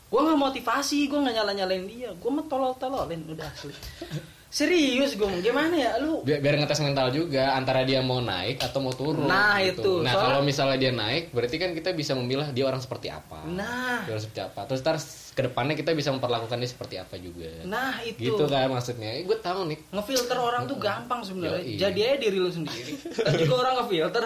[0.06, 3.72] gue nggak motivasi, gue nggak nyala-nyalain dia, gue mah tolol-tololin udah asli.
[4.52, 5.90] serius gue gimana ya?
[5.96, 9.80] Lu biar, biar ngetes mental juga antara dia mau naik atau mau turun Nah, gitu.
[9.80, 9.92] itu.
[10.04, 13.48] nah Soalnya- kalau misalnya dia naik berarti kan kita bisa memilah dia orang seperti apa.
[13.48, 14.04] Nah.
[14.04, 14.60] Dia orang seperti apa.
[14.68, 14.96] Terus ntar
[15.32, 17.48] ke depannya kita bisa memperlakukan dia seperti apa juga.
[17.64, 18.28] Nah itu.
[18.28, 19.10] Gitu kan maksudnya.
[19.10, 19.78] Eh, gue tahu nih.
[19.88, 21.64] Ngefilter orang tuh gampang sebenarnya.
[21.88, 22.92] Jadi aja diri lu sendiri.
[23.40, 24.24] Juga orang ngefilter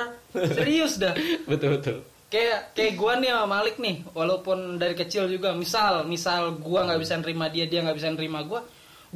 [0.51, 1.15] serius dah.
[1.47, 1.97] Betul betul.
[2.27, 6.99] Kayak kayak gua nih sama Malik nih walaupun dari kecil juga misal misal gua nggak
[6.99, 8.67] bisa nerima dia dia nggak bisa nerima gua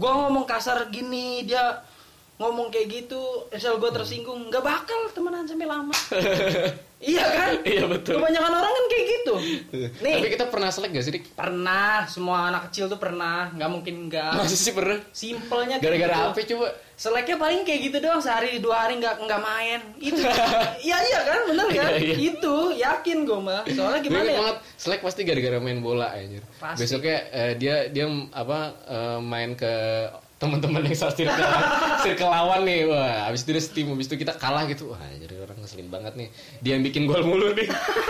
[0.01, 1.85] gua ngomong kasar gini dia
[2.41, 3.21] ngomong kayak gitu
[3.53, 5.93] misal gua tersinggung nggak bakal temenan sampai lama.
[7.01, 7.51] Iya kan?
[7.65, 8.21] Iya betul.
[8.21, 9.35] Kebanyakan orang kan kayak gitu.
[10.05, 10.21] Nih.
[10.21, 11.25] tapi kita pernah selek gak sih Dik?
[11.33, 14.37] pernah semua anak kecil tuh pernah nggak mungkin nggak.
[14.37, 15.01] Masih sih pernah?
[15.09, 16.29] Simpelnya gara-gara gitu.
[16.29, 16.67] apa coba?
[17.01, 19.81] Seleknya paling kayak gitu doang sehari dua hari nggak nggak main.
[19.97, 20.21] Itu.
[20.85, 21.41] Iya iya kan?
[21.49, 21.89] Bener kan?
[21.97, 22.15] Iya, iya.
[22.21, 24.37] itu yakin gue mah soalnya Gue gimana ya?
[24.37, 26.45] banget Slack pasti gara-gara main bola anjir.
[26.61, 26.85] Pasti.
[26.85, 28.05] Besoknya eh, dia dia
[28.37, 29.73] apa eh, main ke
[30.41, 31.53] teman-teman yang satu circle,
[32.01, 32.89] circle lawan nih.
[32.89, 34.97] Wah, habis itu dia steam, habis itu kita kalah gitu.
[34.97, 36.29] Wah, jadi orang ngeselin banget nih.
[36.65, 37.69] Dia yang bikin gol mulu nih.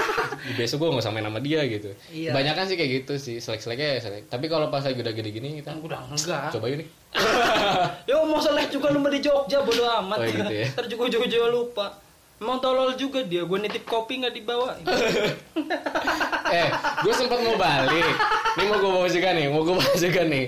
[0.57, 1.90] Besok gue gak usah main sama dia gitu.
[2.15, 2.31] Iya.
[2.31, 4.31] Banyakan sih kayak gitu sih, selek-seleknya ya selek.
[4.31, 6.89] Tapi kalau pas lagi udah gede gini kita udah enggak coba yuk nih.
[8.09, 10.19] Yo mau selek juga lu di Jogja bodo amat.
[10.23, 10.70] Oh, gitu ya.
[10.70, 12.10] Ntar juga juga lupa.
[12.41, 14.73] Emang tolol juga dia, gue nitip kopi nggak dibawa.
[16.57, 16.69] eh,
[17.05, 18.17] gue sempat mau balik.
[18.57, 20.45] Ini mau gue bahas juga nih, mau gue bahas juga nih.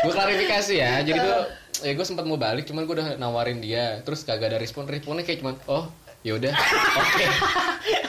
[0.00, 1.04] Gue klarifikasi ya.
[1.04, 1.40] Jadi tuh,
[1.84, 4.00] ya gue sempat mau balik, cuman gue udah nawarin dia.
[4.08, 4.88] Terus kagak ada respon.
[4.88, 5.92] Responnya kayak cuman, oh,
[6.24, 6.56] yaudah,
[6.96, 7.26] oke.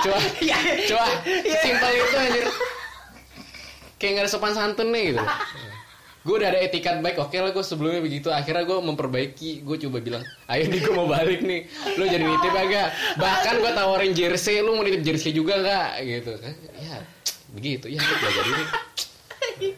[0.07, 0.17] Coba,
[0.89, 1.05] coba,
[1.59, 2.45] simpel itu anjir.
[3.99, 5.23] Kayak gak ada sopan santun nih gitu.
[6.27, 8.27] Gue udah ada etikat baik, oke lah gue sebelumnya begitu.
[8.27, 11.63] Akhirnya gue memperbaiki, gue coba bilang, ayo nih gue mau balik nih.
[11.95, 12.91] Lu jadi nitip agak.
[13.15, 16.03] Bahkan gue tawarin jersey, lu mau nitip jersey juga gak?
[16.03, 16.53] Gitu kan.
[16.83, 16.99] Ya,
[17.55, 17.87] begitu.
[17.87, 18.67] Ya, gue jadi nih.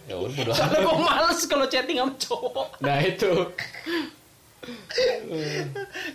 [0.09, 0.73] Ya udah bodo amat.
[0.81, 2.67] Gue males kalau chatting sama cowok.
[2.81, 3.31] Nah itu.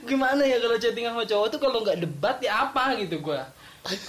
[0.03, 3.39] Gimana ya kalau chatting sama cowok tuh kalau nggak debat ya apa gitu gue.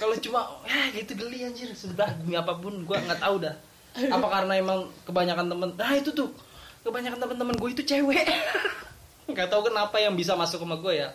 [0.02, 3.54] Kalau cuma ya gitu geli anjir sebelah demi apa pun gue nggak tahu dah.
[4.14, 6.28] Apa karena emang kebanyakan temen Nah itu tuh
[6.86, 8.26] kebanyakan teman-teman gue itu cewek.
[9.32, 11.08] Nggak tahu kenapa yang bisa masuk sama gue ya.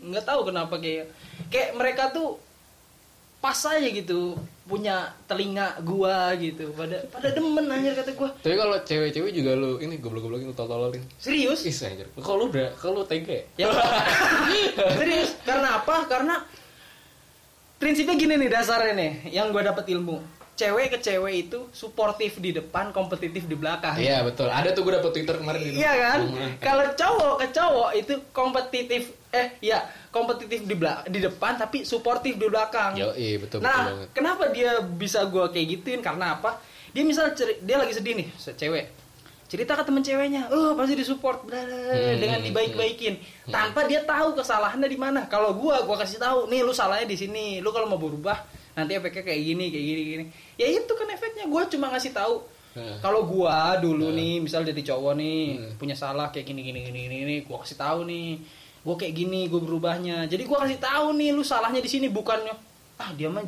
[0.00, 1.12] Nggak tahu kenapa kayak
[1.52, 2.40] kayak mereka tuh
[3.38, 4.34] pas aja gitu
[4.66, 9.78] punya telinga gua gitu pada pada demen anjir kata gua Tapi kalau cewek-cewek juga lu
[9.78, 11.00] ini goblok-goblokin tolol-tololin.
[11.22, 12.10] serius Is anjir.
[12.18, 13.64] Kalau lu udah, kalau lu tega ya?
[13.64, 13.66] ya
[14.98, 16.34] serius karena apa karena
[17.78, 20.18] prinsipnya gini nih dasarnya nih yang gua dapat ilmu
[20.58, 24.50] cewek ke cewek itu suportif di depan kompetitif di belakang Iya betul.
[24.50, 25.78] Ada tuh gue dapet Twitter kemarin gitu.
[25.78, 26.20] Iya kan?
[26.26, 26.52] Hmm.
[26.58, 32.34] Kalau cowok ke cowok itu kompetitif eh ya kompetitif di belak di depan tapi suportif
[32.34, 32.98] di belakang.
[32.98, 34.08] Yo, iya betul betul nah, banget.
[34.16, 36.00] kenapa dia bisa gua kayak gituin?
[36.00, 36.58] Karena apa?
[36.90, 38.86] Dia misal dia lagi sedih nih, cewek.
[39.48, 43.14] Cerita ke temen ceweknya, "Oh, pasti disupport bla, bla, bla," Hmm, dengan hmm, dibaik-baikin.
[43.48, 45.24] Tanpa dia tahu kesalahannya di mana.
[45.28, 47.60] Kalau gua gua kasih tahu, "Nih lu salahnya di sini.
[47.64, 48.36] Lu kalau mau berubah
[48.78, 50.24] nanti efeknya kayak gini, kayak gini, gini."
[50.54, 51.44] Ya itu kan efeknya.
[51.44, 52.46] Gua cuma ngasih tahu.
[52.72, 52.96] Heeh.
[53.02, 54.16] Kalau gua dulu Nah.
[54.16, 55.70] nih, misal jadi cowok nih, Hmm.
[55.74, 58.38] punya salah kayak gini gini gini gini, gua kasih tahu nih.
[58.80, 60.24] Gua kayak gini, gua berubahnya.
[60.24, 62.54] Jadi gua kasih tahu nih lu salahnya di sini bukannya
[62.98, 63.46] ah dia mah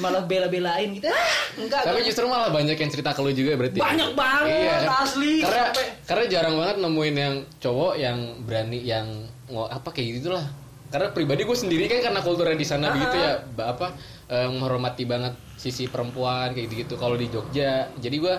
[0.00, 1.08] malah bela-belain gitu.
[1.08, 1.16] Ah,
[1.56, 1.80] enggak.
[1.84, 3.76] Tapi justru malah banyak yang cerita ke lu juga berarti.
[3.76, 9.06] Banyak banget, Iya, asli, Karena sampai- karena jarang banget nemuin yang cowok yang berani yang
[9.52, 10.44] apa kayak gitu lah.
[10.88, 13.32] Karena pribadi gue sendiri kan karena kulturnya di sana begitu ya
[13.64, 13.96] apa
[14.32, 17.92] eh, menghormati banget sisi perempuan kayak gitu kalau di Jogja.
[18.00, 18.34] Jadi gue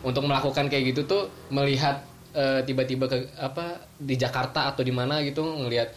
[0.00, 1.22] untuk melakukan kayak gitu tuh
[1.52, 2.00] melihat
[2.32, 5.88] eh, tiba-tiba ke apa di Jakarta atau di mana gitu ngelihat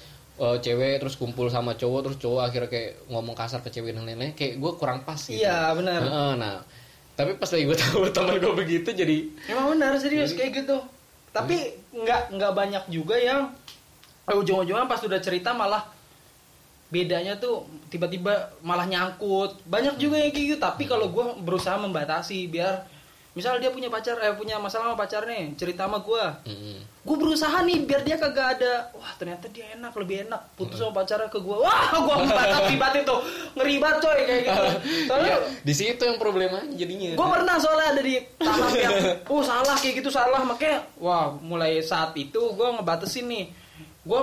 [0.44, 4.04] eh, cewek terus kumpul sama cowok terus cowok akhirnya kayak ngomong kasar ke cewek dan
[4.04, 5.40] lain-lain kayak gue kurang pas gitu.
[5.40, 6.00] Iya, benar.
[6.04, 6.56] Heeh, nah,
[7.16, 9.18] tapi pas lagi gue tahu teman gue begitu jadi
[9.48, 10.78] Emang benar serius kayak gitu.
[11.32, 13.54] Tapi nggak nggak banyak juga yang
[14.28, 15.97] ujung-ujungnya pas udah cerita malah
[16.88, 19.60] bedanya tuh tiba-tiba malah nyangkut.
[19.68, 20.60] Banyak juga yang kayak gitu.
[20.60, 22.88] Tapi kalau gue berusaha membatasi biar
[23.38, 27.18] misal dia punya pacar eh punya masalah sama pacar nih cerita sama gue mm, gue
[27.22, 30.58] berusaha nih biar dia kagak ada wah ternyata dia enak lebih enak.
[30.58, 33.16] Putus sama pacarnya ke gue wah gue membatasi ribet itu
[33.54, 34.66] ngeribat coy kayak gitu.
[35.14, 37.14] Soalnya ya, di situ yang problemanya jadinya.
[37.14, 38.98] gue pernah soalnya ada di tahap yang
[39.38, 40.42] oh salah kayak gitu salah.
[40.42, 43.46] Makanya wah mulai saat itu gue ngebatasin nih
[44.08, 44.22] gue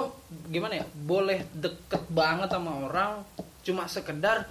[0.48, 3.20] gimana ya boleh deket banget sama orang
[3.60, 4.48] cuma sekedar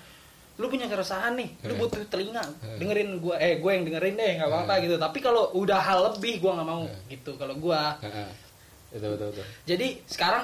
[0.54, 1.82] lu punya keresahan nih lu Hmm.
[1.82, 2.78] butuh telinga Hmm.
[2.78, 6.38] dengerin gue eh gue yang dengerin deh nggak apa-apa gitu tapi kalau udah hal lebih
[6.38, 8.30] gue nggak mau gitu kalau gue Heeh.
[8.92, 9.46] Betul betul betul.
[9.66, 10.44] jadi sekarang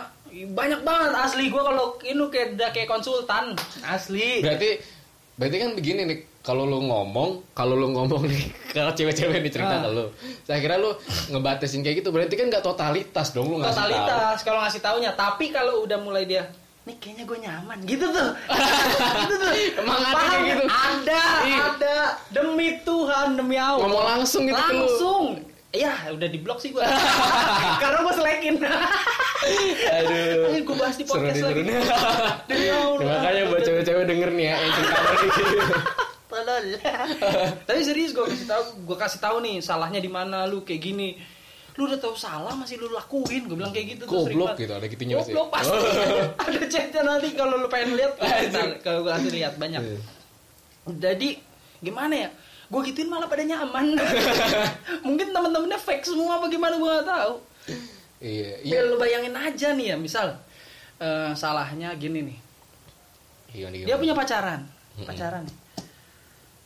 [0.50, 3.54] banyak banget asli gue kalau ini kayak udah kayak konsultan
[3.84, 4.70] asli Berarti
[5.36, 8.44] berarti kan begini nih kalau lu ngomong, kalau lu ngomong nih,
[8.76, 9.84] kalau cewek-cewek nih cerita Ah.
[9.84, 10.06] ke lu,
[10.42, 10.96] saya kira lu
[11.30, 13.86] ngebatasin kayak gitu, berarti kan nggak totalitas dong lu ngasih tahu.
[13.86, 16.48] totalitas kalau ngasih taunya tapi kalau udah mulai dia
[16.82, 18.30] nih kayaknya gue nyaman gitu tuh
[19.22, 20.48] gitu tuh Emang ada kayak ya?
[20.50, 20.64] gitu?
[20.66, 21.60] ada Ih.
[21.62, 21.96] ada
[22.30, 25.26] demi Tuhan demi Allah Ngomong langsung gitu langsung
[25.70, 26.82] ya udah di blok sih gue
[27.84, 30.50] karena gue selekin Aduh.
[30.50, 31.76] Ayo gue bahas di Seru podcast nih, seru lagi nih.
[32.44, 32.98] Demi Allah.
[32.98, 35.76] Ya, makanya buat cewek-cewek denger nih ya, yang cerita kayak gitu.
[36.40, 36.66] Tolol.
[37.68, 41.20] Tapi serius gue kasih tahu, gue kasih tahu nih salahnya di mana lu kayak gini.
[41.76, 44.68] Lu udah tahu salah masih lu lakuin, gue bilang kayak gitu tuh banget.
[44.68, 45.32] gitu, ada gitunya pasti.
[45.32, 45.78] Goblok pasti.
[46.48, 48.14] ada chatnya nanti kalau lu pengen lihat,
[48.86, 49.82] kalau gue kasih lihat banyak.
[49.84, 50.00] Iya.
[50.90, 51.30] Jadi
[51.84, 52.30] gimana ya?
[52.70, 53.98] Gue gituin malah pada nyaman.
[55.08, 57.34] Mungkin temen-temennya fake semua apa gimana gue gak tahu.
[58.20, 58.84] Iya, iya.
[58.84, 60.36] Ya lu bayangin aja nih ya, misal
[61.00, 62.38] eh, salahnya gini nih.
[63.56, 65.08] Iya, nih, Dia punya pacaran, Mm-mm.
[65.10, 65.44] pacaran.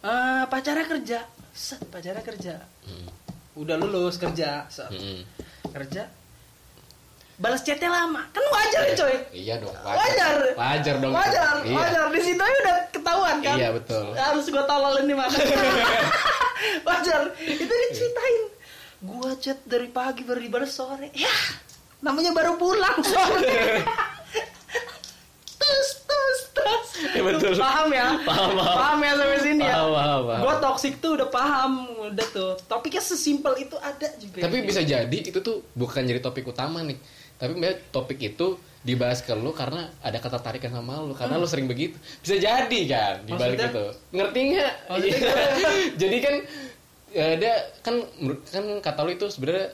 [0.03, 1.19] Eh, pacarnya kerja,
[1.55, 2.59] set pacarnya kerja.
[2.83, 3.07] Mm,
[3.55, 4.91] Udah lulus kerja, set.
[4.91, 5.21] mm, mm.
[5.71, 6.03] kerja.
[7.33, 9.15] Balas chatnya lama, kan wajar ya coy.
[9.31, 10.35] Iya dong, Wajar.
[10.53, 11.11] Wajar dong.
[11.11, 11.73] Wajar, Iya.
[11.73, 12.05] wajar.
[12.11, 13.55] Di situ aja udah ketahuan kan.
[13.57, 14.05] Iya, betul.
[14.13, 15.33] Harus gua tololin di mana.
[16.87, 17.21] wajar.
[17.41, 18.43] Itu diceritain.
[19.01, 21.09] Gua chat dari pagi baru dibalas sore.
[21.17, 21.33] Ya,
[21.99, 23.01] namanya baru pulang
[25.63, 25.73] sore.
[25.73, 26.87] terus, terus, terus.
[27.13, 27.51] Iya, betul.
[27.57, 28.07] Paham ya?
[28.23, 28.97] Paham, paham.
[28.99, 29.75] ya sampai sini ya?
[29.79, 30.41] Paham, paham, paham.
[30.43, 31.71] Gua toxic tuh udah paham,
[32.11, 32.51] udah tuh.
[32.67, 34.39] Topiknya sesimpel itu ada juga.
[34.43, 36.97] Tapi bisa jadi itu tuh bukan jadi topik utama nih.
[37.39, 37.53] Tapi
[37.91, 41.95] topik itu dibahas ke lu karena ada ketertarikan sama lu karena lu sering begitu.
[42.19, 43.71] Bisa jadi kan di balik Maksudnya?
[43.71, 43.85] itu.
[44.11, 44.73] Ngerti nggak?
[46.03, 46.35] Jadi kan
[47.13, 48.01] ya dia kan
[48.43, 49.69] kan kata lu itu sebenarnya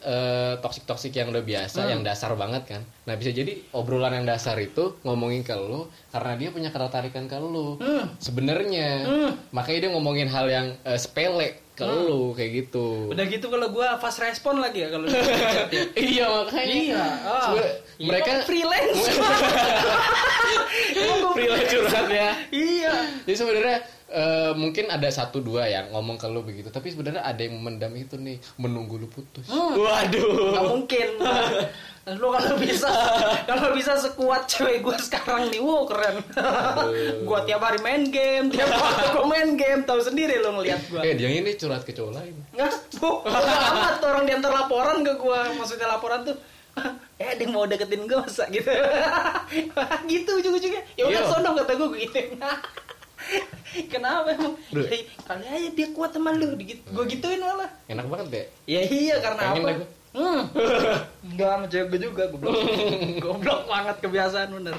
[0.58, 1.90] toksik toksik yang udah biasa Hmm.
[1.90, 6.36] yang dasar banget kan nah bisa jadi obrolan yang dasar itu ngomongin ke lu karena
[6.36, 8.12] dia punya ketertarikan ke lu Hmm.
[8.18, 9.32] sebenarnya Hmm.
[9.50, 13.96] makanya dia ngomongin hal yang eh, sepele ke lu kayak gitu Udah gitu kalau gua
[13.96, 15.16] fast respon lagi ya kalau ya.
[15.96, 17.42] iya makanya Iya, oh.
[17.42, 19.00] Sebenarnya Iya, mereka freelance.
[21.30, 22.94] Freelance curhat ya Iya.
[23.24, 23.78] jadi sebenarnya
[24.12, 27.94] eh, mungkin ada satu dua yang ngomong ke lu begitu tapi sebenarnya ada yang memendam
[27.94, 29.74] itu nih menunggu lu putus Hmm.
[29.76, 31.08] waduh Gak mungkin.
[32.10, 32.90] Lu kalau bisa
[33.50, 36.18] kalau bisa sekuat cewek gue sekarang nih, wow keren.
[37.22, 41.02] gua tiap hari main game, tiap hari gua main game, tahu sendiri lo ngeliat gua.
[41.02, 45.14] eh dia ini curhat ke cowok lain Nggak, bu, bodo amat orang diantar laporan ke
[45.16, 45.54] gua.
[45.54, 46.34] Maksudnya laporan tuh,
[47.22, 48.74] eh ada yang mau deketin gua masa gitu.
[50.12, 50.82] gitu ujung-ujungnya.
[50.96, 51.30] Ya udah Iya.
[51.30, 52.20] sono kata gua gitu.
[53.94, 54.54] Kenapa emang?
[54.70, 54.82] Duh.
[54.84, 56.54] Ya, kali aja dia kuat teman lu.
[56.56, 57.70] Digit- Gua gituin malah.
[57.86, 59.86] enak banget deh Ya iya karena Pengen apa?
[60.10, 60.42] Hmm.
[61.30, 62.54] Enggak sama cewek gue juga goblok.
[63.24, 64.74] goblok banget kebiasaan bener.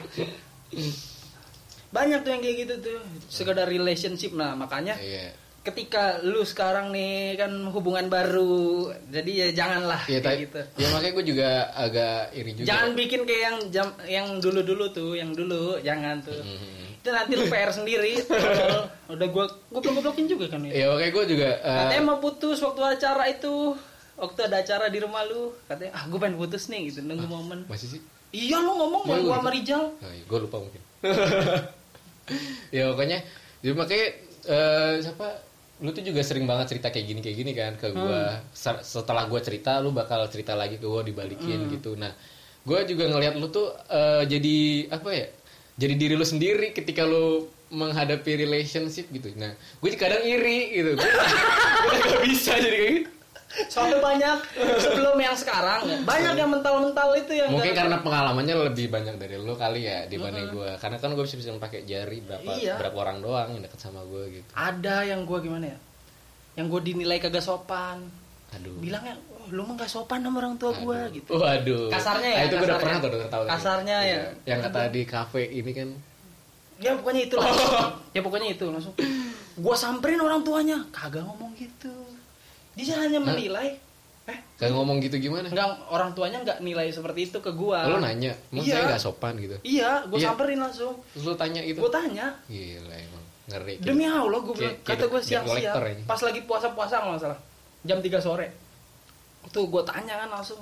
[1.91, 4.31] Banyak tuh yang kayak gitu tuh, sekedar relationship.
[4.33, 10.39] Nah, makanya iya ketika lu sekarang nih kan hubungan baru, jadi ya janganlah Iya kayak
[10.41, 10.61] gitu.
[10.81, 12.67] ya makanya gue juga agak iri juga.
[12.67, 16.41] Jangan bikin kayak yang jam yang dulu-dulu tuh, yang dulu jangan tuh.
[16.41, 16.90] Hmm.
[17.01, 18.21] Itu nanti lu PR sendiri.
[19.13, 20.73] Udah gua gua blok-blokin juga kan ya.
[20.75, 21.49] Ya makanya gue juga.
[21.59, 23.73] eh, Katanya mau putus waktu acara itu.
[24.15, 27.65] Waktu ada acara di rumah lu, katanya ah gue pengen putus nih gitu, nunggu momen.
[27.65, 28.01] masih sih?
[28.31, 29.83] Iya lu ngomong Iya, yang gua gua sama Rijal.
[29.97, 30.83] Nah, gue lupa mungkin.
[32.71, 33.19] ya pokoknya,
[33.61, 34.07] jadi makanya
[34.47, 35.29] eh, siapa?
[35.81, 38.21] Lu tuh juga sering banget cerita kayak gini kayak gini kan ke gue.
[38.29, 38.45] Hmm.
[38.85, 41.73] Setelah gue cerita, lu bakal cerita lagi ke gue dibalikin Hmm.
[41.73, 41.97] gitu.
[41.97, 42.13] Nah,
[42.61, 44.57] gue juga ngelihat lu tuh eh, jadi
[44.93, 45.27] apa ya?
[45.81, 49.33] Jadi diri lu sendiri ketika lu menghadapi relationship gitu.
[49.35, 51.01] Nah, gue kadang iri gitu.
[51.01, 53.11] Gue gak bisa jadi kayak gitu.
[53.67, 54.37] Soalnya banyak
[54.79, 55.99] sebelum yang sekarang ya.
[56.07, 60.55] Banyak yang mental-mental itu yang Mungkin karena pengalamannya lebih banyak dari lu kali ya dibanding
[60.55, 60.71] gue.
[60.79, 62.79] Karena kan gue bisa bisa pakai jari berapa Iya.
[62.79, 64.51] berapa orang doang yang deket sama gue gitu.
[64.55, 65.79] ada yang gua gimana ya?
[66.63, 68.07] Yang gua dinilai kagak sopan.
[68.55, 68.79] Aduh.
[68.79, 69.19] Bilangnya,
[69.51, 71.35] lu mah gak sopan sama orang tua gua gitu.
[71.35, 71.91] Waduh.
[71.91, 72.81] Kasarnya ya, Nah, itu gue udah kasarnya.
[72.81, 73.43] pernah tuh udah tahu.
[73.47, 74.07] Kasarnya ya.
[74.07, 74.21] Iya.
[74.47, 75.89] Yang kata di kafe ini kan.
[76.79, 77.53] Ya pokoknya itu lah.
[78.11, 78.95] Ya pokoknya itu langsung.
[79.55, 81.93] Gua samperin orang tuanya, kagak ngomong gitu.
[82.73, 83.29] Dia hanya Hah?
[83.29, 83.69] menilai.
[84.25, 85.51] Eh, Gak ngomong gitu gimana?
[85.51, 87.83] enggak orang tuanya nggak nilai seperti itu ke gua.
[87.85, 88.75] Lu nanya, emang Iya.
[88.79, 89.57] saya gak sopan gitu.
[89.61, 90.27] Iya, gua Iya.
[90.31, 90.95] samperin langsung.
[91.13, 91.83] Terus lu tanya gitu.
[91.83, 93.75] Gua tanya, Gila emang ngeri.
[93.77, 93.87] gitu.
[93.91, 96.03] Demi Allah gue bilang kata gue ini.
[96.07, 97.39] pas lagi puasa-puasa kalau nggak salah
[97.83, 98.47] jam 3 sore
[99.49, 100.61] tuh gue tanya kan langsung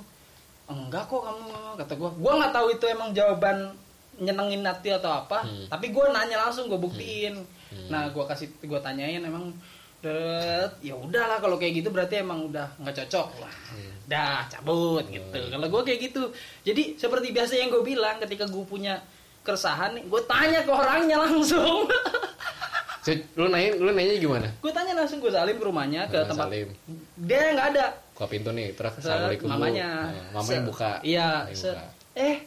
[0.65, 1.45] enggak kok kamu
[1.75, 3.73] kata gue gue nggak tahu itu emang jawaban
[4.15, 5.65] nyenengin hati atau apa Hmm.
[5.67, 7.35] tapi gue nanya langsung gue buktiin.
[7.69, 7.87] Hmm.
[7.87, 9.53] nah gue kasih gue tanyain emang
[9.99, 10.15] "Det,
[10.81, 13.27] ya udahlah kalau kayak gitu berarti emang udah nggak cocok.
[13.37, 13.91] Lah Hmm.
[14.05, 15.27] dah cabut gitu.
[15.45, 16.23] Kalau gue kayak gitu.
[16.63, 18.95] Jadi seperti biasa yang gue bilang ketika gue punya
[19.39, 21.83] keresahan nih gue tanya ke orangnya langsung.
[23.33, 24.47] Lu nanya lu nanya gimana?
[24.59, 26.69] Gue tanya langsung gue salim ke rumahnya ke Nah, tempat Salim.
[27.17, 27.85] dia nggak ada
[28.19, 29.55] Buka pintu nih, terus assalamualaikum Bu.
[29.55, 30.67] mamanya Nah, mamanya Set.
[30.67, 30.91] buka.
[31.01, 31.83] iya Mamanya buka.
[32.19, 32.37] eh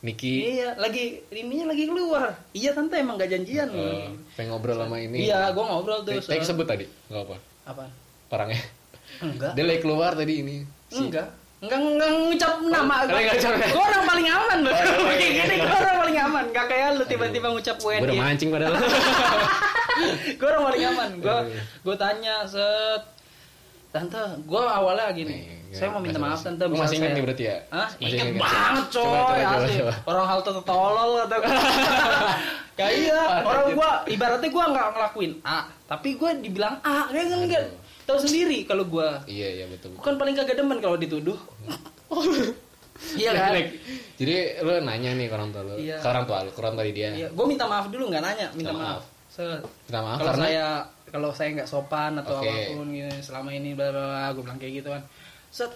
[0.00, 4.96] Niki iya lagi ininya lagi keluar iya tante emang gak janjian eh, pengen ngobrol sama
[4.96, 5.28] ini.
[5.28, 7.36] iya gue ngobrol tuh Tadi sebut tadi, enggak apa.
[7.68, 7.84] apa
[8.32, 8.64] Orangnya.
[9.20, 10.64] enggak Dia lagi keluar tadi ini.
[10.90, 11.28] enggak
[11.60, 13.66] enggak enggak ngucap nama Oh, ngucap ya?
[13.68, 17.04] gue orang paling aman loh Oh, kayak gini gue orang paling aman gak kayak lu
[17.04, 18.72] tiba-tiba ngucap Gue udah WNI mancing padahal.
[20.40, 21.36] gue orang paling aman gue
[21.84, 23.19] gue tanya set
[23.90, 27.44] tante gue awalnya gini Nih, saya mau minta maaf tante masih ingat saya- nih berarti
[27.44, 27.56] ya?
[27.68, 27.88] Hah?
[27.92, 28.42] Masih Ingat ingat?
[28.44, 29.74] banget coy Coba, coba, coba, asli.
[29.76, 29.94] coba.
[30.04, 31.38] Orang hal tuh tolol atau
[32.78, 37.38] Kayak iya Orang gua Ibaratnya gua nggak ngelakuin A Tapi gua dibilang A Kayak kan
[37.40, 37.62] enggak
[38.02, 39.94] Tahu sendiri kalau gua Iya, iya betul.
[39.94, 41.38] Bukan paling kagak demen kalau dituduh
[43.12, 43.54] Iya kan
[44.16, 45.96] Jadi lu nanya nih ke orang tua lu, Iya.
[45.96, 47.08] ke orang tua lu, ke orang tua dia.
[47.10, 49.02] Iya Gua minta maaf dulu nggak nanya Minta Minta maaf, maaf.
[49.30, 50.66] Se- maaf Kalau karena saya
[51.10, 52.50] Kalau saya nggak sopan atau Oke.
[52.50, 55.02] apa pun gitu, Selama ini bla bla bla Gua bilang kayak gitu kan.
[55.48, 55.70] Set.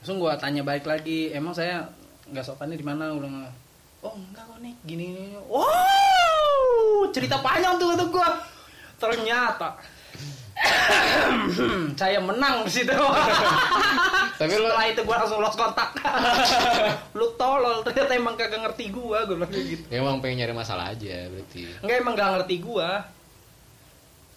[0.00, 1.88] Langsung gua tanya balik lagi Emang saya
[2.28, 3.08] nggak sopannya di mana?
[3.12, 3.48] Gua bilang
[3.98, 5.34] Oh enggak kok nih Gini, gini.
[5.48, 7.08] Wow!
[7.10, 8.28] Cerita panjang tuh kata gua.
[8.96, 9.68] Ternyata
[11.98, 12.94] saya menang di situ.
[14.38, 15.90] Tapi lu Setelah itu gua langsung lost kontak.
[17.18, 19.82] lu tolol, ternyata emang kagak ngerti gua, gua bilang gitu.
[19.90, 21.66] emang pengen nyari masalah aja berarti.
[21.82, 22.90] Enggak emang gak ngerti gua.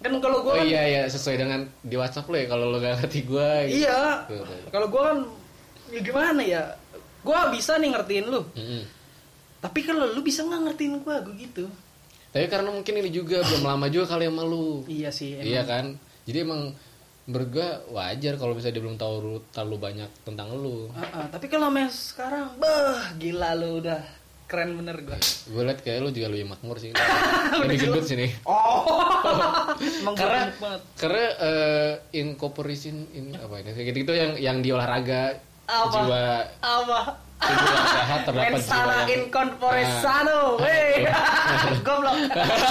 [0.01, 2.77] Kan kalau gua Oh kan, iya iya sesuai dengan di WhatsApp lu ya kalau lu
[2.81, 3.49] gak ngerti gua.
[3.69, 3.85] gitu.
[3.85, 4.25] iya.
[4.73, 5.17] Kalau gua kan
[5.93, 6.63] ya gimana ya?
[7.21, 8.41] Gua bisa nih ngertiin lu.
[8.57, 8.81] Mm-mm.
[9.61, 11.69] Tapi kalau lu bisa nggak ngertiin gua, gua gitu.
[12.33, 14.81] Tapi karena mungkin ini juga belum lama juga kali sama lu.
[14.89, 15.37] Iya sih.
[15.37, 15.45] Emang.
[15.45, 15.85] Iya kan?
[16.23, 16.61] Jadi emang
[17.23, 20.89] menurut gua wajar kalau misalnya dia belum tahu lu- terlalu banyak tentang lu.
[20.91, 21.25] Ah, ah.
[21.27, 24.01] Tapi kalau mes sekarang, bah gila lu udah
[24.45, 25.15] keren bener gua.
[25.47, 26.91] Gue liat kayak lu juga lebih makmur sih.
[27.61, 28.27] lebih gendut sini.
[28.43, 28.83] Oh,
[30.19, 30.81] Karena banget.
[30.97, 35.87] karena eh, incorporation in apa ini kayak gitu, gitu yang yang di olahraga Apa?
[35.89, 36.23] jiwa
[36.59, 36.99] Apa?
[37.41, 40.61] Tubuh yang sehat terdapat jiwa yang- incorporesano, Ah.
[40.61, 40.93] wey.
[41.85, 42.15] Goblok.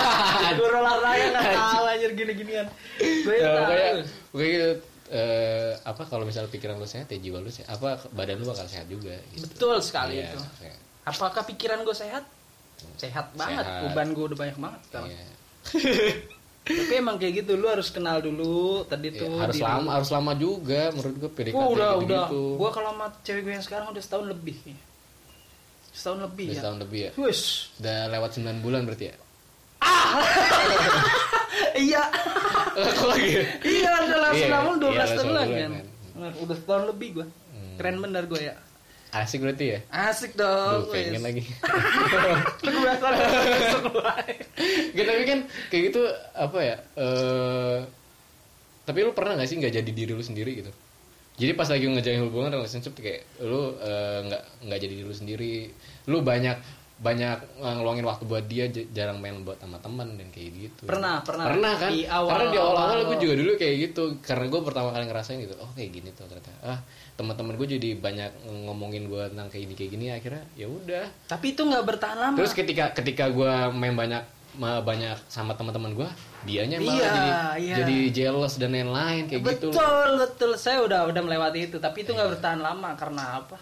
[0.59, 2.67] Guru olahraga nggak tahu anjir gini-ginian.
[2.99, 3.89] Gue Ya, pokoknya
[4.33, 4.71] gitu,
[5.11, 8.65] eh, apa kalau misalnya pikiran lu sehat ya jiwa lu sehat apa badan lu bakal
[8.65, 9.43] sehat juga gitu.
[9.45, 10.41] Betul sekali Iya, itu.
[10.57, 10.79] sehat.
[11.03, 12.23] Apakah pikiran gue sehat?
[12.97, 13.61] Sehat banget.
[13.61, 13.83] Sehat.
[13.87, 15.11] Beban gue udah banyak banget sekarang.
[15.11, 15.27] Iya.
[16.61, 19.33] Tapi emang kayak gitu, lu harus kenal dulu tadi Iya, tuh.
[19.39, 22.25] harus diri lama harus lama juga menurut gue PDKT Gua udah gitu, udah.
[22.27, 22.43] gitu.
[22.57, 24.57] Gua kalau sama cewek gue yang sekarang udah setahun lebih.
[25.91, 26.61] Setahun lebih Udah ya.
[26.61, 27.41] setahun lebih ya Wis.
[27.77, 29.17] udah lewat 9 bulan berarti ya
[31.81, 32.03] Iya.
[32.71, 33.31] Kok lagi
[33.67, 35.27] iya udah langsung Iya, 12 iya, tahun langsung kan.
[35.27, 35.71] bulan, kan.
[36.15, 37.27] Bener, Udah setahun lebih gua.
[37.27, 37.75] Hmm.
[37.77, 38.55] Keren bener gua ya.
[39.13, 40.87] Asik berarti ya Asik dong.
[40.87, 41.43] Duh, pengen lagi
[42.63, 43.85] langsung
[44.91, 45.39] Gitu, tapi kan
[45.69, 46.01] kayak gitu
[46.33, 46.77] apa ya?
[46.97, 47.79] eh
[48.81, 50.73] tapi lu pernah gak sih nggak jadi diri lu sendiri gitu?
[51.37, 55.55] Jadi pas lagi ngejalin hubungan relationship kayak lu eh, nggak nggak jadi diri lu sendiri,
[56.07, 56.59] lu banyak
[57.01, 60.83] banyak ngeluangin waktu buat dia, jarang main buat sama teman dan kayak gitu.
[60.85, 61.49] Pernah, pernah.
[61.49, 61.91] Pernah kan?
[61.91, 64.03] Di awal- Karena di awal-awal awal- gue juga dulu kayak gitu.
[64.21, 65.57] Karena gue pertama kali ngerasain gitu.
[65.57, 66.53] Oh kayak gini tuh ternyata.
[66.61, 66.79] Ah
[67.21, 70.05] teman-teman gue jadi banyak ngomongin gue tentang kayak gini kayak gini.
[70.09, 71.05] Akhirnya ya udah.
[71.29, 72.37] Tapi itu nggak bertahan lama.
[72.41, 74.25] Terus ketika ketika gue main banyak
[74.59, 76.09] banyak sama teman-teman gue,
[76.43, 77.31] dianya malah Iya, jadi
[77.63, 77.77] iya.
[77.85, 79.71] jadi jealous dan lain-lain kayak gitu.
[79.71, 80.51] betul, betul.
[80.59, 83.57] Saya udah udah melewati itu, tapi itu nggak bertahan lama karena apa?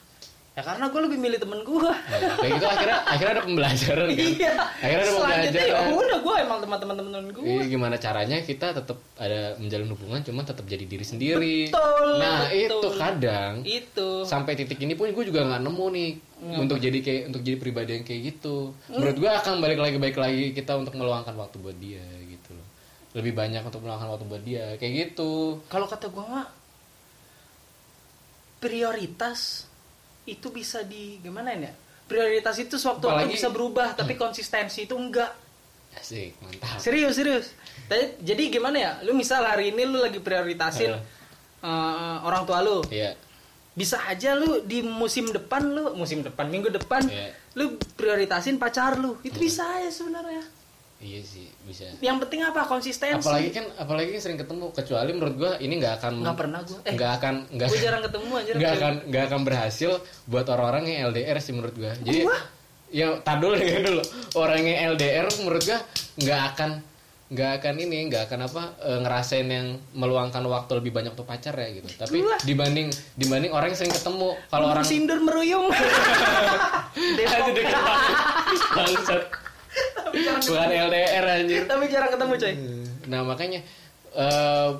[0.58, 1.86] Ya karena gue lebih milih temen gue.
[1.86, 4.18] Nah, kayak gitu akhirnya akhirnya ada pembelajaran kan.
[4.26, 4.52] Iya.
[4.82, 5.86] Akhirnya ada ya pembelajaran.
[5.94, 7.44] udah gue emang teman-teman temen gue.
[7.46, 11.58] Iya, gimana caranya kita tetap ada menjalin hubungan cuman tetap jadi diri sendiri.
[11.70, 12.58] Betul, Nah, betul.
[12.58, 14.08] itu kadang Itu.
[14.26, 16.10] sampai titik ini pun gue juga nggak nemu nih
[16.58, 18.74] untuk jadi kayak untuk jadi pribadi yang kayak gitu.
[18.90, 22.66] Menurut gue akan balik lagi baik lagi kita untuk meluangkan waktu buat dia gitu loh.
[23.14, 25.62] Lebih banyak untuk meluangkan waktu buat dia kayak gitu.
[25.70, 26.50] Kalau kata gue mah
[28.58, 29.67] prioritas
[30.28, 31.72] itu bisa di gimana ya?
[32.04, 35.32] Prioritas itu sewaktu waktu Apalagi- bisa berubah, tapi konsistensi itu enggak.
[35.92, 36.76] Asik, mantap.
[36.78, 37.46] Serius, serius.
[38.20, 38.92] Jadi gimana ya?
[39.02, 40.92] Lu misal hari ini lu lagi prioritasin
[41.58, 42.84] eh, orang tua lu.
[42.88, 43.16] Iya.
[43.72, 47.30] Bisa aja lu di musim depan lu, musim depan, minggu depan, Iya.
[47.54, 49.18] lu prioritasin pacar lu.
[49.22, 50.42] Itu bisa aja sebenarnya.
[50.98, 51.86] Iya sih, bisa.
[52.02, 52.66] Yang penting apa?
[52.66, 53.22] Konsistensi.
[53.22, 56.78] Apalagi kan apalagi kan sering ketemu kecuali menurut gue ini nggak akan Nggak pernah gua.
[56.82, 58.50] Eh, nggak akan nggak Gue jarang ketemu aja.
[58.58, 59.90] nggak akan nggak akan berhasil
[60.26, 62.42] buat orang-orang yang LDR sih menurut gua jadi Wah.
[62.90, 64.02] ya tar dulu dengerin dulu
[64.34, 65.78] orang yang LDR menurut gua
[66.18, 66.70] nggak akan
[67.28, 71.54] nggak akan ini nggak akan apa eh, ngerasain yang meluangkan waktu lebih banyak untuk pacar
[71.54, 72.42] ya gitu tapi Wah.
[72.42, 75.70] dibanding dibanding orang yang sering ketemu kalau orang Sindur meruyung.
[77.38, 78.14] Aduh, deket banget.
[78.74, 79.22] Bangsat.
[80.40, 82.54] Bukan LDR anjir Tapi jarang ketemu coy.
[83.06, 83.60] nah makanya
[84.10, 84.70] eh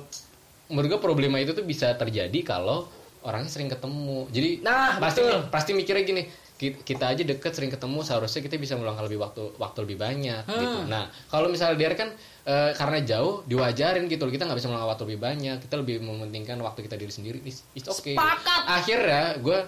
[0.67, 2.85] menurut gue problema itu tuh bisa terjadi kalau
[3.19, 5.39] orangnya sering ketemu jadi Nah, pasti betul.
[5.49, 6.23] pasti mikirnya gini
[6.55, 10.43] ki- kita aja deket sering ketemu seharusnya kita bisa meluangkan lebih waktu waktu lebih banyak
[10.43, 10.55] Hmm.
[10.55, 12.09] gitu nah kalau misalnya dia kan
[12.43, 15.95] eh, karena jauh diwajarin gitu loh kita nggak bisa meluangkan waktu lebih banyak kita lebih
[15.99, 18.61] mementingkan waktu kita diri sendiri it's, it's okay Sepakat.
[18.67, 19.59] akhirnya gue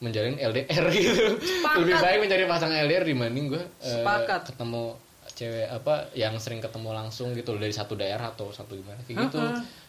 [0.00, 1.76] menjalin LDR gitu Sepakat.
[1.80, 4.40] lebih baik mencari pasangan LDR dibanding gue eh, Sepakat.
[4.52, 4.96] ketemu
[5.30, 9.30] cewek apa yang sering ketemu langsung gitu loh, dari satu daerah atau satu gimana kayak
[9.30, 9.38] gitu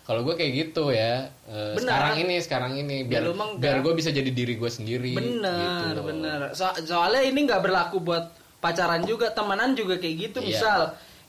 [0.01, 4.11] kalau gue kayak gitu ya eh, sekarang ini sekarang ini biar mah biar gue bisa
[4.11, 6.01] jadi diri gue sendiri Bener, gitu.
[6.03, 6.39] bener.
[6.51, 8.31] So- soalnya ini nggak berlaku buat
[8.61, 10.38] pacaran juga, temenan juga kayak gitu.
[10.38, 10.47] Iya.
[10.53, 10.79] Misal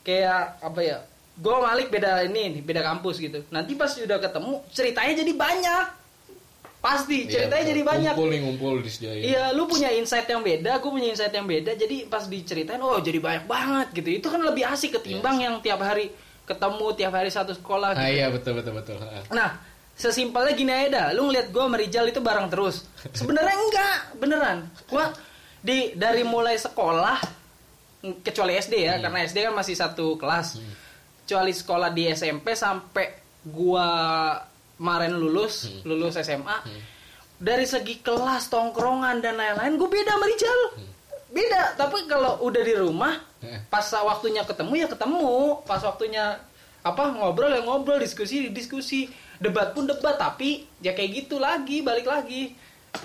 [0.05, 0.97] kayak apa ya?
[1.33, 3.41] Gue Malik beda ini, beda kampus gitu.
[3.49, 5.85] Nanti pas udah ketemu, ceritanya jadi banyak.
[6.83, 8.11] Pasti, Iya, ceritanya jadi banyak.
[8.11, 11.47] ngumpul nih ngumpul di sini Iya, lu punya insight yang beda, gue punya insight yang
[11.47, 11.71] beda.
[11.73, 14.09] Jadi pas diceritain, oh jadi banyak banget gitu.
[14.13, 16.11] Itu kan lebih asik ketimbang yang tiap hari
[16.43, 17.95] ketemu, tiap hari satu sekolah.
[17.95, 18.13] ah Gitu.
[18.13, 19.23] iya betul betul betul Ah.
[19.31, 19.49] Nah,
[19.95, 21.07] sesimpelnya gini aja dah.
[21.15, 22.83] Lu ngeliat gue sama Rijal itu bareng terus.
[23.09, 24.57] Sebenarnya enggak, beneran.
[24.85, 25.07] Gua
[25.57, 27.15] di dari mulai sekolah
[28.19, 30.59] kecuali SD ya, karena SD kan masih satu kelas.
[31.23, 33.07] Kecuali sekolah di SMP sampai
[33.41, 33.87] gua
[34.75, 36.57] kemarin lulus, lulus SMA.
[37.35, 40.59] Dari segi kelas, tongkrongan dan lain-lain, gue beda sama Rijal.
[41.27, 43.57] Beda, tapi kalau udah di rumah, Eh.
[43.67, 46.37] pas waktunya ketemu ya ketemu, pas waktunya
[46.79, 52.05] apa ngobrol ya ngobrol, diskusi diskusi, debat pun debat, tapi ya kayak gitu lagi, balik
[52.05, 52.53] lagi.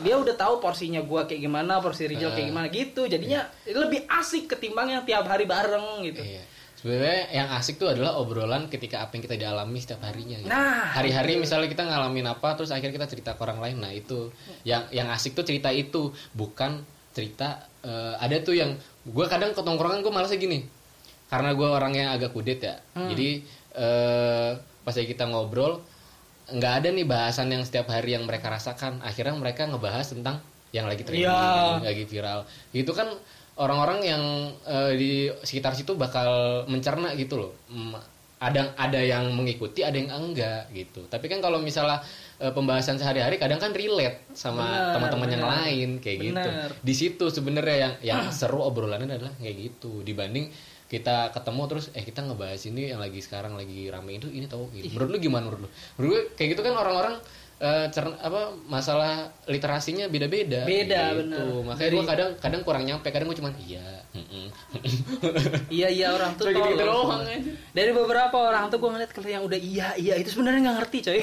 [0.04, 2.50] Dia udah tahu porsinya gua kayak gimana, porsi Rijal kayak Eh.
[2.52, 3.08] gimana gitu.
[3.08, 6.20] Jadinya lebih asik ketimbang yang tiap hari bareng gitu.
[6.20, 6.42] Iya.
[6.78, 10.38] Sebenarnya yang asik tuh adalah obrolan ketika apa yang kita dialami setiap harinya.
[10.38, 10.46] gitu.
[10.46, 13.76] Nah, hari-hari misalnya kita ngalamin apa, terus akhirnya kita cerita ke orang lain.
[13.82, 14.30] Nah itu
[14.62, 19.58] yang yang asik tuh cerita itu, bukan cerita eh, ada tuh yang gue kadang ke
[19.58, 20.62] tongkrongan gue malasnya gini,
[21.26, 22.78] karena gue orangnya agak kudet ya.
[22.94, 23.10] Hmm.
[23.10, 23.42] Jadi
[23.74, 24.50] eh,
[24.86, 25.82] pas kita ngobrol,
[26.54, 29.02] nggak ada nih bahasan yang setiap hari yang mereka rasakan.
[29.02, 30.38] Akhirnya mereka ngebahas tentang
[30.70, 31.80] yang lagi trending, Iya.
[31.82, 32.46] lagi viral.
[32.70, 33.08] Itu kan
[33.58, 34.22] orang-orang yang
[34.64, 35.10] eh, di
[35.42, 37.52] sekitar situ bakal mencerna gitu loh.
[37.68, 37.98] Mm,
[38.38, 41.02] Ada ada yang mengikuti, ada yang enggak gitu.
[41.10, 41.98] Tapi kan kalau misalnya
[42.38, 46.38] eh, pembahasan sehari-hari kadang kan relate sama teman-teman yang lain kayak gitu.
[46.38, 46.70] Benar.
[46.78, 50.54] Di situ sebenarnya yang yang seru obrolannya adalah kayak gitu dibanding
[50.88, 54.72] kita ketemu terus eh kita ngebahas ini yang lagi sekarang lagi rame itu ini tahu
[54.72, 54.88] gitu.
[54.96, 55.70] Menurut lu gimana menurut lu?
[55.98, 57.18] Menurut gue kayak gitu kan orang-orang
[57.58, 60.62] eh, cerna- apa masalah literasinya beda-beda.
[60.62, 61.18] Beda, gitu.
[61.26, 61.44] benar.
[61.66, 63.86] Makanya gue kadang kadang kurang nyampe, kadang gue cuman iya.
[65.68, 67.26] Iya iya orang tuh doang semua.
[67.26, 67.36] aja.
[67.74, 70.98] Dari beberapa orang tuh gue ngeliat kalau yang udah iya iya itu sebenarnya nggak ngerti
[71.04, 71.20] coy.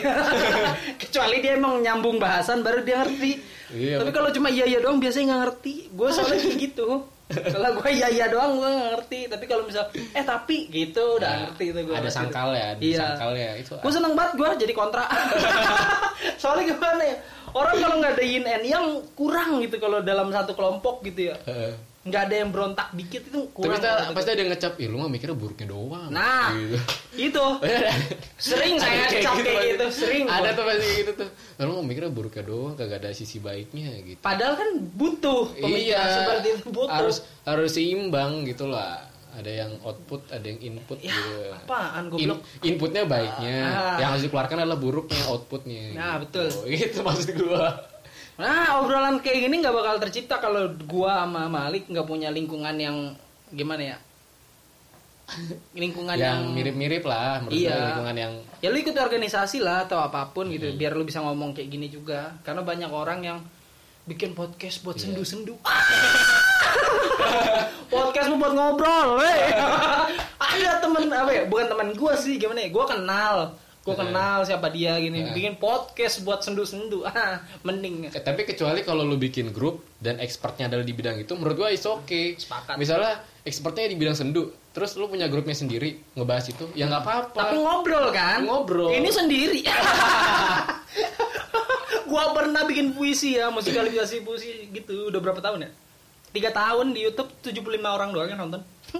[1.01, 3.31] Kecuali dia emang nyambung bahasan baru dia ngerti.
[3.73, 5.73] Iya, Tapi kalau cuma iya iya doang biasanya nggak ngerti.
[5.91, 6.89] Gue soalnya kayak gitu.
[7.25, 9.19] Kalau gue iya iya doang gue ngerti.
[9.25, 11.95] Tapi kalau misal eh tapi gitu udah Nah, ngerti itu gue.
[11.95, 12.99] ada sangkal ya, ada Iya.
[12.99, 13.73] sangkal ya itu.
[13.75, 15.03] Gue seneng banget gue jadi kontra.
[16.41, 17.17] soalnya gimana ya?
[17.49, 21.35] Orang kalau nggak ada yin and yang kurang gitu kalau dalam satu kelompok gitu ya.
[22.05, 23.71] Nggak ada yang berontak dikit itu Tapi kurang.
[23.73, 26.09] pasti, menurut pasti ada yang ngecap, ih lu mah mikirnya buruknya doang.
[26.09, 26.77] Nah, Gitu.
[27.25, 27.45] itu
[28.45, 29.67] sering saya Ada cap kayak pasti.
[29.67, 30.23] gitu, sering.
[30.27, 31.29] Ada tuh pasti gitu tuh.
[31.59, 34.21] Lu mah mikirnya buruknya doang, kagak ada sisi baiknya gitu.
[34.21, 36.85] Padahal kan butuh pemikiran seperti itu butuh.
[36.87, 39.01] Iya, harus harus seimbang gitu lah.
[39.33, 41.51] Ada yang output, ada yang input Ya, gitu.
[41.57, 42.39] apaan, In- goblok?
[42.61, 43.97] inputnya baiknya, Ah.
[43.97, 45.91] yang harus dikeluarkan adalah buruknya outputnya.
[45.91, 46.39] Nah, gitu.
[46.39, 46.47] betul.
[46.69, 47.67] Gitu maksud gua.
[48.35, 53.15] Nah, obrolan kayak gini nggak bakal tercipta kalau gua sama Malik nggak punya lingkungan yang
[53.49, 53.97] gimana ya?
[55.73, 57.77] Lingkungan yang, yang mirip-mirip lah, menurut Iya.
[57.89, 60.77] lingkungan yang Ya lu ikut organisasi lah atau apa pun gitu, Hmm.
[60.77, 62.35] biar lu bisa ngomong kayak gini juga.
[62.43, 63.39] Karena banyak orang yang
[64.05, 65.09] bikin podcast buat Iya.
[65.09, 65.55] sendu-sendu.
[67.89, 69.41] podcast lu buat ngobrol, weh.
[70.45, 71.43] Ada temen apa ya?
[71.47, 72.69] Bukan teman gua sih, gimana ya?
[72.69, 73.55] Gua kenal.
[73.87, 73.97] Heeh.
[74.01, 75.21] kenal siapa dia gini.
[75.21, 75.31] Heeh.
[75.31, 77.05] Bikin podcast buat sendu-sendu.
[77.05, 78.09] Ah, mending.
[78.09, 81.69] Eh, tapi kecuali kalau lu bikin grup dan expertnya adalah di bidang itu menurut gua
[81.69, 82.75] is okay Sepakat.
[82.75, 87.39] misalnya expertnya di bidang sendu terus lu punya grupnya sendiri ngebahas itu ya nggak apa-apa
[87.39, 88.39] Tapi ngobrol kan?
[88.41, 88.89] Ngobrol.
[88.91, 89.59] Ini sendiri.
[92.05, 95.09] gua pernah bikin puisi ya, musikalisasi puisi gitu.
[95.09, 95.69] Udah berapa tahun ya?
[96.31, 98.61] Tiga tahun di YouTube 75 orang doang yang nonton.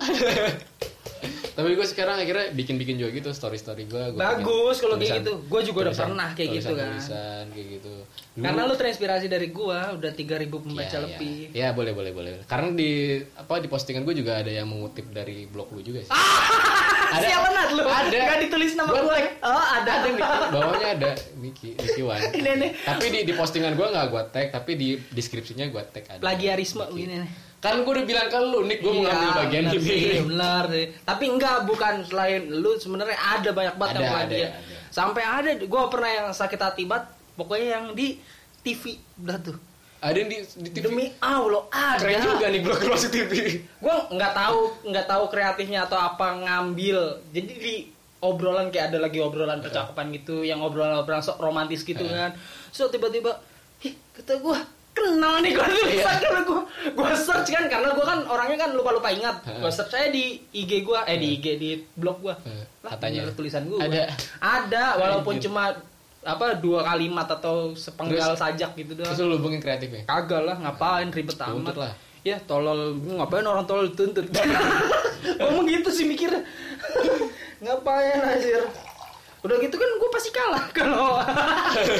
[1.51, 5.33] tapi gue sekarang akhirnya bikin-bikin juga gitu story-story gue Bagus kalau kayak gitu.
[5.45, 6.91] Gua juga udah pernah kayak gitu kan.
[6.91, 7.93] tulisan kayak gitu
[8.35, 10.99] Dulu- Karena lu terinspirasi dari gua, udah 3000 pembaca Ya, ya.
[10.99, 11.37] lebih.
[11.55, 12.31] Ya boleh boleh boleh.
[12.43, 12.91] Karena di
[13.31, 16.11] apa di postingan gue juga ada yang mengutip dari blog lu juga sih.
[17.07, 17.83] Ada Siapa nat lu?
[17.85, 18.19] Ada.
[18.27, 19.07] Gak ditulis nama gue.
[19.07, 19.25] tag.
[19.41, 19.91] Oh, ada.
[19.95, 22.19] Ada Miki, bawahnya ada Miki, Miki Wan.
[22.35, 22.67] Ini.
[22.83, 26.19] Tapi di di postingan gue nggak gue tag, tapi di deskripsinya gue tag ada.
[26.19, 27.23] Plagiarisme nih.
[27.65, 29.81] Kan gue udah bilang ke lu, Nick, gue Iya, ngambil bagian benar ini.
[29.81, 30.85] sih, benar sih.
[31.01, 34.49] Tapi enggak bukan selain lu sebenarnya ada banyak banget Ada, yang ada, dia.
[34.53, 34.75] ada.
[34.93, 38.21] Sampai ada gue pernah yang sakit hati banget pokoknya yang di
[38.61, 39.57] TV udah tuh.
[39.97, 40.83] Ada yang di, di TV.
[40.85, 41.97] Demi Allah ada.
[41.97, 43.33] Keren juga nih blog close TV.
[43.81, 47.25] Gue nggak tahu nggak tahu kreatifnya atau apa ngambil.
[47.33, 47.75] Jadi di
[48.21, 52.33] obrolan kayak ada lagi obrolan percakapan gitu, yang obrolan-obrolan sok romantis gitu kan.
[52.69, 53.37] So tiba-tiba,
[53.81, 54.57] ih kata gue
[54.95, 56.07] kenal nih gue tuh Iya.
[56.23, 59.43] karena gue gue search kan karena gue kan orangnya kan lupa-lupa ingat.
[59.43, 59.59] Heeh.
[59.59, 62.35] Gue search saya di IG gue, eh di IG di blog gue.
[62.39, 63.27] Heeh, Lah, katanya.
[63.29, 63.77] tulisan gue.
[63.77, 64.07] Ada.
[64.39, 65.45] Ada walaupun Anjir.
[65.45, 65.75] cuma
[66.23, 69.11] apa dua kalimat atau sepenggal Terus- sajak gitu doang.
[69.11, 70.03] Terus lu hubungin kreatifnya.
[70.05, 71.93] Kagak lah, ngapain ribet Tuntut amat lah.
[72.25, 74.25] Ya tolol, ngapain orang tolol dituntut?
[75.37, 76.33] Ngomong gitu sih mikir.
[77.63, 78.63] ngapain anjir?
[79.41, 81.21] Udah gitu kan gue pasti kalah kalau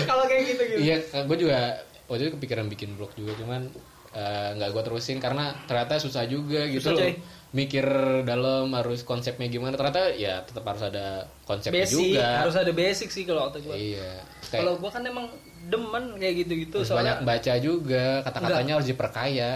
[0.04, 0.80] kalau kayak gitu gitu.
[0.82, 1.60] Iya, gue juga
[2.06, 3.68] waktu itu kepikiran bikin blog juga, cuman
[4.15, 7.18] eh, nggak gue terusin karena ternyata susah juga gitu Susah, loh.
[7.56, 7.88] Mikir
[8.27, 9.80] dalam harus konsepnya gimana.
[9.80, 12.27] Ternyata ya tetap harus ada konsepnya Basic, juga.
[12.44, 13.76] harus ada basic sih kalau kata gue.
[13.95, 14.11] Iya.
[14.52, 15.32] Kalau gue kan emang
[15.65, 19.52] demen kayak harus banyak soalnya baca juga, kata-katanya harus diperkaya.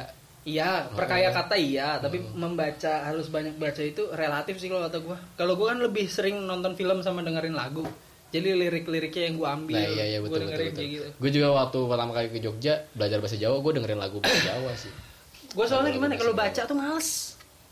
[0.47, 5.17] Iya, perkaya kata iya, tapi membaca harus banyak baca itu relatif sih kalau kata gue.
[5.37, 7.85] Kalau gue kan lebih sering nonton film sama dengerin lagu.
[8.29, 10.41] Jadi lirik-liriknya yang gue ambil, Nah iya iya gue betul betul.
[10.45, 10.77] dengerin betul.
[10.77, 11.07] kayak gitu.
[11.17, 14.71] Gue juga waktu pertama kali ke Jogja belajar bahasa Jawa, gue dengerin lagu bahasa Jawa
[14.77, 14.93] sih.
[15.49, 16.41] Gue soalnya gimana kalau Jawa.
[16.45, 17.09] baca tuh males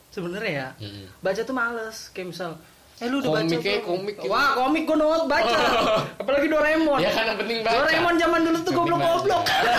[0.09, 0.69] sebenarnya ya.
[0.81, 1.05] Mm-mm.
[1.21, 2.51] Baca tuh males kayak misal
[2.97, 3.85] Eh lu udah baca Komiknya belum?
[3.85, 4.25] komik gitu.
[4.27, 5.57] Wah komik gue not baca.
[6.21, 6.97] Apalagi Doraemon.
[6.97, 7.75] Ya kan yang penting baca.
[7.77, 9.43] Doraemon zaman dulu tuh goblok-goblok.
[9.45, 9.73] baca.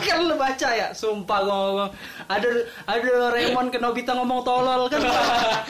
[0.06, 0.88] Kan lu baca ya?
[0.90, 1.90] Sumpah gue ngomong.
[2.24, 2.48] Ada
[2.86, 4.96] ada Doraemon ke Nobita ngomong tolol kan?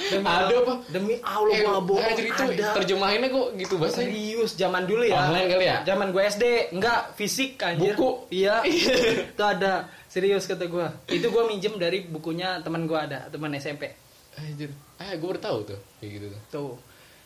[0.07, 0.73] Demi Ada apa?
[0.87, 2.05] Demi Allah Eh, gue bohong.
[2.05, 5.19] anjir itu terjemahinnya kok gitu bahasa Serius zaman dulu ya.
[5.21, 5.77] Online kali ya?
[5.85, 7.91] Zaman gue SD Enggak fisik anjir.
[7.91, 8.31] Buku?
[8.31, 8.63] Iya.
[8.63, 9.91] Itu ada.
[10.07, 13.91] Serius kata gue Itu gue minjem dari bukunya teman gue ada Teman SMP
[14.39, 14.71] Anjir.
[14.99, 16.41] Ah, gue baru tahu tuh kayak gitu tuh.
[16.51, 16.75] Tuh.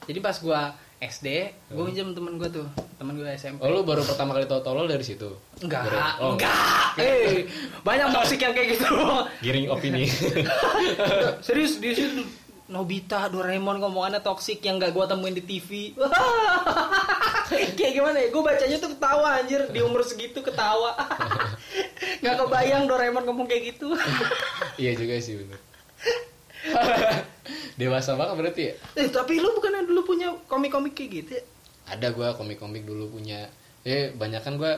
[0.06, 1.26] Jadi pas gua SD,
[1.70, 2.66] gua minjem temen gua tuh,
[2.96, 3.60] temen gua SMP.
[3.62, 5.30] Oh, lu baru pertama kali tahu tolol dari situ?
[5.60, 6.54] enggak, Dari- oh, enggak.
[6.98, 7.44] Eh,
[7.82, 8.88] banyak musik yang kayak gitu.
[9.42, 10.06] Giring opini.
[11.46, 12.22] Serius di situ
[12.68, 15.96] Nobita, Doraemon ngomongannya toksik yang gak gua temuin di TV.
[17.78, 18.28] kayak gimana ya?
[18.28, 20.92] Gua bacanya tuh ketawa anjir di umur segitu ketawa.
[22.24, 23.92] gak kebayang Doraemon ngomong kayak gitu.
[24.76, 25.58] iya juga sih bener.
[27.80, 28.74] Dewasa banget berarti ya?
[28.98, 31.42] eh, tapi lu bukan yang dulu punya komik-komik kayak gitu ya?
[31.88, 33.48] Ada gua komik-komik dulu punya.
[33.86, 34.76] Eh, banyak kan gua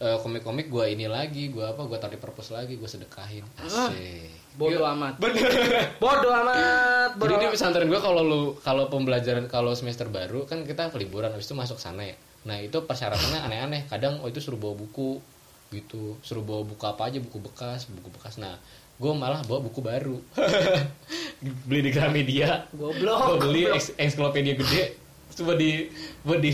[0.00, 1.86] eh, komik-komik gua ini lagi, gua apa?
[1.86, 3.46] Gua taruh di purpose lagi, gua sedekahin.
[3.56, 4.28] Asik.
[4.58, 5.16] Bodoh amat.
[5.22, 5.46] Bener.
[6.02, 7.14] Bodoh amat.
[7.14, 7.54] Jadi Bodoh di amat.
[7.54, 11.78] pesantren gua kalau lu kalau pembelajaran kalau semester baru kan kita liburan habis itu masuk
[11.78, 12.16] sana ya.
[12.40, 13.82] Nah, itu persyaratannya aneh-aneh.
[13.86, 15.20] Kadang oh itu suruh bawa buku
[15.70, 18.36] gitu, suruh bawa buku apa aja, buku bekas, buku bekas.
[18.36, 18.58] Nah,
[18.98, 20.18] gua malah bawa buku baru.
[21.70, 22.66] beli di Gramedia.
[22.74, 24.98] Goblok, Gua beli eks- ensiklopedia gede.
[25.30, 25.86] Coba di
[26.20, 26.50] buat di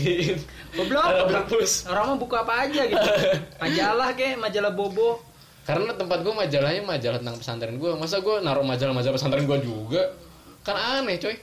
[0.71, 1.49] Goblok, goblok.
[1.49, 1.89] perpus.
[1.89, 3.09] Orang mah buka apa aja gitu.
[3.61, 5.19] Majalah kayak majalah bobo.
[5.65, 7.97] Karena tempat gua majalahnya majalah tentang pesantren gua.
[7.97, 10.13] Masa gua naruh majalah-majalah pesantren gua juga?
[10.61, 11.35] Kan aneh, coy.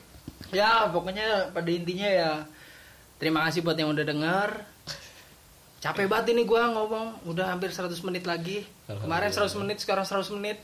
[0.55, 2.31] Ya, pokoknya pada intinya ya
[3.19, 4.51] terima kasih buat yang udah denger.
[5.85, 8.65] Capek banget ini gua ngomong, udah hampir 100 menit lagi.
[8.89, 10.57] Kemarin 100 menit, sekarang 100 menit.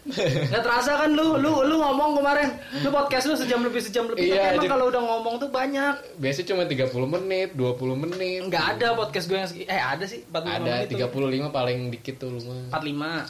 [0.48, 2.48] Gak terasa kan lu, lu lu ngomong kemarin.
[2.80, 4.32] Lu podcast lu sejam lebih sejam lebih.
[4.32, 6.16] Iya, emang kalau udah ngomong tuh banyak.
[6.16, 6.88] Biasanya cuma 30
[7.20, 8.48] menit, 20 menit.
[8.48, 10.88] Nggak ada podcast gue yang segi- eh ada sih 45 Ada menit.
[10.88, 10.96] tuh.
[10.96, 12.80] 35 paling dikit tuh lu mah.
[12.80, 13.28] 45.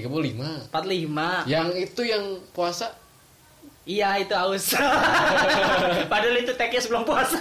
[0.00, 0.72] 35.
[0.72, 1.44] 45.
[1.44, 2.24] Yang itu yang
[2.56, 2.88] puasa
[3.84, 4.72] Iya itu aus.
[6.12, 7.40] Padahal itu tagnya sebelum puasa.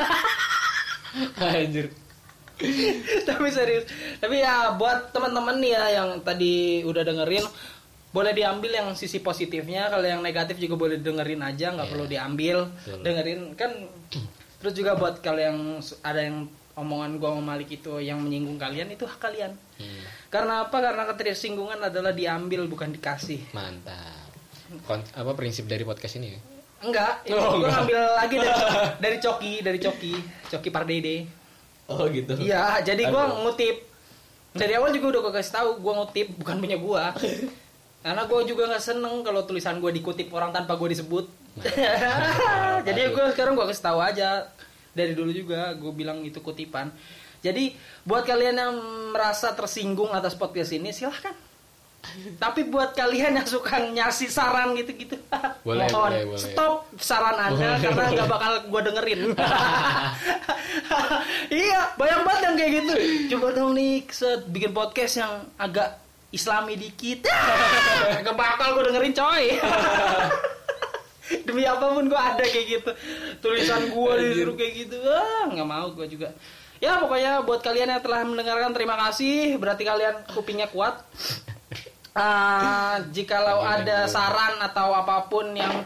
[1.40, 1.88] anjir.
[3.28, 3.86] Tapi serius.
[4.18, 7.46] Tapi ya buat teman-teman nih ya yang tadi udah dengerin
[8.08, 11.94] boleh diambil yang sisi positifnya kalau yang negatif juga boleh dengerin aja nggak Iya.
[11.94, 13.00] perlu diambil Betul.
[13.04, 13.72] dengerin kan
[14.58, 15.58] terus juga buat kalau yang
[16.02, 20.66] ada yang omongan gua sama Malik itu yang menyinggung kalian itu hak kalian Hmm, karena
[20.66, 24.26] apa karena ketersinggungan adalah diambil bukan dikasih mantap.
[24.84, 26.40] Kon- apa prinsip dari podcast ini ya?
[26.80, 27.74] enggak itu Oh, gua enggak.
[27.76, 28.54] ngambil lagi dari
[29.04, 30.14] dari Coki dari Coki
[30.48, 31.18] Coki Pardede
[31.88, 32.36] Oh gitu.
[32.36, 33.48] Iya, jadi Aduh.
[33.48, 33.88] ngutip
[34.58, 37.16] dari awal juga udah gue kasih tahu gua ngutip bukan punya gua.
[38.06, 41.28] Karena gue juga nggak seneng kalau tulisan gue dikutip orang tanpa gue disebut.
[42.88, 44.48] jadi gue sekarang gue kasih tahu aja
[44.96, 46.88] dari dulu juga gue bilang itu kutipan.
[47.44, 47.76] Jadi
[48.08, 48.74] buat kalian yang
[49.12, 51.36] merasa tersinggung atas podcast ini silahkan.
[52.38, 55.18] Tapi buat kalian yang suka nyasi saran gitu-gitu,
[55.68, 56.40] Boleh, mohon boleh, boleh.
[56.40, 59.22] stop saran anda Boleh, karena nggak bakal gue dengerin.
[61.64, 62.94] iya, banyak banget yang kayak gitu.
[63.36, 67.24] Coba dong nih set bikin podcast yang agak islami dikit.
[68.26, 69.46] Gak bakal gue dengerin coy.
[71.48, 72.92] Demi apa pun gue ada kayak gitu.
[73.40, 74.96] Tulisan gue disuruh kayak gitu.
[75.08, 76.32] Ah nggak mau gue juga.
[76.78, 79.56] Ya pokoknya buat kalian yang telah mendengarkan terima kasih.
[79.56, 81.00] Berarti kalian kupingnya kuat
[82.18, 85.86] Ah, jikalau ada saran atau apa pun yang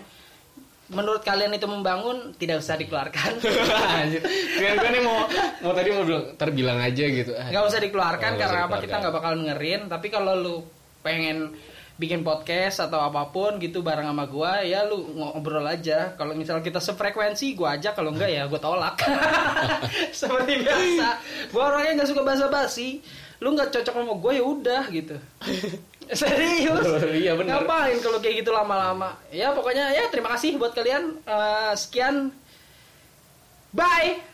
[0.92, 3.40] menurut kalian itu membangun tidak usah dikeluarkan.
[3.40, 5.28] Kira gue nih mau
[5.64, 7.32] mau tadi mau bilang terbilang aja gitu.
[7.36, 8.76] Nggak usah dikeluarkan Oh, karena usah apa?
[8.84, 9.82] Kita nggak bakal dengerin.
[9.88, 10.56] Tapi kalau lu
[11.04, 11.56] pengen
[12.00, 16.16] bikin podcast atau apa pun gitu bareng sama gua ya lu ngobrol aja.
[16.20, 17.96] Kalau misal kita sefrekuensi gua aja.
[17.96, 19.00] Kalau enggak ya gua tolak.
[20.20, 21.08] Seperti biasa.
[21.56, 23.00] Gua orangnya nggak suka basa-basi.
[23.40, 25.16] Lu nggak cocok sama gua ya udah gitu
[26.20, 26.86] serius?
[27.22, 27.62] Iya, bener.
[27.64, 29.16] ngapain kalau kayak gitu lama-lama?
[29.30, 31.20] Ya pokoknya ya terima kasih buat kalian.
[31.24, 32.34] Eh, sekian.
[33.72, 34.31] Bye